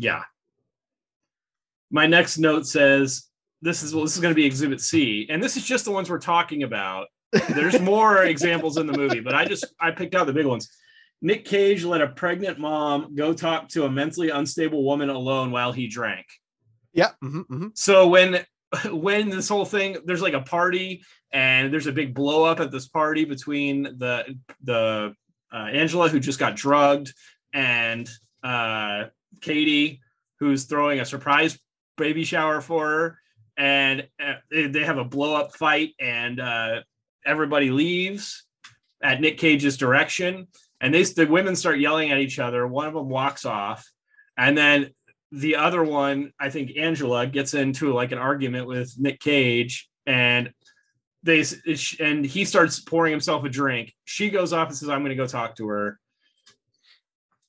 yeah. 0.00 0.22
My 1.90 2.06
next 2.06 2.38
note 2.38 2.66
says 2.66 3.24
this 3.62 3.82
is 3.82 3.94
well, 3.94 4.04
this 4.04 4.14
is 4.14 4.20
going 4.20 4.32
to 4.32 4.36
be 4.36 4.46
Exhibit 4.46 4.80
C, 4.80 5.26
and 5.28 5.42
this 5.42 5.56
is 5.56 5.64
just 5.64 5.84
the 5.84 5.90
ones 5.90 6.08
we're 6.08 6.18
talking 6.18 6.62
about. 6.62 7.08
There's 7.50 7.80
more 7.80 8.24
examples 8.34 8.76
in 8.78 8.86
the 8.86 8.96
movie, 8.96 9.20
but 9.20 9.34
I 9.34 9.44
just 9.44 9.66
I 9.80 9.90
picked 9.90 10.14
out 10.14 10.26
the 10.26 10.32
big 10.32 10.46
ones. 10.46 10.68
Nick 11.22 11.44
Cage 11.44 11.84
let 11.84 12.00
a 12.00 12.08
pregnant 12.08 12.58
mom 12.58 13.14
go 13.14 13.34
talk 13.34 13.68
to 13.70 13.84
a 13.84 13.90
mentally 13.90 14.30
unstable 14.30 14.84
woman 14.84 15.10
alone 15.10 15.50
while 15.50 15.72
he 15.72 15.86
drank. 15.86 16.26
yeah 16.94 17.10
mhm, 17.22 17.44
mhm. 17.46 17.70
So 17.74 18.08
when 18.08 18.44
when 18.90 19.28
this 19.28 19.48
whole 19.48 19.66
thing, 19.66 19.98
there's 20.06 20.22
like 20.22 20.34
a 20.34 20.40
party 20.40 21.02
and 21.32 21.72
there's 21.72 21.88
a 21.88 21.92
big 21.92 22.14
blow 22.14 22.44
up 22.44 22.60
at 22.60 22.70
this 22.70 22.88
party 22.88 23.24
between 23.24 23.82
the 23.82 24.36
the 24.62 25.14
uh, 25.52 25.56
Angela 25.56 26.08
who 26.08 26.20
just 26.20 26.38
got 26.38 26.56
drugged 26.56 27.12
and 27.52 28.08
uh, 28.42 29.06
Katie 29.40 30.00
who's 30.38 30.64
throwing 30.64 31.00
a 31.00 31.04
surprise 31.04 31.58
baby 31.96 32.24
shower 32.24 32.60
for 32.60 32.88
her, 32.88 33.18
and 33.56 34.08
uh, 34.22 34.34
they 34.50 34.84
have 34.84 34.98
a 34.98 35.04
blow 35.04 35.34
up 35.36 35.54
fight, 35.54 35.94
and 36.00 36.40
uh, 36.40 36.80
everybody 37.24 37.70
leaves 37.70 38.46
at 39.02 39.20
Nick 39.20 39.38
Cage's 39.38 39.76
direction, 39.76 40.48
and 40.80 40.94
they 40.94 41.02
the 41.02 41.26
women 41.26 41.54
start 41.54 41.78
yelling 41.78 42.10
at 42.10 42.18
each 42.18 42.38
other. 42.38 42.66
One 42.66 42.88
of 42.88 42.94
them 42.94 43.08
walks 43.08 43.44
off, 43.44 43.86
and 44.36 44.56
then 44.56 44.90
the 45.32 45.56
other 45.56 45.84
one, 45.84 46.32
I 46.40 46.50
think 46.50 46.76
Angela, 46.76 47.26
gets 47.26 47.54
into 47.54 47.92
like 47.92 48.12
an 48.12 48.18
argument 48.18 48.66
with 48.66 48.98
Nick 48.98 49.20
Cage, 49.20 49.88
and 50.06 50.52
they 51.22 51.44
and 52.00 52.24
he 52.24 52.44
starts 52.44 52.80
pouring 52.80 53.12
himself 53.12 53.44
a 53.44 53.48
drink. 53.48 53.94
She 54.04 54.30
goes 54.30 54.52
off 54.52 54.68
and 54.68 54.76
says, 54.76 54.88
"I'm 54.88 55.00
going 55.00 55.10
to 55.10 55.16
go 55.16 55.26
talk 55.26 55.56
to 55.56 55.68
her." 55.68 56.00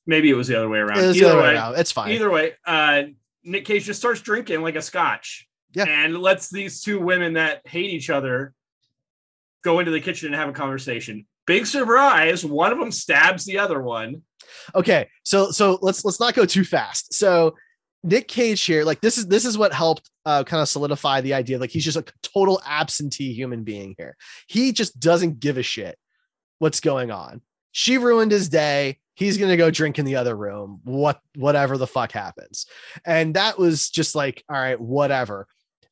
Maybe 0.06 0.30
it 0.30 0.34
was 0.34 0.48
the 0.48 0.56
other 0.56 0.68
way 0.68 0.80
around. 0.80 0.98
Either 0.98 1.36
way, 1.36 1.54
way 1.54 1.72
it's 1.76 1.92
fine. 1.92 2.10
Either 2.10 2.30
way, 2.30 2.52
uh, 2.66 3.02
Nick 3.44 3.64
Cage 3.64 3.84
just 3.84 4.00
starts 4.00 4.20
drinking 4.20 4.62
like 4.62 4.76
a 4.76 4.82
scotch. 4.82 5.48
Yeah. 5.74 5.84
And 5.84 6.18
lets 6.18 6.50
these 6.50 6.82
two 6.82 7.00
women 7.00 7.34
that 7.34 7.66
hate 7.66 7.90
each 7.90 8.10
other 8.10 8.52
go 9.64 9.78
into 9.78 9.90
the 9.90 10.00
kitchen 10.00 10.26
and 10.26 10.36
have 10.36 10.48
a 10.48 10.52
conversation. 10.52 11.26
Big 11.46 11.66
surprise, 11.66 12.44
one 12.44 12.72
of 12.72 12.78
them 12.78 12.92
stabs 12.92 13.44
the 13.44 13.58
other 13.58 13.80
one. 13.80 14.22
Okay, 14.74 15.08
so 15.24 15.50
so 15.50 15.78
let's 15.82 16.04
let's 16.04 16.20
not 16.20 16.34
go 16.34 16.44
too 16.44 16.64
fast. 16.64 17.14
So 17.14 17.56
Nick 18.04 18.28
Cage 18.28 18.62
here, 18.62 18.84
like 18.84 19.00
this 19.00 19.18
is 19.18 19.26
this 19.26 19.44
is 19.44 19.56
what 19.56 19.72
helped 19.72 20.10
uh, 20.26 20.44
kind 20.44 20.60
of 20.60 20.68
solidify 20.68 21.20
the 21.20 21.34
idea. 21.34 21.58
Like 21.58 21.70
he's 21.70 21.84
just 21.84 21.96
a 21.96 22.04
total 22.22 22.60
absentee 22.66 23.32
human 23.32 23.64
being 23.64 23.94
here. 23.98 24.16
He 24.46 24.72
just 24.72 25.00
doesn't 25.00 25.40
give 25.40 25.58
a 25.58 25.62
shit 25.62 25.98
what's 26.58 26.80
going 26.80 27.10
on. 27.10 27.40
She 27.72 27.98
ruined 27.98 28.30
his 28.30 28.48
day. 28.48 28.98
He's 29.14 29.38
gonna 29.38 29.56
go 29.56 29.70
drink 29.70 29.98
in 29.98 30.04
the 30.04 30.16
other 30.16 30.36
room. 30.36 30.80
What 30.84 31.20
whatever 31.36 31.76
the 31.76 31.86
fuck 31.86 32.12
happens. 32.12 32.66
And 33.04 33.34
that 33.34 33.58
was 33.58 33.90
just 33.90 34.14
like 34.14 34.44
all 34.48 34.56
right 34.56 34.80
whatever. 34.80 35.48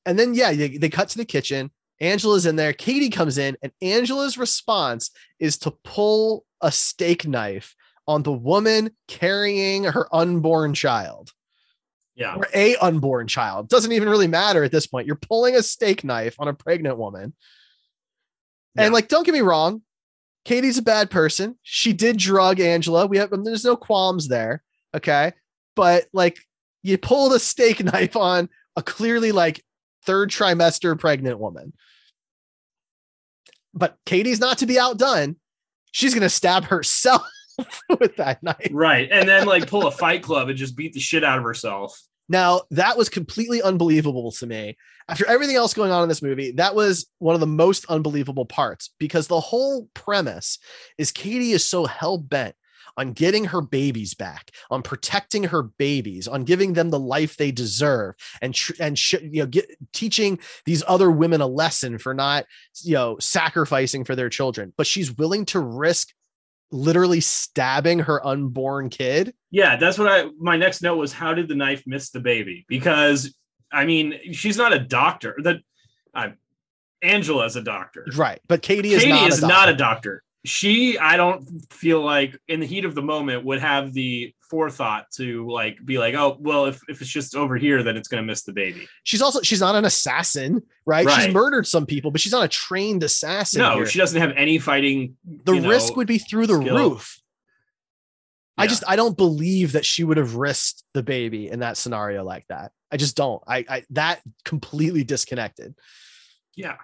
And 0.06 0.18
then 0.18 0.34
yeah 0.34 0.52
they, 0.52 0.76
they 0.76 0.88
cut 0.88 1.08
to 1.10 1.18
the 1.18 1.24
kitchen. 1.24 1.70
Angela's 2.00 2.46
in 2.46 2.56
there. 2.56 2.72
Katie 2.72 3.10
comes 3.10 3.36
in 3.36 3.56
and 3.62 3.72
angela's 3.82 4.38
response 4.38 5.10
is 5.38 5.58
to 5.58 5.70
pull 5.84 6.44
a 6.62 6.72
steak 6.72 7.26
knife 7.26 7.74
on 8.06 8.22
the 8.22 8.32
woman 8.32 8.90
carrying 9.06 9.84
her 9.84 10.08
unborn 10.14 10.72
child. 10.72 11.32
Yeah. 12.14 12.36
Or 12.36 12.46
a 12.54 12.76
unborn 12.76 13.28
child. 13.28 13.68
Doesn't 13.68 13.92
even 13.92 14.08
really 14.08 14.26
matter 14.26 14.64
at 14.64 14.72
this 14.72 14.86
point. 14.86 15.06
You're 15.06 15.16
pulling 15.16 15.56
a 15.56 15.62
steak 15.62 16.04
knife 16.04 16.36
on 16.38 16.48
a 16.48 16.54
pregnant 16.54 16.98
woman. 16.98 17.34
And 18.76 18.94
like 18.94 19.08
don't 19.08 19.24
get 19.24 19.34
me 19.34 19.40
wrong 19.40 19.82
Katie's 20.44 20.78
a 20.78 20.82
bad 20.82 21.10
person. 21.10 21.56
She 21.62 21.92
did 21.92 22.16
drug 22.16 22.60
Angela. 22.60 23.06
We 23.06 23.18
have 23.18 23.30
there's 23.44 23.64
no 23.64 23.76
qualms 23.76 24.28
there. 24.28 24.62
Okay. 24.94 25.32
But 25.76 26.06
like 26.12 26.38
you 26.82 26.98
pulled 26.98 27.32
a 27.32 27.38
steak 27.38 27.82
knife 27.92 28.16
on 28.16 28.48
a 28.76 28.82
clearly 28.82 29.32
like 29.32 29.64
third 30.04 30.30
trimester 30.30 30.98
pregnant 30.98 31.38
woman. 31.38 31.72
But 33.74 33.96
Katie's 34.06 34.40
not 34.40 34.58
to 34.58 34.66
be 34.66 34.78
outdone. 34.78 35.36
She's 35.92 36.14
gonna 36.14 36.28
stab 36.28 36.64
herself 36.64 37.22
with 38.00 38.16
that 38.16 38.42
knife. 38.42 38.70
Right. 38.70 39.08
And 39.10 39.28
then 39.28 39.46
like 39.46 39.68
pull 39.68 39.86
a 39.86 39.92
fight 39.92 40.22
club 40.22 40.48
and 40.48 40.58
just 40.58 40.76
beat 40.76 40.92
the 40.92 41.00
shit 41.00 41.24
out 41.24 41.38
of 41.38 41.44
herself. 41.44 42.00
Now, 42.30 42.62
that 42.70 42.96
was 42.96 43.08
completely 43.08 43.60
unbelievable 43.60 44.30
to 44.30 44.46
me. 44.46 44.76
After 45.08 45.26
everything 45.26 45.56
else 45.56 45.74
going 45.74 45.90
on 45.90 46.04
in 46.04 46.08
this 46.08 46.22
movie, 46.22 46.52
that 46.52 46.76
was 46.76 47.06
one 47.18 47.34
of 47.34 47.40
the 47.40 47.46
most 47.48 47.84
unbelievable 47.86 48.46
parts 48.46 48.90
because 49.00 49.26
the 49.26 49.40
whole 49.40 49.88
premise 49.94 50.60
is 50.96 51.10
Katie 51.10 51.50
is 51.50 51.64
so 51.64 51.86
hell 51.86 52.18
bent 52.18 52.54
on 52.96 53.14
getting 53.14 53.46
her 53.46 53.60
babies 53.60 54.14
back, 54.14 54.52
on 54.70 54.80
protecting 54.82 55.42
her 55.44 55.64
babies, 55.64 56.28
on 56.28 56.44
giving 56.44 56.74
them 56.74 56.90
the 56.90 57.00
life 57.00 57.36
they 57.36 57.50
deserve, 57.50 58.14
and 58.40 58.54
tr- 58.54 58.74
and 58.78 58.96
sh- 58.96 59.14
you 59.22 59.42
know, 59.42 59.46
get, 59.46 59.68
teaching 59.92 60.38
these 60.66 60.84
other 60.86 61.10
women 61.10 61.40
a 61.40 61.46
lesson 61.48 61.98
for 61.98 62.14
not 62.14 62.46
you 62.82 62.94
know 62.94 63.16
sacrificing 63.18 64.04
for 64.04 64.14
their 64.14 64.28
children. 64.28 64.72
But 64.76 64.86
she's 64.86 65.16
willing 65.16 65.46
to 65.46 65.58
risk 65.58 66.10
literally 66.70 67.20
stabbing 67.20 68.00
her 68.00 68.24
unborn 68.26 68.88
kid. 68.88 69.34
Yeah, 69.50 69.76
that's 69.76 69.98
what 69.98 70.08
I 70.08 70.30
my 70.38 70.56
next 70.56 70.82
note 70.82 70.96
was 70.96 71.12
how 71.12 71.34
did 71.34 71.48
the 71.48 71.54
knife 71.54 71.82
miss 71.86 72.10
the 72.10 72.20
baby? 72.20 72.64
Because 72.68 73.34
I 73.72 73.84
mean, 73.84 74.18
she's 74.32 74.56
not 74.56 74.72
a 74.72 74.78
doctor. 74.78 75.36
That 75.42 75.58
uh, 76.14 76.30
Angela 77.02 77.44
is 77.46 77.56
a 77.56 77.62
doctor. 77.62 78.06
Right. 78.16 78.40
But 78.48 78.62
Katie 78.62 78.92
is 78.92 79.02
Katie 79.02 79.12
not 79.12 79.28
is 79.28 79.42
a 79.42 79.46
not 79.46 79.68
a 79.68 79.74
doctor. 79.74 80.22
She 80.44 80.98
I 80.98 81.16
don't 81.16 81.44
feel 81.72 82.02
like 82.02 82.38
in 82.48 82.60
the 82.60 82.66
heat 82.66 82.84
of 82.84 82.94
the 82.94 83.02
moment 83.02 83.44
would 83.44 83.60
have 83.60 83.92
the 83.92 84.34
forethought 84.48 85.10
to 85.12 85.48
like 85.48 85.84
be 85.84 85.98
like, 85.98 86.14
oh, 86.14 86.36
well, 86.40 86.66
if, 86.66 86.80
if 86.88 87.00
it's 87.00 87.10
just 87.10 87.36
over 87.36 87.56
here, 87.56 87.82
then 87.82 87.96
it's 87.96 88.08
gonna 88.08 88.22
miss 88.22 88.42
the 88.42 88.52
baby. 88.52 88.88
She's 89.04 89.22
also 89.22 89.42
she's 89.42 89.60
not 89.60 89.74
an 89.74 89.84
assassin, 89.84 90.62
right? 90.86 91.06
right. 91.06 91.24
She's 91.24 91.34
murdered 91.34 91.66
some 91.66 91.86
people, 91.86 92.10
but 92.10 92.20
she's 92.20 92.32
not 92.32 92.44
a 92.44 92.48
trained 92.48 93.02
assassin. 93.02 93.60
No, 93.60 93.76
here. 93.76 93.86
she 93.86 93.98
doesn't 93.98 94.20
have 94.20 94.32
any 94.36 94.58
fighting. 94.58 95.16
The 95.44 95.54
risk 95.54 95.90
know, 95.90 95.96
would 95.98 96.08
be 96.08 96.18
through 96.18 96.46
the 96.46 96.60
skill. 96.60 96.76
roof. 96.76 97.20
Yeah. 98.58 98.64
I 98.64 98.66
just 98.66 98.84
I 98.86 98.96
don't 98.96 99.16
believe 99.16 99.72
that 99.72 99.84
she 99.84 100.04
would 100.04 100.16
have 100.16 100.34
risked 100.34 100.84
the 100.94 101.02
baby 101.02 101.48
in 101.48 101.60
that 101.60 101.76
scenario 101.76 102.24
like 102.24 102.46
that. 102.48 102.72
I 102.90 102.96
just 102.96 103.16
don't. 103.16 103.42
I, 103.46 103.64
I 103.68 103.84
that 103.90 104.20
completely 104.44 105.04
disconnected. 105.04 105.74
Yeah. 106.56 106.76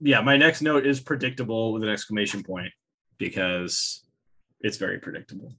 Yeah, 0.00 0.20
my 0.20 0.36
next 0.36 0.62
note 0.62 0.86
is 0.86 1.00
predictable 1.00 1.72
with 1.72 1.82
an 1.82 1.88
exclamation 1.88 2.42
point 2.42 2.72
because 3.18 4.04
it's 4.60 4.76
very 4.76 4.98
predictable. 4.98 5.52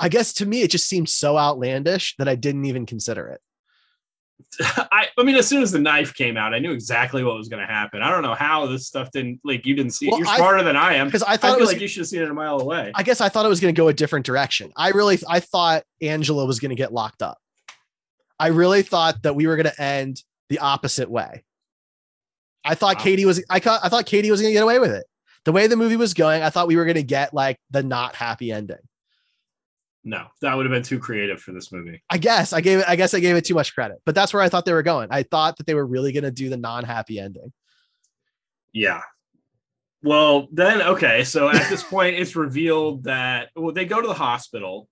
I 0.00 0.08
guess 0.08 0.32
to 0.34 0.46
me, 0.46 0.62
it 0.62 0.70
just 0.70 0.88
seemed 0.88 1.08
so 1.08 1.36
outlandish 1.36 2.14
that 2.18 2.28
I 2.28 2.36
didn't 2.36 2.66
even 2.66 2.86
consider 2.86 3.28
it. 3.28 3.40
I, 4.60 5.08
I 5.18 5.22
mean, 5.24 5.34
as 5.34 5.48
soon 5.48 5.62
as 5.62 5.72
the 5.72 5.80
knife 5.80 6.14
came 6.14 6.36
out, 6.36 6.54
I 6.54 6.60
knew 6.60 6.72
exactly 6.72 7.24
what 7.24 7.36
was 7.36 7.48
going 7.48 7.66
to 7.66 7.72
happen. 7.72 8.02
I 8.02 8.10
don't 8.10 8.22
know 8.22 8.34
how 8.34 8.66
this 8.66 8.86
stuff 8.86 9.10
didn't 9.10 9.40
like 9.44 9.66
you 9.66 9.74
didn't 9.74 9.92
see 9.92 10.06
it. 10.06 10.16
You're 10.16 10.26
smarter 10.26 10.58
I, 10.58 10.62
than 10.62 10.76
I 10.76 10.94
am 10.94 11.08
because 11.08 11.24
I 11.24 11.36
thought 11.36 11.52
I 11.52 11.54
it 11.54 11.60
was 11.60 11.72
like 11.72 11.80
you 11.80 11.88
should 11.88 12.00
have 12.00 12.08
seen 12.08 12.22
it 12.22 12.30
a 12.30 12.34
mile 12.34 12.60
away. 12.60 12.92
I 12.94 13.02
guess 13.02 13.20
I 13.20 13.28
thought 13.28 13.44
it 13.44 13.48
was 13.48 13.60
going 13.60 13.74
to 13.74 13.78
go 13.78 13.88
a 13.88 13.92
different 13.92 14.24
direction. 14.24 14.72
I 14.76 14.90
really, 14.90 15.18
I 15.28 15.40
thought 15.40 15.82
Angela 16.00 16.46
was 16.46 16.60
going 16.60 16.70
to 16.70 16.76
get 16.76 16.92
locked 16.92 17.22
up. 17.22 17.38
I 18.38 18.48
really 18.48 18.82
thought 18.82 19.22
that 19.22 19.34
we 19.34 19.46
were 19.48 19.56
going 19.56 19.66
to 19.66 19.82
end 19.82 20.22
the 20.48 20.60
opposite 20.60 21.10
way. 21.10 21.44
I 22.68 22.74
thought 22.74 22.98
wow. 22.98 23.02
Katie 23.02 23.24
was, 23.24 23.42
I, 23.48 23.58
thought 23.58 23.80
I 23.82 23.88
thought 23.88 24.04
Katie 24.04 24.30
was 24.30 24.40
going 24.40 24.50
to 24.50 24.52
get 24.52 24.62
away 24.62 24.78
with 24.78 24.92
it. 24.92 25.06
The 25.44 25.52
way 25.52 25.66
the 25.66 25.76
movie 25.76 25.96
was 25.96 26.12
going, 26.12 26.42
I 26.42 26.50
thought 26.50 26.68
we 26.68 26.76
were 26.76 26.84
going 26.84 26.96
to 26.96 27.02
get 27.02 27.32
like 27.32 27.58
the 27.70 27.82
not 27.82 28.14
happy 28.14 28.52
ending. 28.52 28.76
No, 30.04 30.26
that 30.42 30.54
would 30.54 30.66
have 30.66 30.72
been 30.72 30.82
too 30.82 30.98
creative 30.98 31.40
for 31.40 31.52
this 31.52 31.72
movie. 31.72 32.02
I 32.10 32.18
guess 32.18 32.52
I 32.52 32.60
gave 32.60 32.80
it. 32.80 32.84
I 32.88 32.96
guess 32.96 33.14
I 33.14 33.20
gave 33.20 33.36
it 33.36 33.44
too 33.44 33.54
much 33.54 33.74
credit, 33.74 33.98
but 34.04 34.14
that's 34.14 34.32
where 34.32 34.42
I 34.42 34.48
thought 34.48 34.64
they 34.64 34.72
were 34.72 34.82
going. 34.82 35.08
I 35.10 35.22
thought 35.22 35.56
that 35.56 35.66
they 35.66 35.74
were 35.74 35.86
really 35.86 36.12
going 36.12 36.24
to 36.24 36.30
do 36.30 36.48
the 36.48 36.56
non-happy 36.56 37.18
ending. 37.18 37.52
Yeah. 38.72 39.00
Well, 40.02 40.48
then 40.52 40.82
okay. 40.82 41.24
So 41.24 41.48
at 41.48 41.68
this 41.68 41.82
point, 41.82 42.16
it's 42.16 42.36
revealed 42.36 43.04
that 43.04 43.48
well, 43.56 43.72
they 43.72 43.84
go 43.84 44.00
to 44.00 44.06
the 44.06 44.14
hospital, 44.14 44.88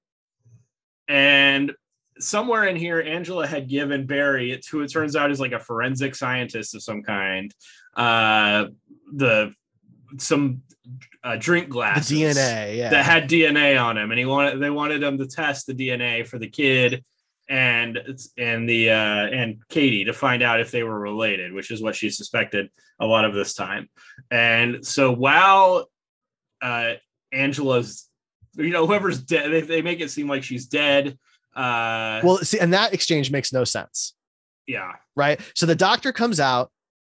and 1.09 1.73
somewhere 2.19 2.65
in 2.65 2.77
here, 2.77 3.01
Angela 3.01 3.47
had 3.47 3.69
given 3.69 4.07
Barry, 4.07 4.61
who 4.71 4.83
it 4.83 4.89
turns 4.89 5.17
out 5.17 5.31
is 5.31 5.41
like 5.41 5.53
a 5.53 5.59
forensic 5.59 6.15
scientist 6.15 6.75
of 6.75 6.83
some 6.83 7.03
kind, 7.03 7.55
uh, 7.97 8.67
the 9.13 9.53
some 10.19 10.63
uh, 11.25 11.37
drink 11.39 11.69
glass 11.69 12.11
DNA, 12.11 12.77
yeah, 12.77 12.91
that 12.91 13.05
had 13.05 13.29
DNA 13.29 13.81
on 13.81 13.97
him, 13.97 14.11
and 14.11 14.19
he 14.19 14.25
wanted 14.25 14.61
they 14.61 14.71
wanted 14.71 15.03
him 15.03 15.19
to 15.19 15.27
test 15.27 15.67
the 15.67 15.75
DNA 15.75 16.27
for 16.27 16.39
the 16.39 16.49
kid 16.49 17.05
and 17.49 17.99
and 18.37 18.69
the 18.69 18.91
uh, 18.91 18.95
and 19.27 19.61
Katie 19.69 20.05
to 20.05 20.13
find 20.13 20.43
out 20.43 20.61
if 20.61 20.71
they 20.71 20.83
were 20.83 20.99
related, 20.99 21.53
which 21.53 21.71
is 21.71 21.83
what 21.83 21.95
she 21.95 22.11
suspected 22.11 22.71
a 23.01 23.07
lot 23.07 23.25
of 23.25 23.35
this 23.35 23.55
time. 23.55 23.89
And 24.31 24.85
so 24.85 25.13
while 25.13 25.89
uh, 26.63 26.95
Angela's, 27.33 28.09
you 28.55 28.71
know, 28.71 28.87
whoever's 28.87 29.21
dead, 29.21 29.53
they, 29.53 29.61
they 29.61 29.83
make 29.83 30.01
it 30.01 30.11
seem 30.11 30.29
like 30.29 30.43
she's 30.43 30.67
dead. 30.67 31.19
Uh, 31.57 32.21
well, 32.23 32.37
see, 32.39 32.59
and 32.59 32.73
that 32.75 32.93
exchange 32.93 33.31
makes 33.31 33.53
no 33.53 33.65
sense. 33.65 34.15
Yeah. 34.67 34.93
Right. 35.15 35.41
So 35.55 35.65
the 35.65 35.75
doctor 35.75 36.13
comes 36.13 36.39
out 36.39 36.71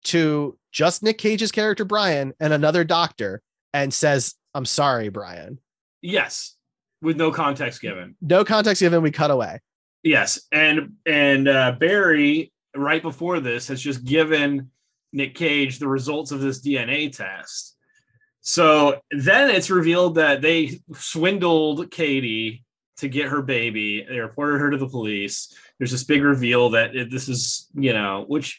to 0.05 0.59
just 0.73 1.03
Nick 1.03 1.19
Cage's 1.19 1.51
character 1.51 1.85
Brian 1.85 2.35
and 2.39 2.53
another 2.53 2.85
doctor 2.85 3.41
and 3.73 3.93
says, 3.93 4.35
"I'm 4.55 4.67
sorry, 4.67 5.09
Brian." 5.09 5.59
Yes, 6.03 6.57
with 7.01 7.17
no 7.17 7.31
context 7.31 7.81
given. 7.81 8.17
No 8.21 8.45
context 8.45 8.81
given. 8.81 9.03
We 9.03 9.11
cut 9.11 9.31
away. 9.31 9.61
Yes, 10.03 10.41
and 10.53 10.93
and 11.07 11.49
uh, 11.49 11.73
Barry 11.73 12.53
right 12.75 13.03
before 13.03 13.41
this 13.41 13.69
has 13.69 13.81
just 13.81 14.05
given 14.05 14.71
Nick 15.13 15.35
Cage 15.35 15.79
the 15.79 15.89
results 15.89 16.31
of 16.31 16.41
this 16.41 16.61
DNA 16.61 17.11
test. 17.11 17.75
So 18.43 19.01
then 19.11 19.51
it's 19.51 19.71
revealed 19.71 20.17
that 20.17 20.43
they 20.43 20.81
swindled 20.95 21.91
Katie 21.91 22.66
to 22.99 23.09
get 23.09 23.29
her 23.29 23.43
baby. 23.43 24.07
They 24.09 24.19
reported 24.19 24.59
her 24.59 24.71
to 24.71 24.77
the 24.77 24.89
police. 24.89 25.55
There's 25.79 25.91
this 25.91 26.05
big 26.05 26.23
reveal 26.23 26.71
that 26.71 26.97
it, 26.97 27.11
this 27.11 27.29
is, 27.29 27.69
you 27.75 27.93
know, 27.93 28.25
which 28.27 28.59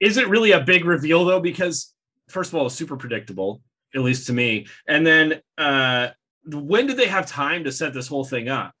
isn't 0.00 0.28
really 0.28 0.52
a 0.52 0.60
big 0.60 0.84
reveal 0.84 1.24
though? 1.24 1.40
Because 1.40 1.94
first 2.28 2.50
of 2.50 2.56
all, 2.56 2.66
it's 2.66 2.74
super 2.74 2.96
predictable, 2.96 3.62
at 3.94 4.02
least 4.02 4.26
to 4.26 4.32
me. 4.32 4.66
And 4.86 5.06
then 5.06 5.40
uh 5.56 6.08
when 6.46 6.86
did 6.86 6.98
they 6.98 7.06
have 7.06 7.24
time 7.26 7.64
to 7.64 7.72
set 7.72 7.94
this 7.94 8.06
whole 8.06 8.24
thing 8.24 8.48
up? 8.48 8.74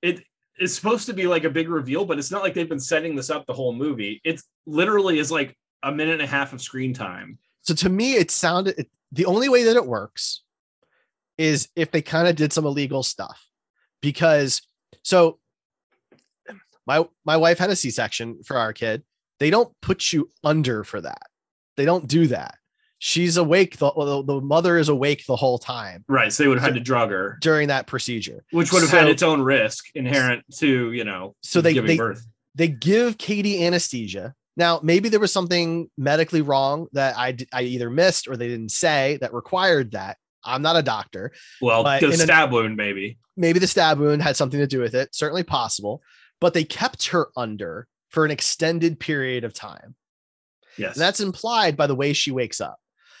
It's 0.00 0.74
supposed 0.74 1.06
to 1.06 1.12
be 1.12 1.26
like 1.26 1.42
a 1.42 1.50
big 1.50 1.68
reveal, 1.68 2.04
but 2.04 2.20
it's 2.20 2.30
not 2.30 2.44
like 2.44 2.54
they've 2.54 2.68
been 2.68 2.78
setting 2.78 3.16
this 3.16 3.30
up 3.30 3.44
the 3.46 3.52
whole 3.52 3.72
movie. 3.72 4.20
It 4.22 4.40
literally 4.66 5.18
is 5.18 5.32
like 5.32 5.56
a 5.82 5.90
minute 5.90 6.12
and 6.12 6.22
a 6.22 6.26
half 6.28 6.52
of 6.52 6.62
screen 6.62 6.94
time. 6.94 7.38
So 7.62 7.74
to 7.74 7.88
me, 7.88 8.14
it 8.14 8.30
sounded 8.30 8.78
it, 8.78 8.88
the 9.10 9.26
only 9.26 9.48
way 9.48 9.64
that 9.64 9.74
it 9.74 9.84
works 9.84 10.43
is 11.38 11.68
if 11.76 11.90
they 11.90 12.02
kind 12.02 12.28
of 12.28 12.36
did 12.36 12.52
some 12.52 12.64
illegal 12.66 13.02
stuff. 13.02 13.44
Because 14.00 14.62
so 15.02 15.38
my 16.86 17.04
my 17.24 17.36
wife 17.36 17.58
had 17.58 17.70
a 17.70 17.76
C-section 17.76 18.42
for 18.44 18.56
our 18.58 18.72
kid. 18.72 19.02
They 19.40 19.50
don't 19.50 19.72
put 19.80 20.12
you 20.12 20.30
under 20.44 20.84
for 20.84 21.00
that. 21.00 21.22
They 21.76 21.84
don't 21.84 22.06
do 22.06 22.26
that. 22.28 22.56
She's 23.00 23.36
awake. 23.36 23.76
The, 23.78 23.90
the 24.24 24.40
mother 24.40 24.78
is 24.78 24.88
awake 24.88 25.26
the 25.26 25.36
whole 25.36 25.58
time 25.58 26.04
Right. 26.08 26.32
So 26.32 26.42
they 26.42 26.48
would 26.48 26.58
have 26.58 26.68
had 26.68 26.74
to 26.74 26.80
drug 26.80 27.10
her, 27.10 27.36
during 27.42 27.68
that 27.68 27.86
procedure. 27.86 28.44
which 28.52 28.72
would 28.72 28.80
have 28.82 28.90
So- 28.90 28.98
had 28.98 29.08
its 29.08 29.22
own 29.22 29.42
risk 29.42 29.86
inherent 29.94 30.44
to, 30.58 30.92
you 30.92 31.04
know, 31.04 31.34
So 31.42 31.60
they- 31.60 31.74
giving 31.74 31.88
they- 31.88 31.96
birth. 31.96 32.24
They 32.54 32.68
give 32.68 33.18
Katie 33.18 33.64
anesthesia. 33.66 34.32
Now, 34.56 34.78
maybe 34.82 35.08
there 35.08 35.18
was 35.18 35.32
something 35.32 35.90
medically 35.98 36.40
wrong 36.40 36.86
that 36.92 37.16
I, 37.18 37.36
I 37.52 37.62
either 37.62 37.90
missed 37.90 38.28
or 38.28 38.36
they 38.36 38.46
didn't 38.46 38.70
say 38.70 39.18
that 39.20 39.34
required 39.34 39.90
that. 39.90 40.16
I'm 40.44 40.62
not 40.62 40.76
a 40.76 40.82
doctor. 40.82 41.32
Well, 41.60 41.82
the 41.84 41.98
in 42.06 42.12
a- 42.12 42.16
stab 42.16 42.52
wound, 42.52 42.76
maybe. 42.76 43.18
maybe 43.36 43.58
the 43.58 43.66
stab 43.66 43.98
wound 43.98 44.22
had 44.22 44.36
something 44.36 44.60
to 44.60 44.66
do 44.66 44.80
with 44.80 44.94
it 44.94 45.14
certainly 45.14 45.42
possible 45.42 46.02
but 46.40 46.52
they 46.54 46.64
kept 46.64 47.06
her 47.08 47.28
under 47.36 47.86
for 48.10 48.24
an 48.24 48.30
extended 48.30 48.98
period 49.00 49.44
of 49.44 49.52
time 49.54 49.94
Yes. 50.76 50.94
and 50.94 51.00
that's 51.02 51.20
implied 51.20 51.76
by 51.76 51.86
the 51.86 51.94
way 51.94 52.12
she 52.12 52.30
wakes 52.30 52.60
up 52.60 52.78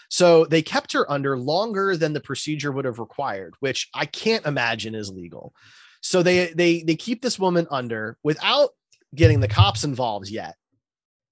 so 0.08 0.44
they 0.44 0.62
kept 0.62 0.92
her 0.92 1.10
under 1.10 1.36
longer 1.38 1.96
than 1.96 2.12
the 2.12 2.20
procedure 2.20 2.70
would 2.72 2.84
have 2.84 2.98
required 2.98 3.54
which 3.60 3.88
i 3.94 4.04
can't 4.06 4.44
imagine 4.46 4.94
is 4.94 5.10
legal 5.10 5.54
so 6.00 6.22
they 6.22 6.52
they 6.52 6.82
they 6.82 6.94
keep 6.96 7.22
this 7.22 7.38
woman 7.38 7.66
under 7.70 8.18
without 8.22 8.70
getting 9.14 9.40
the 9.40 9.48
cops 9.48 9.82
involved 9.84 10.28
yet 10.28 10.54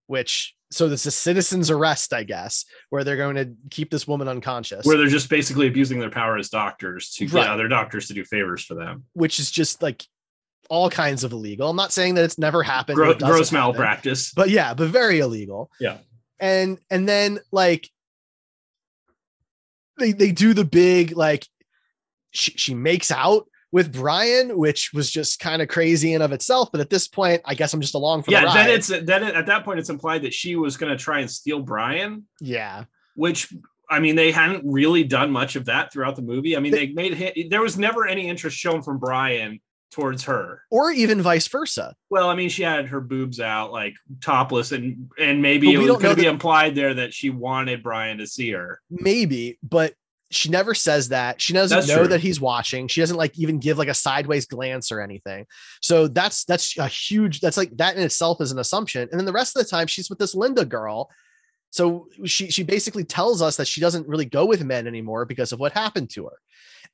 which 0.07 0.55
so 0.73 0.89
this 0.89 1.03
is 1.03 1.07
a 1.09 1.11
citizen's 1.11 1.71
arrest 1.71 2.13
i 2.13 2.23
guess 2.23 2.65
where 2.91 3.05
they're 3.05 3.17
going 3.17 3.37
to 3.37 3.53
keep 3.71 3.91
this 3.91 4.07
woman 4.09 4.27
unconscious 4.29 4.85
where 4.87 4.97
they're 4.97 5.07
just 5.07 5.29
basically 5.31 5.67
abusing 5.67 5.99
their 6.01 6.11
power 6.11 6.37
as 6.39 6.49
doctors 6.49 7.11
to 7.13 7.27
get 7.27 7.35
Right. 7.35 7.49
other 7.49 7.69
doctors 7.69 8.07
to 8.09 8.15
do 8.15 8.25
favors 8.25 8.65
for 8.65 8.75
them. 8.75 9.05
which 9.13 9.39
is 9.39 9.51
just 9.51 9.83
like 9.83 10.05
all 10.71 10.89
kinds 10.89 11.23
of 11.25 11.33
illegal. 11.33 11.69
I'm 11.69 11.77
not 11.77 11.93
saying 11.93 12.15
that 12.15 12.25
it's 12.25 12.39
never 12.39 12.63
happened. 12.63 12.97
Gro- 12.97 13.11
it 13.11 13.19
gross 13.19 13.51
happen, 13.51 13.67
malpractice. 13.75 14.33
but 14.33 14.49
yeah, 14.49 14.73
but 14.73 14.89
very 14.89 15.19
illegal. 15.19 15.71
Yeah. 15.79 15.99
And 16.41 16.79
and 16.91 17.07
then 17.07 17.41
like 17.51 17.91
they 19.99 20.13
they 20.13 20.33
do 20.33 20.55
the 20.55 20.65
big 20.65 21.17
like 21.17 21.47
she 22.31 22.53
she 22.53 22.75
makes 22.75 23.11
out 23.11 23.47
with 23.73 23.93
Brian, 23.93 24.57
which 24.59 24.93
was 24.93 25.11
just 25.11 25.41
kind 25.41 25.63
of 25.63 25.69
crazy 25.69 26.13
in 26.13 26.23
of 26.23 26.31
itself. 26.33 26.71
But 26.71 26.81
at 26.83 26.91
this 26.91 27.09
point, 27.09 27.41
I 27.45 27.55
guess 27.55 27.73
I'm 27.73 27.81
just 27.81 27.95
along 27.95 28.23
for 28.23 28.31
the 28.31 28.37
ride. 28.37 28.45
Yeah, 28.45 28.55
then 28.55 28.71
it's 28.71 28.89
then 28.89 29.25
at 29.25 29.47
that 29.47 29.65
point 29.65 29.79
it's 29.81 29.91
implied 29.91 30.23
that 30.23 30.35
she 30.35 30.57
was 30.57 30.77
going 30.77 30.97
to 30.97 31.03
try 31.03 31.21
and 31.21 31.31
steal 31.31 31.61
Brian, 31.61 32.27
yeah, 32.41 32.85
which 33.17 33.53
I 33.91 33.99
mean 33.99 34.15
they 34.15 34.31
hadn't 34.31 34.65
really 34.71 35.05
done 35.05 35.31
much 35.31 35.57
of 35.57 35.65
that 35.65 35.93
throughout 35.93 36.17
the 36.17 36.23
movie. 36.23 36.57
I 36.57 36.61
mean 36.61 36.73
they 36.73 36.89
made 36.89 37.17
hi- 37.17 37.47
there 37.51 37.63
was 37.63 37.79
never 37.79 38.07
any 38.07 38.29
interest 38.29 38.57
shown 38.57 38.83
from 38.83 38.99
Brian 38.99 39.61
towards 39.91 40.25
her. 40.25 40.63
or 40.71 40.91
even 40.91 41.21
vice 41.21 41.47
versa. 41.49 41.95
Well, 42.09 42.31
I 42.31 42.35
mean 42.35 42.49
she 42.49 42.63
had 42.63 42.87
her 42.87 43.01
boobs 43.01 43.41
out 43.41 43.73
like 43.73 43.95
topless 44.23 44.73
and 44.73 45.11
and 45.19 45.43
maybe 45.43 45.71
it 45.73 45.77
was 45.77 45.87
don't 45.87 46.01
going 46.01 46.17
to 46.17 46.23
be 46.23 46.29
implied 46.29 46.75
there 46.75 46.95
that 46.95 47.13
she 47.13 47.29
wanted 47.29 47.83
Brian 47.83 48.17
to 48.19 48.27
see 48.27 48.51
her. 48.53 48.81
Maybe, 48.91 49.59
but 49.63 49.93
she 50.33 50.49
never 50.49 50.75
says 50.75 51.11
that. 51.11 51.41
She 51.41 51.53
doesn't 51.53 51.77
That's 51.77 51.89
know 51.89 51.99
true. 51.99 52.09
that 52.09 52.21
he's 52.21 52.41
watching. 52.41 52.89
She 52.89 53.01
doesn't 53.01 53.17
like 53.17 53.39
even 53.39 53.59
give 53.59 53.79
like 53.79 53.89
a 53.89 53.95
sideways 53.95 54.47
glance 54.47 54.91
or 54.91 55.01
anything. 55.01 55.47
So 55.81 56.09
that's 56.09 56.45
that's 56.45 56.77
a 56.79 56.89
huge 56.89 57.41
that's 57.41 57.57
like 57.57 57.77
that 57.77 57.97
in 57.97 58.03
itself 58.03 58.41
is 58.41 58.53
an 58.53 58.59
assumption. 58.59 59.09
And 59.11 59.19
then 59.19 59.27
the 59.27 59.33
rest 59.33 59.57
of 59.57 59.63
the 59.63 59.69
time 59.69 59.87
she's 59.87 60.09
with 60.09 60.19
this 60.19 60.35
Linda 60.35 60.65
girl. 60.65 61.11
So 61.71 62.09
she 62.25 62.51
she 62.51 62.63
basically 62.63 63.05
tells 63.05 63.43
us 63.43 63.57
that 63.57 63.69
she 63.69 63.81
doesn't 63.81 64.09
really 64.09 64.25
go 64.25 64.47
with 64.47 64.65
men 64.65 64.87
anymore 64.87 65.25
because 65.25 65.53
of 65.53 65.61
what 65.61 65.73
happened 65.73 66.11
to 66.11 66.25
her. 66.27 66.39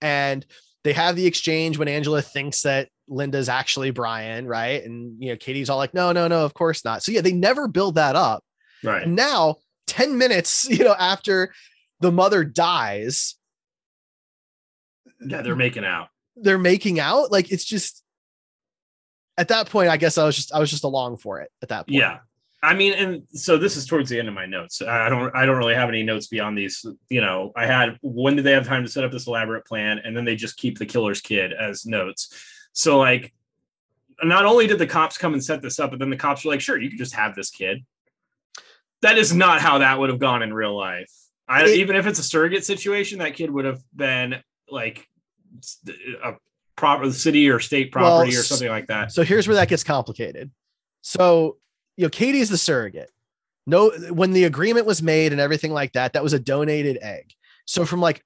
And 0.00 0.44
they 0.84 0.92
have 0.92 1.16
the 1.16 1.26
exchange 1.26 1.78
when 1.78 1.88
Angela 1.88 2.22
thinks 2.22 2.62
that 2.62 2.88
Linda's 3.08 3.48
actually 3.48 3.90
Brian, 3.90 4.46
right? 4.46 4.82
And 4.84 5.22
you 5.22 5.30
know, 5.30 5.36
Katie's 5.36 5.70
all 5.70 5.78
like, 5.78 5.94
no, 5.94 6.12
no, 6.12 6.28
no, 6.28 6.44
of 6.44 6.54
course 6.54 6.84
not. 6.84 7.02
So 7.02 7.12
yeah, 7.12 7.20
they 7.20 7.32
never 7.32 7.68
build 7.68 7.96
that 7.96 8.16
up. 8.16 8.44
Right. 8.82 9.02
And 9.02 9.16
now, 9.16 9.56
10 9.88 10.18
minutes, 10.18 10.64
you 10.70 10.84
know, 10.84 10.94
after 10.98 11.52
the 12.00 12.12
mother 12.12 12.44
dies, 12.44 13.34
Yeah, 15.20 15.42
they're 15.42 15.56
making 15.56 15.84
out. 15.84 16.08
they're 16.36 16.58
making 16.58 17.00
out. 17.00 17.32
Like 17.32 17.50
it's 17.50 17.64
just 17.64 18.02
at 19.36 19.48
that 19.48 19.68
point, 19.70 19.88
I 19.88 19.96
guess 19.96 20.18
I 20.18 20.24
was 20.24 20.36
just 20.36 20.52
I 20.54 20.58
was 20.58 20.70
just 20.70 20.84
along 20.84 21.18
for 21.18 21.40
it 21.40 21.50
at 21.62 21.68
that 21.70 21.86
point. 21.86 21.98
Yeah. 22.00 22.18
I 22.60 22.74
mean, 22.74 22.92
and 22.94 23.22
so 23.32 23.56
this 23.56 23.76
is 23.76 23.86
towards 23.86 24.10
the 24.10 24.18
end 24.18 24.26
of 24.26 24.34
my 24.34 24.46
notes. 24.46 24.82
I 24.82 25.08
don't, 25.08 25.32
I 25.34 25.46
don't 25.46 25.58
really 25.58 25.76
have 25.76 25.88
any 25.88 26.02
notes 26.02 26.26
beyond 26.26 26.58
these. 26.58 26.84
You 27.08 27.20
know, 27.20 27.52
I 27.54 27.66
had 27.66 27.98
when 28.02 28.34
did 28.34 28.44
they 28.44 28.50
have 28.50 28.66
time 28.66 28.82
to 28.84 28.90
set 28.90 29.04
up 29.04 29.12
this 29.12 29.28
elaborate 29.28 29.64
plan, 29.64 30.00
and 30.04 30.16
then 30.16 30.24
they 30.24 30.34
just 30.34 30.56
keep 30.56 30.76
the 30.76 30.86
killer's 30.86 31.20
kid 31.20 31.52
as 31.52 31.86
notes. 31.86 32.34
So 32.72 32.98
like, 32.98 33.32
not 34.24 34.44
only 34.44 34.66
did 34.66 34.80
the 34.80 34.88
cops 34.88 35.16
come 35.16 35.34
and 35.34 35.44
set 35.44 35.62
this 35.62 35.78
up, 35.78 35.90
but 35.90 36.00
then 36.00 36.10
the 36.10 36.16
cops 36.16 36.44
were 36.44 36.50
like, 36.50 36.60
"Sure, 36.60 36.76
you 36.76 36.88
can 36.88 36.98
just 36.98 37.14
have 37.14 37.36
this 37.36 37.50
kid." 37.50 37.84
That 39.02 39.18
is 39.18 39.32
not 39.32 39.60
how 39.60 39.78
that 39.78 40.00
would 40.00 40.10
have 40.10 40.18
gone 40.18 40.42
in 40.42 40.52
real 40.52 40.76
life. 40.76 41.12
I 41.48 41.64
It- 41.64 41.78
even 41.78 41.96
if 41.96 42.06
it's 42.06 42.18
a 42.18 42.22
surrogate 42.22 42.64
situation, 42.64 43.18
that 43.20 43.34
kid 43.34 43.50
would 43.50 43.64
have 43.64 43.82
been 43.94 44.42
like 44.70 45.08
a 46.22 46.34
proper 46.76 47.10
city 47.10 47.48
or 47.48 47.58
state 47.58 47.92
Well, 47.94 48.18
property 48.18 48.36
or 48.36 48.42
something 48.42 48.68
like 48.68 48.86
that. 48.88 49.12
So 49.12 49.22
here's 49.22 49.48
where 49.48 49.56
that 49.56 49.68
gets 49.68 49.82
complicated. 49.82 50.50
So, 51.00 51.56
you 51.96 52.04
know, 52.04 52.10
Katie's 52.10 52.50
the 52.50 52.58
surrogate. 52.58 53.10
No, 53.66 53.90
when 54.10 54.32
the 54.32 54.44
agreement 54.44 54.86
was 54.86 55.02
made 55.02 55.32
and 55.32 55.40
everything 55.40 55.72
like 55.72 55.92
that, 55.92 56.12
that 56.14 56.22
was 56.22 56.32
a 56.32 56.38
donated 56.38 56.98
egg. 57.02 57.32
So 57.66 57.84
from 57.84 58.00
like 58.00 58.22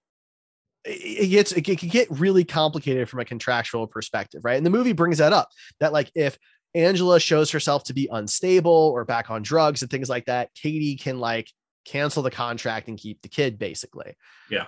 it 0.85 1.25
it 1.25 1.29
gets 1.29 1.53
it 1.53 1.63
can 1.63 1.89
get 1.89 2.11
really 2.11 2.45
complicated 2.45 3.09
from 3.09 3.21
a 3.21 3.25
contractual 3.25 3.87
perspective, 3.87 4.45
right? 4.45 4.57
And 4.57 4.67
the 4.67 4.71
movie 4.71 4.93
brings 4.93 5.19
that 5.19 5.33
up 5.33 5.51
that 5.81 5.93
like 5.93 6.11
if 6.15 6.39
Angela 6.75 7.21
shows 7.21 7.51
herself 7.51 7.85
to 7.85 7.95
be 7.95 8.09
unstable 8.11 8.93
or 8.95 9.05
back 9.05 9.31
on 9.31 9.43
drugs 9.43 9.83
and 9.83 9.91
things 9.91 10.09
like 10.09 10.27
that, 10.27 10.51
Katie 10.55 10.97
can 10.97 11.19
like 11.19 11.51
cancel 11.85 12.23
the 12.23 12.31
contract 12.31 12.89
and 12.89 12.99
keep 12.99 13.23
the 13.23 13.29
kid 13.29 13.59
basically. 13.59 14.15
Yeah. 14.51 14.67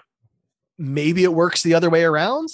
Maybe 0.79 1.23
it 1.25 1.33
works 1.33 1.63
the 1.63 1.75
other 1.75 1.91
way 1.91 2.05
around. 2.05 2.49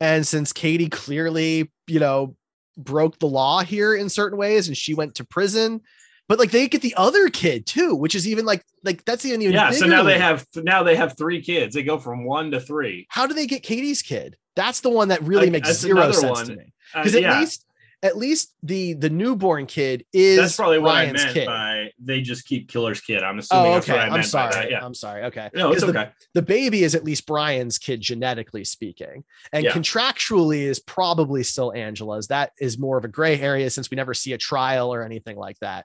And 0.00 0.26
since 0.26 0.52
Katie 0.52 0.88
clearly, 0.88 1.70
you 1.86 2.00
know, 2.00 2.36
broke 2.76 3.18
the 3.18 3.26
law 3.26 3.62
here 3.62 3.94
in 3.94 4.08
certain 4.08 4.38
ways 4.38 4.66
and 4.68 4.76
she 4.76 4.94
went 4.94 5.16
to 5.16 5.24
prison, 5.24 5.82
but 6.28 6.38
like 6.38 6.50
they 6.50 6.66
get 6.68 6.80
the 6.80 6.94
other 6.96 7.28
kid 7.28 7.66
too, 7.66 7.94
which 7.94 8.14
is 8.14 8.26
even 8.26 8.44
like 8.46 8.64
like 8.82 9.04
that's 9.04 9.24
even 9.26 9.40
yeah 9.42 9.70
so 9.70 9.86
now 9.86 10.02
they 10.02 10.18
have 10.18 10.46
now 10.56 10.82
they 10.82 10.96
have 10.96 11.16
three 11.16 11.42
kids 11.42 11.74
they 11.74 11.82
go 11.82 11.98
from 11.98 12.24
one 12.24 12.50
to 12.50 12.60
three 12.60 13.06
how 13.10 13.26
do 13.26 13.34
they 13.34 13.46
get 13.46 13.62
Katie's 13.62 14.00
kid? 14.02 14.36
That's 14.56 14.80
the 14.80 14.90
one 14.90 15.08
that 15.08 15.22
really 15.22 15.46
Like, 15.46 15.52
makes 15.64 15.72
zero 15.74 16.10
sense 16.12 16.30
one. 16.38 16.46
to 16.46 16.56
me. 16.56 16.72
Uh, 16.94 17.00
Because 17.02 17.14
at 17.14 17.22
yeah 17.22 17.38
least 17.40 17.66
at 18.02 18.16
least 18.16 18.54
the 18.62 18.94
the 18.94 19.10
newborn 19.10 19.66
kid 19.66 20.04
is 20.12 20.38
that's 20.38 20.56
probably 20.56 20.78
what 20.78 20.94
Ryan's 20.94 21.20
i 21.20 21.24
meant 21.24 21.34
kid. 21.34 21.46
by 21.46 21.71
they 22.04 22.20
just 22.20 22.44
keep 22.46 22.68
killer's 22.68 23.00
kid 23.00 23.22
i'm 23.22 23.38
assuming 23.38 23.66
Oh, 23.70 23.74
that's 23.74 23.88
okay. 23.88 23.98
what 23.98 24.10
i 24.12 24.14
I'm 24.16 24.22
sorry. 24.22 24.70
yeah 24.70 24.84
I'm 24.84 24.94
sorry. 24.94 25.24
Okay. 25.24 25.50
no 25.54 25.72
it's 25.72 25.82
'Cause 25.82 25.92
the, 25.92 25.98
okay 26.00 26.10
the 26.34 26.42
baby 26.42 26.82
is 26.82 26.94
at 26.94 27.04
least 27.04 27.26
Brian's 27.26 27.78
kid 27.78 28.00
genetically 28.00 28.64
speaking, 28.64 29.22
and 29.52 29.64
Yeah. 29.64 29.72
contractually 29.72 30.62
is 30.62 30.80
probably 30.80 31.42
still 31.42 31.72
Angela's. 31.74 32.28
That 32.28 32.52
is 32.58 32.78
more 32.78 32.96
of 32.96 33.04
a 33.04 33.08
gray 33.08 33.38
area 33.38 33.68
since 33.68 33.90
we 33.90 33.96
never 33.96 34.14
see 34.14 34.32
a 34.32 34.38
trial 34.38 34.92
or 34.94 35.04
anything 35.04 35.36
like 35.36 35.58
that. 35.60 35.84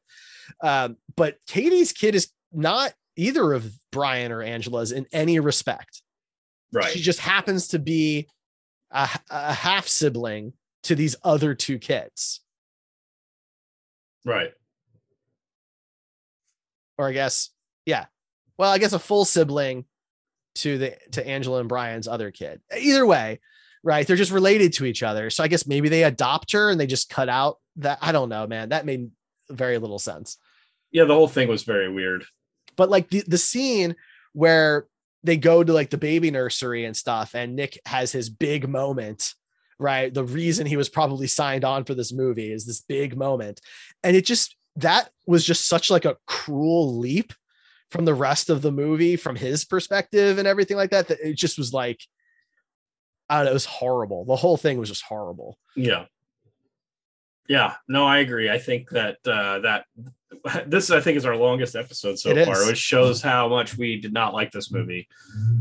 Um, 0.63 0.95
but 1.18 1.38
Katie's 1.47 1.91
kid 1.91 2.15
is 2.15 2.32
not 2.53 2.93
either 3.18 3.51
of 3.53 3.70
Brian 3.91 4.32
or 4.32 4.41
Angela's 4.41 4.91
in 4.93 5.05
any 5.11 5.39
respect. 5.41 6.01
right 6.72 6.89
She 6.91 7.01
just 7.01 7.20
happens 7.20 7.68
to 7.70 7.80
be 7.80 8.30
a, 8.91 9.09
a 9.30 9.53
half 9.53 9.88
sibling 9.88 10.53
to 10.84 10.95
these 10.95 11.15
other 11.24 11.53
two 11.55 11.78
kids, 11.78 12.39
right 14.26 14.53
or 16.97 17.07
I 17.07 17.13
guess, 17.13 17.49
yeah. 17.85 18.05
Well, 18.57 18.71
I 18.71 18.77
guess 18.77 18.93
a 18.93 18.99
full 18.99 19.25
sibling 19.25 19.85
to 20.55 20.77
the 20.77 20.97
to 21.11 21.25
Angela 21.27 21.59
and 21.59 21.69
Brian's 21.69 22.07
other 22.07 22.31
kid. 22.31 22.61
Either 22.75 23.05
way, 23.05 23.39
right? 23.83 24.05
They're 24.05 24.15
just 24.15 24.31
related 24.31 24.73
to 24.73 24.85
each 24.85 25.03
other. 25.03 25.29
So 25.29 25.43
I 25.43 25.47
guess 25.47 25.67
maybe 25.67 25.89
they 25.89 26.03
adopt 26.03 26.51
her 26.53 26.69
and 26.69 26.79
they 26.79 26.87
just 26.87 27.09
cut 27.09 27.29
out 27.29 27.57
that. 27.77 27.99
I 28.01 28.11
don't 28.11 28.29
know, 28.29 28.47
man. 28.47 28.69
That 28.69 28.85
made 28.85 29.11
very 29.49 29.77
little 29.77 29.99
sense. 29.99 30.37
yeah 30.91 31.05
the 31.05 31.13
whole 31.13 31.29
thing 31.29 31.47
was 31.47 31.63
very 31.63 31.89
weird 31.89 32.25
But 32.75 32.89
like 32.89 33.09
the, 33.09 33.23
the 33.25 33.37
scene 33.37 33.95
where 34.33 34.87
they 35.23 35.37
go 35.37 35.63
to 35.63 35.71
like 35.71 35.89
the 35.89 35.97
baby 35.97 36.31
nursery 36.31 36.83
and 36.83 36.97
stuff, 36.97 37.33
and 37.33 37.55
Nick 37.55 37.79
has 37.85 38.11
his 38.11 38.29
big 38.29 38.67
moment, 38.67 39.35
right? 39.79 40.13
The 40.13 40.25
reason 40.25 40.67
he 40.67 40.75
was 40.75 40.89
probably 40.89 41.27
signed 41.27 41.63
on 41.63 41.85
for 41.85 41.93
this 41.93 42.11
movie 42.11 42.51
is 42.51 42.65
this 42.65 42.81
big 42.81 43.15
moment. 43.15 43.61
And 44.03 44.17
it 44.17 44.25
just 44.25 44.56
that 44.78 45.09
was 45.25 45.43
just 45.43 45.67
such 45.67 45.89
like 45.89 46.05
a 46.05 46.17
cruel 46.25 46.97
leap 46.97 47.34
from 47.91 48.05
the 48.05 48.13
rest 48.13 48.49
of 48.49 48.61
the 48.61 48.71
movie 48.71 49.15
from 49.15 49.36
his 49.36 49.65
perspective 49.65 50.38
and 50.38 50.47
everything 50.47 50.78
like 50.78 50.91
that 50.91 51.07
that 51.07 51.19
it 51.19 51.36
just 51.36 51.57
was 51.57 51.73
like 51.73 51.99
I 53.30 53.38
don't 53.38 53.45
know, 53.45 53.51
it 53.51 53.55
was 53.55 53.65
horrible. 53.65 54.23
The 54.23 54.38
whole 54.38 54.55
thing 54.55 54.78
was 54.78 54.89
just 54.89 55.03
horrible. 55.03 55.57
Yeah. 55.75 56.05
Yeah, 57.49 57.75
no, 57.88 58.05
I 58.05 58.19
agree. 58.19 58.49
I 58.49 58.57
think 58.57 58.89
that 58.89 59.17
uh, 59.25 59.59
that 59.59 59.86
this 60.67 60.91
I 60.91 60.99
think 60.99 61.17
is 61.17 61.25
our 61.25 61.36
longest 61.36 61.75
episode 61.75 62.19
so 62.19 62.36
far, 62.45 62.65
which 62.67 62.78
shows 62.78 63.21
how 63.21 63.47
much 63.47 63.78
we 63.78 63.99
did 64.01 64.11
not 64.11 64.34
like 64.34 64.51
this 64.51 64.71
movie. 64.71 65.07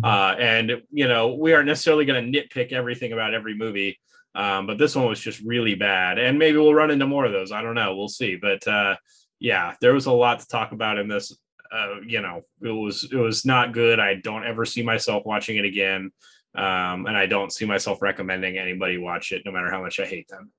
Uh, 0.02 0.34
and 0.38 0.82
you 0.90 1.06
know, 1.06 1.34
we 1.34 1.52
aren't 1.54 1.68
necessarily 1.68 2.04
going 2.04 2.32
to 2.32 2.40
nitpick 2.40 2.72
everything 2.72 3.12
about 3.12 3.34
every 3.34 3.54
movie, 3.54 4.00
um, 4.36 4.66
but 4.66 4.76
this 4.76 4.94
one 4.94 5.06
was 5.06 5.18
just 5.18 5.40
really 5.40 5.74
bad. 5.74 6.18
And 6.18 6.38
maybe 6.38 6.58
we'll 6.58 6.74
run 6.74 6.90
into 6.90 7.06
more 7.06 7.24
of 7.24 7.32
those. 7.32 7.52
I 7.52 7.62
don't 7.62 7.74
know. 7.74 7.96
We'll 7.96 8.08
see. 8.08 8.36
But 8.36 8.68
uh, 8.68 8.96
yeah, 9.40 9.74
there 9.80 9.94
was 9.94 10.06
a 10.06 10.12
lot 10.12 10.40
to 10.40 10.46
talk 10.46 10.72
about 10.72 10.98
in 10.98 11.08
this. 11.08 11.36
Uh, 11.72 12.00
you 12.06 12.20
know, 12.20 12.42
it 12.62 12.70
was 12.70 13.08
it 13.10 13.16
was 13.16 13.46
not 13.46 13.72
good. 13.72 13.98
I 13.98 14.14
don't 14.14 14.44
ever 14.44 14.66
see 14.66 14.82
myself 14.82 15.24
watching 15.24 15.56
it 15.56 15.64
again, 15.64 16.12
um, 16.54 17.06
and 17.06 17.16
I 17.16 17.26
don't 17.26 17.52
see 17.52 17.64
myself 17.64 18.02
recommending 18.02 18.56
anybody 18.56 18.98
watch 18.98 19.32
it, 19.32 19.42
no 19.44 19.50
matter 19.50 19.70
how 19.70 19.82
much 19.82 19.98
I 19.98 20.04
hate 20.04 20.28
them. 20.28 20.52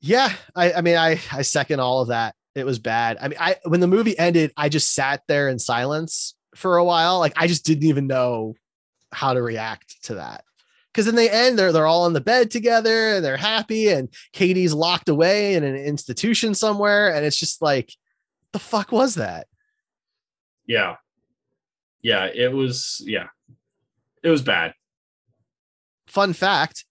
Yeah, 0.00 0.32
I, 0.54 0.72
I 0.72 0.80
mean, 0.80 0.96
I 0.96 1.20
I 1.32 1.42
second 1.42 1.80
all 1.80 2.02
of 2.02 2.08
that. 2.08 2.34
It 2.54 2.64
was 2.64 2.78
bad. 2.78 3.18
I 3.20 3.28
mean, 3.28 3.38
I 3.38 3.56
when 3.64 3.80
the 3.80 3.86
movie 3.88 4.18
ended, 4.18 4.52
I 4.56 4.68
just 4.68 4.94
sat 4.94 5.22
there 5.28 5.48
in 5.48 5.58
silence 5.58 6.34
for 6.54 6.78
a 6.78 6.84
while. 6.84 7.18
Like 7.18 7.34
I 7.36 7.46
just 7.46 7.66
didn't 7.66 7.84
even 7.84 8.06
know 8.06 8.54
how 9.12 9.34
to 9.34 9.42
react 9.42 10.04
to 10.04 10.14
that. 10.14 10.44
Because 10.92 11.06
in 11.06 11.14
the 11.14 11.32
end, 11.32 11.58
they're 11.58 11.72
they're 11.72 11.86
all 11.86 12.06
in 12.06 12.12
the 12.12 12.20
bed 12.20 12.50
together 12.50 13.14
and 13.14 13.24
they're 13.24 13.36
happy, 13.36 13.88
and 13.88 14.08
Katie's 14.32 14.74
locked 14.74 15.08
away 15.08 15.54
in 15.54 15.64
an 15.64 15.76
institution 15.76 16.54
somewhere, 16.54 17.14
and 17.14 17.24
it's 17.24 17.36
just 17.36 17.62
like, 17.62 17.94
the 18.52 18.58
fuck 18.58 18.90
was 18.90 19.14
that? 19.14 19.46
Yeah. 20.66 20.96
Yeah, 22.02 22.26
it 22.26 22.52
was 22.52 23.02
yeah. 23.04 23.28
It 24.22 24.30
was 24.30 24.42
bad. 24.42 24.74
Fun 26.06 26.32
fact: 26.32 26.84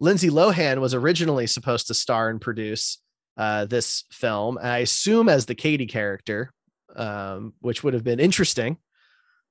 Lindsay 0.00 0.28
Lohan 0.28 0.80
was 0.80 0.94
originally 0.94 1.46
supposed 1.46 1.86
to 1.86 1.94
star 1.94 2.28
and 2.28 2.40
produce 2.40 2.98
uh, 3.36 3.64
this 3.66 4.04
film, 4.10 4.58
and 4.58 4.68
I 4.68 4.78
assume 4.78 5.28
as 5.28 5.46
the 5.46 5.54
Katie 5.54 5.86
character, 5.86 6.52
um, 6.94 7.54
which 7.60 7.84
would 7.84 7.94
have 7.94 8.04
been 8.04 8.20
interesting, 8.20 8.78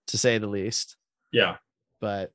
to 0.08 0.18
say 0.18 0.38
the 0.38 0.48
least. 0.48 0.98
Yeah. 1.32 1.58
But 2.02 2.32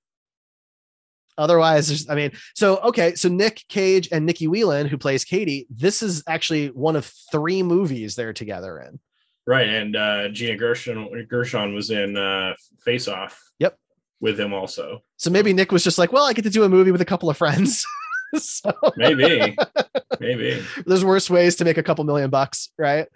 otherwise, 1.41 1.88
there's, 1.88 2.09
I 2.09 2.14
mean, 2.14 2.32
so 2.55 2.78
okay, 2.78 3.14
so 3.14 3.28
Nick 3.28 3.64
Cage 3.68 4.09
and 4.12 4.26
Nicky 4.26 4.47
Whelan, 4.47 4.86
who 4.86 4.99
plays 4.99 5.24
Katie, 5.24 5.66
this 5.70 6.03
is 6.03 6.22
actually 6.26 6.68
one 6.68 6.97
of 6.97 7.11
three 7.32 7.62
movies 7.62 8.14
they're 8.14 8.32
together 8.32 8.78
in. 8.78 9.01
Right. 9.47 9.68
And 9.68 9.97
uh 9.97 10.28
Gina 10.28 10.57
Gershon 10.57 11.26
Gershon 11.28 11.74
was 11.74 11.91
in 11.91 12.16
uh 12.16 12.55
Face 12.84 13.09
Off. 13.09 13.41
Yep. 13.59 13.78
With 14.20 14.38
him 14.38 14.53
also. 14.53 15.03
So 15.16 15.30
maybe 15.30 15.53
Nick 15.53 15.72
was 15.72 15.82
just 15.82 15.99
like, 15.99 16.12
well, 16.12 16.24
I 16.24 16.32
get 16.34 16.43
to 16.43 16.51
do 16.51 16.64
a 16.64 16.68
movie 16.68 16.93
with 16.93 17.01
a 17.01 17.07
couple 17.07 17.30
of 17.30 17.36
friends. 17.36 17.84
so 18.36 18.72
Maybe. 18.97 19.57
Maybe. 20.20 20.62
there's 20.86 21.05
worse 21.05 21.30
ways 21.30 21.57
to 21.57 21.64
make 21.64 21.78
a 21.78 21.82
couple 21.82 22.05
million 22.05 22.30
bucks, 22.30 22.70
right? 22.78 23.09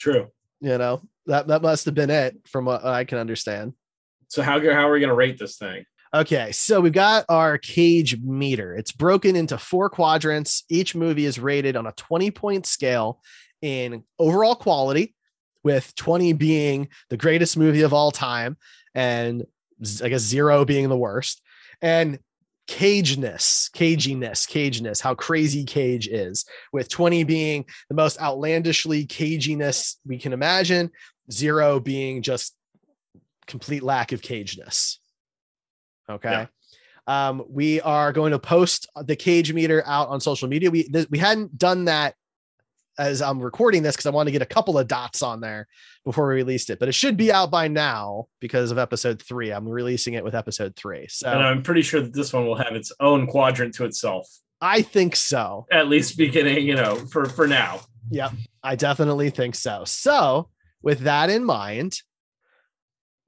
True. 0.00 0.30
You 0.60 0.78
know, 0.78 1.02
that 1.26 1.48
that 1.48 1.62
must 1.62 1.84
have 1.84 1.94
been 1.94 2.10
it 2.10 2.36
from 2.46 2.64
what 2.64 2.84
I 2.84 3.04
can 3.04 3.18
understand. 3.18 3.74
So 4.28 4.42
how 4.42 4.58
how 4.60 4.88
are 4.88 4.92
we 4.92 5.00
gonna 5.00 5.14
rate 5.14 5.38
this 5.38 5.58
thing? 5.58 5.84
Okay, 6.14 6.52
so 6.52 6.78
we've 6.80 6.92
got 6.92 7.24
our 7.30 7.56
cage 7.56 8.20
meter. 8.20 8.74
It's 8.74 8.92
broken 8.92 9.34
into 9.34 9.56
four 9.56 9.88
quadrants. 9.88 10.64
Each 10.68 10.94
movie 10.94 11.24
is 11.24 11.38
rated 11.38 11.74
on 11.74 11.86
a 11.86 11.92
20 11.92 12.30
point 12.30 12.66
scale 12.66 13.22
in 13.62 14.04
overall 14.18 14.54
quality, 14.54 15.14
with 15.64 15.94
20 15.94 16.34
being 16.34 16.88
the 17.08 17.16
greatest 17.16 17.56
movie 17.56 17.82
of 17.82 17.94
all 17.94 18.10
time, 18.10 18.58
and 18.94 19.46
I 20.02 20.10
guess 20.10 20.20
zero 20.20 20.66
being 20.66 20.90
the 20.90 20.98
worst. 20.98 21.40
And 21.80 22.18
cageness, 22.68 23.70
caginess, 23.70 24.46
caginess, 24.46 25.00
how 25.00 25.14
crazy 25.14 25.64
Cage 25.64 26.08
is, 26.08 26.44
with 26.72 26.88
20 26.90 27.24
being 27.24 27.64
the 27.88 27.94
most 27.94 28.20
outlandishly 28.20 29.06
caginess 29.06 29.96
we 30.04 30.18
can 30.18 30.32
imagine, 30.32 30.90
zero 31.30 31.80
being 31.80 32.22
just 32.22 32.54
complete 33.46 33.82
lack 33.82 34.12
of 34.12 34.20
cageness. 34.20 34.98
Okay. 36.12 36.30
Yeah. 36.30 36.46
Um, 37.06 37.44
we 37.48 37.80
are 37.80 38.12
going 38.12 38.32
to 38.32 38.38
post 38.38 38.88
the 39.04 39.16
cage 39.16 39.52
meter 39.52 39.82
out 39.86 40.08
on 40.08 40.20
social 40.20 40.48
media. 40.48 40.70
We 40.70 40.84
th- 40.84 41.08
we 41.10 41.18
hadn't 41.18 41.58
done 41.58 41.86
that 41.86 42.14
as 42.98 43.22
I'm 43.22 43.40
recording 43.40 43.82
this 43.82 43.96
because 43.96 44.06
I 44.06 44.10
want 44.10 44.26
to 44.28 44.32
get 44.32 44.42
a 44.42 44.46
couple 44.46 44.78
of 44.78 44.86
dots 44.86 45.22
on 45.22 45.40
there 45.40 45.66
before 46.04 46.28
we 46.28 46.34
released 46.34 46.70
it, 46.70 46.78
but 46.78 46.88
it 46.88 46.92
should 46.92 47.16
be 47.16 47.32
out 47.32 47.50
by 47.50 47.68
now 47.68 48.26
because 48.40 48.70
of 48.70 48.78
episode 48.78 49.20
three. 49.20 49.50
I'm 49.50 49.68
releasing 49.68 50.14
it 50.14 50.24
with 50.24 50.34
episode 50.34 50.76
three. 50.76 51.06
So 51.08 51.30
And 51.30 51.42
I'm 51.42 51.62
pretty 51.62 51.82
sure 51.82 52.00
that 52.00 52.12
this 52.12 52.32
one 52.32 52.46
will 52.46 52.56
have 52.56 52.74
its 52.74 52.92
own 53.00 53.26
quadrant 53.26 53.74
to 53.76 53.84
itself. 53.84 54.28
I 54.60 54.82
think 54.82 55.16
so. 55.16 55.66
At 55.72 55.88
least 55.88 56.16
beginning, 56.16 56.66
you 56.66 56.76
know, 56.76 56.96
for 56.96 57.24
for 57.26 57.48
now. 57.48 57.80
Yep. 58.10 58.32
I 58.62 58.76
definitely 58.76 59.30
think 59.30 59.54
so. 59.56 59.82
So, 59.86 60.50
with 60.82 61.00
that 61.00 61.30
in 61.30 61.44
mind, 61.44 62.00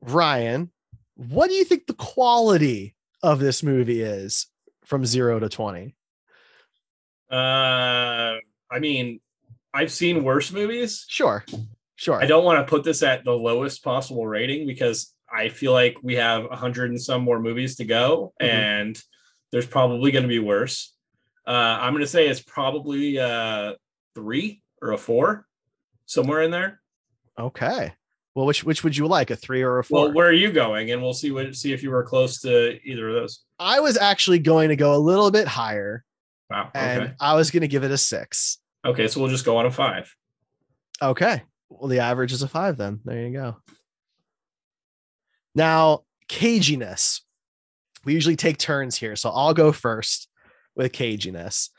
Ryan, 0.01 0.71
what 1.17 1.49
do 1.49 1.55
you 1.55 1.65
think 1.65 1.87
the 1.87 1.95
quality 1.95 2.95
of 3.23 3.39
this 3.41 3.63
movie 3.63 4.03
is 4.03 4.47
from 4.85 5.05
zero 5.07 5.39
to 5.39 5.49
20? 5.49 5.95
Uh 7.31 7.35
I 8.71 8.79
mean, 8.81 9.21
I've 9.73 9.93
seen 9.93 10.25
worse 10.25 10.51
movies. 10.53 11.05
Sure. 11.09 11.45
Sure. 11.97 12.21
I 12.21 12.27
don't 12.27 12.45
want 12.45 12.59
to 12.67 12.69
put 12.71 12.83
this 12.85 13.03
at 13.03 13.25
the 13.25 13.33
lowest 13.33 13.85
possible 13.85 14.27
rating 14.27 14.67
because 14.67 15.13
I 15.33 15.49
feel 15.49 15.73
like 15.73 15.97
we 16.03 16.15
have 16.17 16.45
a 16.51 16.57
hundred 16.57 16.91
and 16.91 17.01
some 17.01 17.23
more 17.23 17.39
movies 17.41 17.77
to 17.77 17.85
go, 17.85 18.33
Mhm. 18.41 18.47
and 18.49 19.03
there's 19.53 19.67
probably 19.67 20.11
going 20.11 20.23
to 20.25 20.29
be 20.29 20.39
worse. 20.41 20.93
Uh, 21.47 21.51
I'm 21.81 21.93
going 21.93 22.03
to 22.05 22.09
say 22.11 22.27
it's 22.29 22.41
probably 22.43 23.19
uh, 23.19 23.75
three 24.15 24.63
or 24.83 24.93
a 24.93 24.99
four, 24.99 25.47
somewhere 26.07 26.43
in 26.43 26.51
there. 26.51 26.81
Okay. 27.39 27.93
Well, 28.35 28.47
which 28.47 28.65
which 28.65 28.83
would 28.83 28.97
you 28.97 29.07
like, 29.07 29.31
a 29.31 29.37
three 29.37 29.63
or 29.63 29.79
a 29.79 29.85
four? 29.85 30.07
Well, 30.07 30.13
where 30.13 30.27
are 30.29 30.33
you 30.33 30.51
going? 30.51 30.91
And 30.91 31.01
we'll 31.01 31.15
see 31.15 31.31
what 31.31 31.55
see 31.55 31.73
if 31.73 31.83
you 31.83 31.91
were 31.91 32.03
close 32.03 32.41
to 32.41 32.79
either 32.85 33.09
of 33.09 33.15
those. 33.15 33.45
I 33.59 33.79
was 33.81 33.97
actually 33.97 34.41
going 34.41 34.71
to 34.71 34.77
go 34.77 34.95
a 34.95 34.99
little 34.99 35.31
bit 35.31 35.47
higher, 35.47 36.05
Wow. 36.51 36.71
and 36.75 37.15
I 37.21 37.35
was 37.35 37.51
going 37.53 37.61
to 37.61 37.69
give 37.69 37.85
it 37.85 37.93
a 37.93 37.99
six. 37.99 38.59
Okay. 38.85 39.07
So 39.07 39.21
we'll 39.21 39.31
just 39.31 39.45
go 39.45 39.57
on 39.59 39.67
a 39.67 39.71
five. 39.71 40.13
Okay. 41.01 41.43
Well, 41.69 41.89
the 41.89 42.01
average 42.01 42.33
is 42.33 42.43
a 42.43 42.49
five 42.49 42.77
then. 42.77 43.01
There 43.05 43.21
you 43.27 43.33
go. 43.33 43.57
Now, 45.55 46.01
caginess. 46.29 47.21
We 48.05 48.15
usually 48.15 48.37
take 48.37 48.59
turns 48.59 48.97
here. 48.97 49.17
So 49.17 49.31
I'll 49.31 49.55
go 49.55 49.73
first 49.73 50.29
with 50.75 50.93
caginess. 50.93 51.71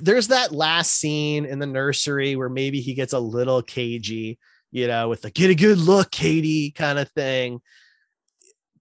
There's 0.00 0.28
that 0.28 0.52
last 0.52 0.94
scene 0.94 1.44
in 1.44 1.58
the 1.58 1.66
nursery 1.66 2.36
where 2.36 2.48
maybe 2.48 2.80
he 2.80 2.94
gets 2.94 3.12
a 3.12 3.18
little 3.18 3.62
cagey, 3.62 4.38
you 4.70 4.86
know, 4.86 5.08
with 5.08 5.22
the 5.22 5.30
get 5.30 5.50
a 5.50 5.54
good 5.54 5.78
look, 5.78 6.10
Katie 6.10 6.70
kind 6.70 6.98
of 6.98 7.10
thing. 7.10 7.60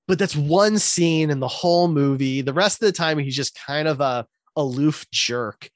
But 0.07 0.19
that's 0.19 0.35
one 0.35 0.77
scene 0.77 1.31
in 1.31 1.39
the 1.39 1.47
whole 1.47 1.87
movie. 1.87 2.41
The 2.41 2.53
rest 2.53 2.81
of 2.81 2.85
the 2.85 2.91
time, 2.91 3.17
he's 3.17 3.35
just 3.35 3.59
kind 3.59 3.87
of 3.87 4.01
a 4.01 4.27
aloof 4.55 5.05
jerk. 5.11 5.69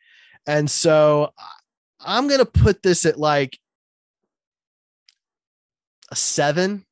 And 0.46 0.70
so 0.70 1.34
I'm 2.00 2.28
going 2.28 2.40
to 2.40 2.46
put 2.46 2.84
this 2.84 3.06
at 3.06 3.20
like 3.20 3.58
a 6.12 6.16
seven. 6.16 6.86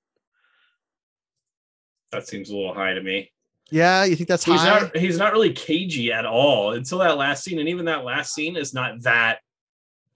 That 2.12 2.28
seems 2.28 2.50
a 2.50 2.56
little 2.56 2.74
high 2.74 2.94
to 2.94 3.02
me. 3.02 3.32
Yeah, 3.70 4.06
you 4.06 4.16
think 4.16 4.30
that's 4.30 4.46
He's 4.46 4.62
high? 4.62 4.80
not 4.80 4.96
he's 4.96 5.18
not 5.18 5.34
really 5.34 5.52
cagey 5.52 6.14
at 6.14 6.26
all 6.26 6.72
until 6.72 7.00
that 7.00 7.18
last 7.18 7.44
scene, 7.44 7.60
and 7.60 7.68
even 7.68 7.86
that 7.86 8.06
last 8.06 8.34
scene 8.34 8.56
is 8.56 8.74
not 8.74 9.02
that 9.02 9.40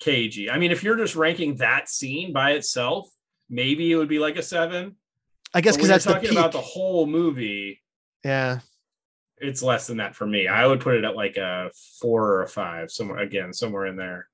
cagey. 0.02 0.50
I 0.50 0.58
mean, 0.58 0.72
if 0.72 0.84
you're 0.84 0.98
just 0.98 1.16
ranking 1.16 1.56
that 1.58 1.88
scene 1.88 2.34
by 2.34 2.52
itself, 2.52 3.10
maybe 3.50 3.92
it 3.92 3.96
would 3.96 4.10
be 4.10 4.20
like 4.20 4.36
a 4.36 4.44
seven. 4.44 4.98
I 5.54 5.62
guess 5.62 5.76
because 5.76 5.90
that's 5.90 6.06
the 6.06 6.14
talking 6.14 6.30
peak. 6.30 6.38
about 6.38 6.52
the 6.52 6.62
whole 6.62 7.06
movie. 7.06 7.82
yeah. 8.24 8.60
It's 9.44 9.64
less 9.64 9.88
than 9.88 9.98
that 9.98 10.16
for 10.16 10.28
me. 10.28 10.48
I 10.48 10.68
would 10.68 10.82
put 10.82 10.96
it 10.96 11.04
at 11.04 11.16
like 11.16 11.36
a 11.36 11.72
four 12.00 12.28
or 12.28 12.44
a 12.44 12.48
five, 12.48 12.92
somewhere 12.92 13.18
again, 13.18 13.54
somewhere 13.54 13.88
in 13.88 13.96
there. 13.96 14.28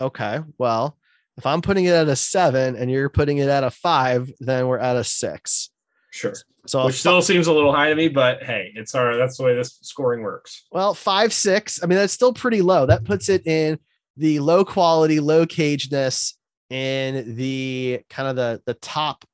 Okay. 0.00 0.40
Well, 0.56 0.96
if 1.36 1.44
I'm 1.44 1.60
putting 1.60 1.84
it 1.84 1.90
at 1.90 2.08
a 2.08 2.16
seven 2.16 2.74
and 2.76 2.90
you're 2.90 3.10
putting 3.10 3.36
it 3.36 3.50
at 3.50 3.64
a 3.64 3.70
five, 3.70 4.32
then 4.40 4.66
we're 4.66 4.78
at 4.78 4.96
a 4.96 5.04
six. 5.04 5.68
Sure. 6.10 6.32
So, 6.66 6.86
Which 6.86 6.96
still 6.98 7.20
seems 7.20 7.48
a 7.48 7.52
little 7.52 7.72
high 7.72 7.90
to 7.90 7.94
me, 7.94 8.08
but 8.08 8.42
hey, 8.42 8.72
it's 8.74 8.94
our 8.94 9.16
that's 9.16 9.36
the 9.36 9.44
way 9.44 9.54
this 9.54 9.78
scoring 9.82 10.22
works. 10.22 10.64
well, 10.72 10.94
five, 10.94 11.32
six. 11.34 11.82
I 11.82 11.86
mean, 11.86 11.98
that's 11.98 12.14
still 12.14 12.32
pretty 12.32 12.62
low. 12.62 12.86
That 12.86 13.04
puts 13.04 13.28
it 13.28 13.46
in 13.46 13.78
the 14.16 14.40
low 14.40 14.64
quality, 14.64 15.20
low 15.20 15.46
cageness 15.46 16.34
in 16.70 17.36
the 17.36 18.00
kind 18.10 18.28
of 18.28 18.36
the 18.36 18.62
the 18.66 18.74
top, 18.74 19.24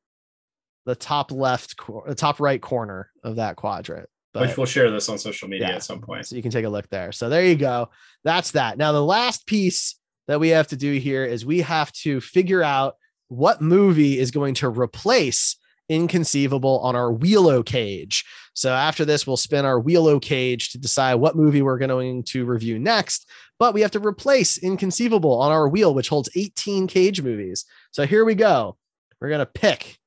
the 0.87 0.95
top 0.95 1.31
left, 1.31 1.77
the 2.07 2.15
top 2.15 2.41
right 2.41 2.61
corner 2.61 3.11
of 3.23 3.37
that 3.37 3.57
quadrant. 3.57 4.09
But 4.35 4.49
Which 4.49 4.57
we'll 4.57 4.67
share 4.67 4.91
this 4.91 5.09
on 5.09 5.19
social 5.19 5.49
media 5.49 5.69
Yeah. 5.69 5.75
at 5.77 5.83
some 5.83 6.01
point. 6.01 6.27
So 6.27 6.37
you 6.37 6.43
can 6.43 6.51
take 6.51 6.65
a 6.65 6.69
look 6.71 6.89
there. 6.89 7.13
So 7.13 7.29
there 7.29 7.45
you 7.45 7.55
go. 7.55 7.91
That's 8.25 8.53
that. 8.53 8.79
Now 8.79 8.93
the 8.93 9.05
last 9.05 9.47
piece 9.47 9.99
that 10.27 10.41
we 10.41 10.49
have 10.51 10.69
to 10.69 10.77
do 10.77 10.93
here 10.95 11.25
is 11.25 11.45
we 11.45 11.61
have 11.61 11.93
to 11.93 12.21
figure 12.21 12.63
out 12.63 12.95
what 13.29 13.61
movie 13.61 14.19
is 14.19 14.31
going 14.31 14.55
to 14.55 14.69
replace 14.69 15.57
Inconceivable 15.89 16.79
on 16.81 16.97
our 16.97 17.13
Wheelo 17.13 17.65
cage. 17.65 18.25
So 18.55 18.73
after 18.73 19.05
this, 19.05 19.27
we'll 19.27 19.37
spin 19.37 19.65
our 19.65 19.81
wheel 19.81 20.05
Wheelo 20.05 20.21
cage 20.21 20.71
to 20.71 20.79
decide 20.79 21.15
what 21.15 21.37
movie 21.37 21.63
we're 21.63 21.79
going 21.79 22.23
to 22.23 22.45
review 22.45 22.79
next. 22.79 23.29
But 23.59 23.75
we 23.75 23.81
have 23.83 23.91
to 23.93 24.01
replace 24.01 24.59
Inconceivable 24.59 25.41
on 25.41 25.53
our 25.53 25.69
wheel, 25.69 25.95
which 25.95 26.09
holds 26.09 26.31
18 26.35 26.87
cage 26.87 27.23
movies. 27.23 27.65
So 27.93 28.07
here 28.07 28.25
we 28.25 28.35
go. 28.35 28.77
We're 29.21 29.29
going 29.29 29.39
to 29.39 29.47
pick 29.47 29.99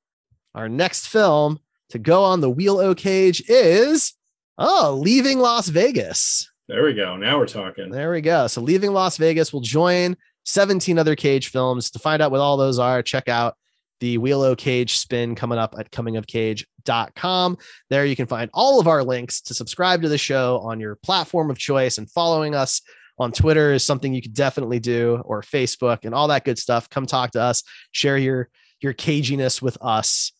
our 0.54 0.70
next 0.70 1.08
film 1.08 1.60
to 1.90 2.00
go 2.00 2.24
on 2.24 2.42
the 2.42 2.50
wheel 2.50 2.78
Wheelo 2.78 2.98
cage 2.98 3.44
is 3.48 4.14
oh, 4.58 4.98
Leaving 5.02 5.40
Las 5.40 5.68
Vegas. 5.68 6.50
There 6.68 6.84
we 6.84 6.94
go. 6.94 7.16
Now 7.16 7.38
we're 7.38 7.48
talking. 7.48 7.90
There 7.90 8.12
we 8.12 8.22
go. 8.22 8.48
So 8.48 8.62
Leaving 8.62 8.92
Las 8.92 9.18
Vegas 9.18 9.54
will 9.54 9.62
join 9.62 10.18
17 10.46 10.98
other 10.98 11.16
cage 11.16 11.50
films. 11.50 11.92
To 11.92 12.00
find 12.00 12.22
out 12.22 12.32
what 12.32 12.42
all 12.42 12.58
those 12.58 12.80
are, 12.80 13.02
check 13.02 13.30
out 13.30 13.56
the 14.00 14.18
Wheelo 14.18 14.58
Cage 14.58 14.98
spin 14.98 15.36
coming 15.36 15.58
up 15.58 15.76
at 15.78 15.92
comingofcage.com. 15.92 17.58
There 17.90 18.06
you 18.06 18.16
can 18.16 18.28
find 18.28 18.50
all 18.54 18.80
of 18.80 18.88
our 18.88 19.04
links 19.04 19.42
to 19.42 19.54
subscribe 19.54 20.02
to 20.02 20.10
the 20.10 20.18
show 20.18 20.60
on 20.60 20.80
your 20.80 20.96
platform 20.98 21.50
of 21.50 21.58
choice 21.58 21.98
and 21.98 22.10
following 22.10 22.56
us 22.56 22.82
on 23.18 23.32
Twitter 23.32 23.72
is 23.72 23.84
something 23.84 24.14
you 24.14 24.22
could 24.22 24.34
definitely 24.34 24.80
do 24.80 25.22
or 25.26 25.42
Facebook 25.42 26.00
and 26.04 26.14
all 26.14 26.28
that 26.28 26.44
good 26.44 26.60
stuff. 26.60 26.90
Come 26.90 27.06
talk 27.06 27.32
to 27.32 27.42
us, 27.42 27.64
share 27.92 28.18
your 28.18 28.50
your 28.82 28.94
caginess 28.94 29.62
with 29.62 29.78
us. 29.82 30.34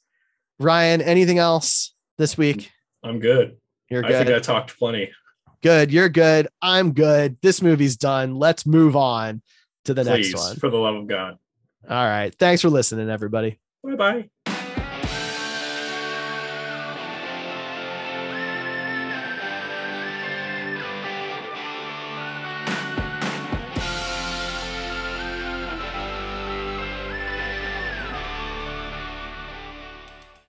Ryan, 0.60 1.02
anything 1.02 1.38
else 1.40 1.94
this 2.18 2.38
week? 2.38 2.72
I'm 3.04 3.20
good. 3.20 3.58
You're 3.90 4.02
good. 4.02 4.16
I 4.16 4.24
think 4.24 4.36
I 4.36 4.40
talked 4.40 4.78
plenty. 4.78 5.12
good. 5.62 5.92
You're 5.92 6.10
good. 6.10 6.48
I'm 6.62 6.94
good. 6.94 7.38
This 7.42 7.62
movie's 7.62 7.96
done. 7.98 8.36
Let's 8.36 8.66
move 8.66 8.96
on 8.96 9.42
to 9.86 9.94
the 9.94 10.04
Please, 10.04 10.34
next 10.34 10.44
one. 10.44 10.56
for 10.58 10.70
the 10.70 10.78
love 10.78 10.96
of 10.96 11.08
God. 11.08 11.38
All 11.90 12.06
right. 12.06 12.34
Thanks 12.34 12.62
for 12.62 12.70
listening, 12.70 13.10
everybody. 13.10 13.60
Bye 13.84 13.96
bye. 13.96 14.30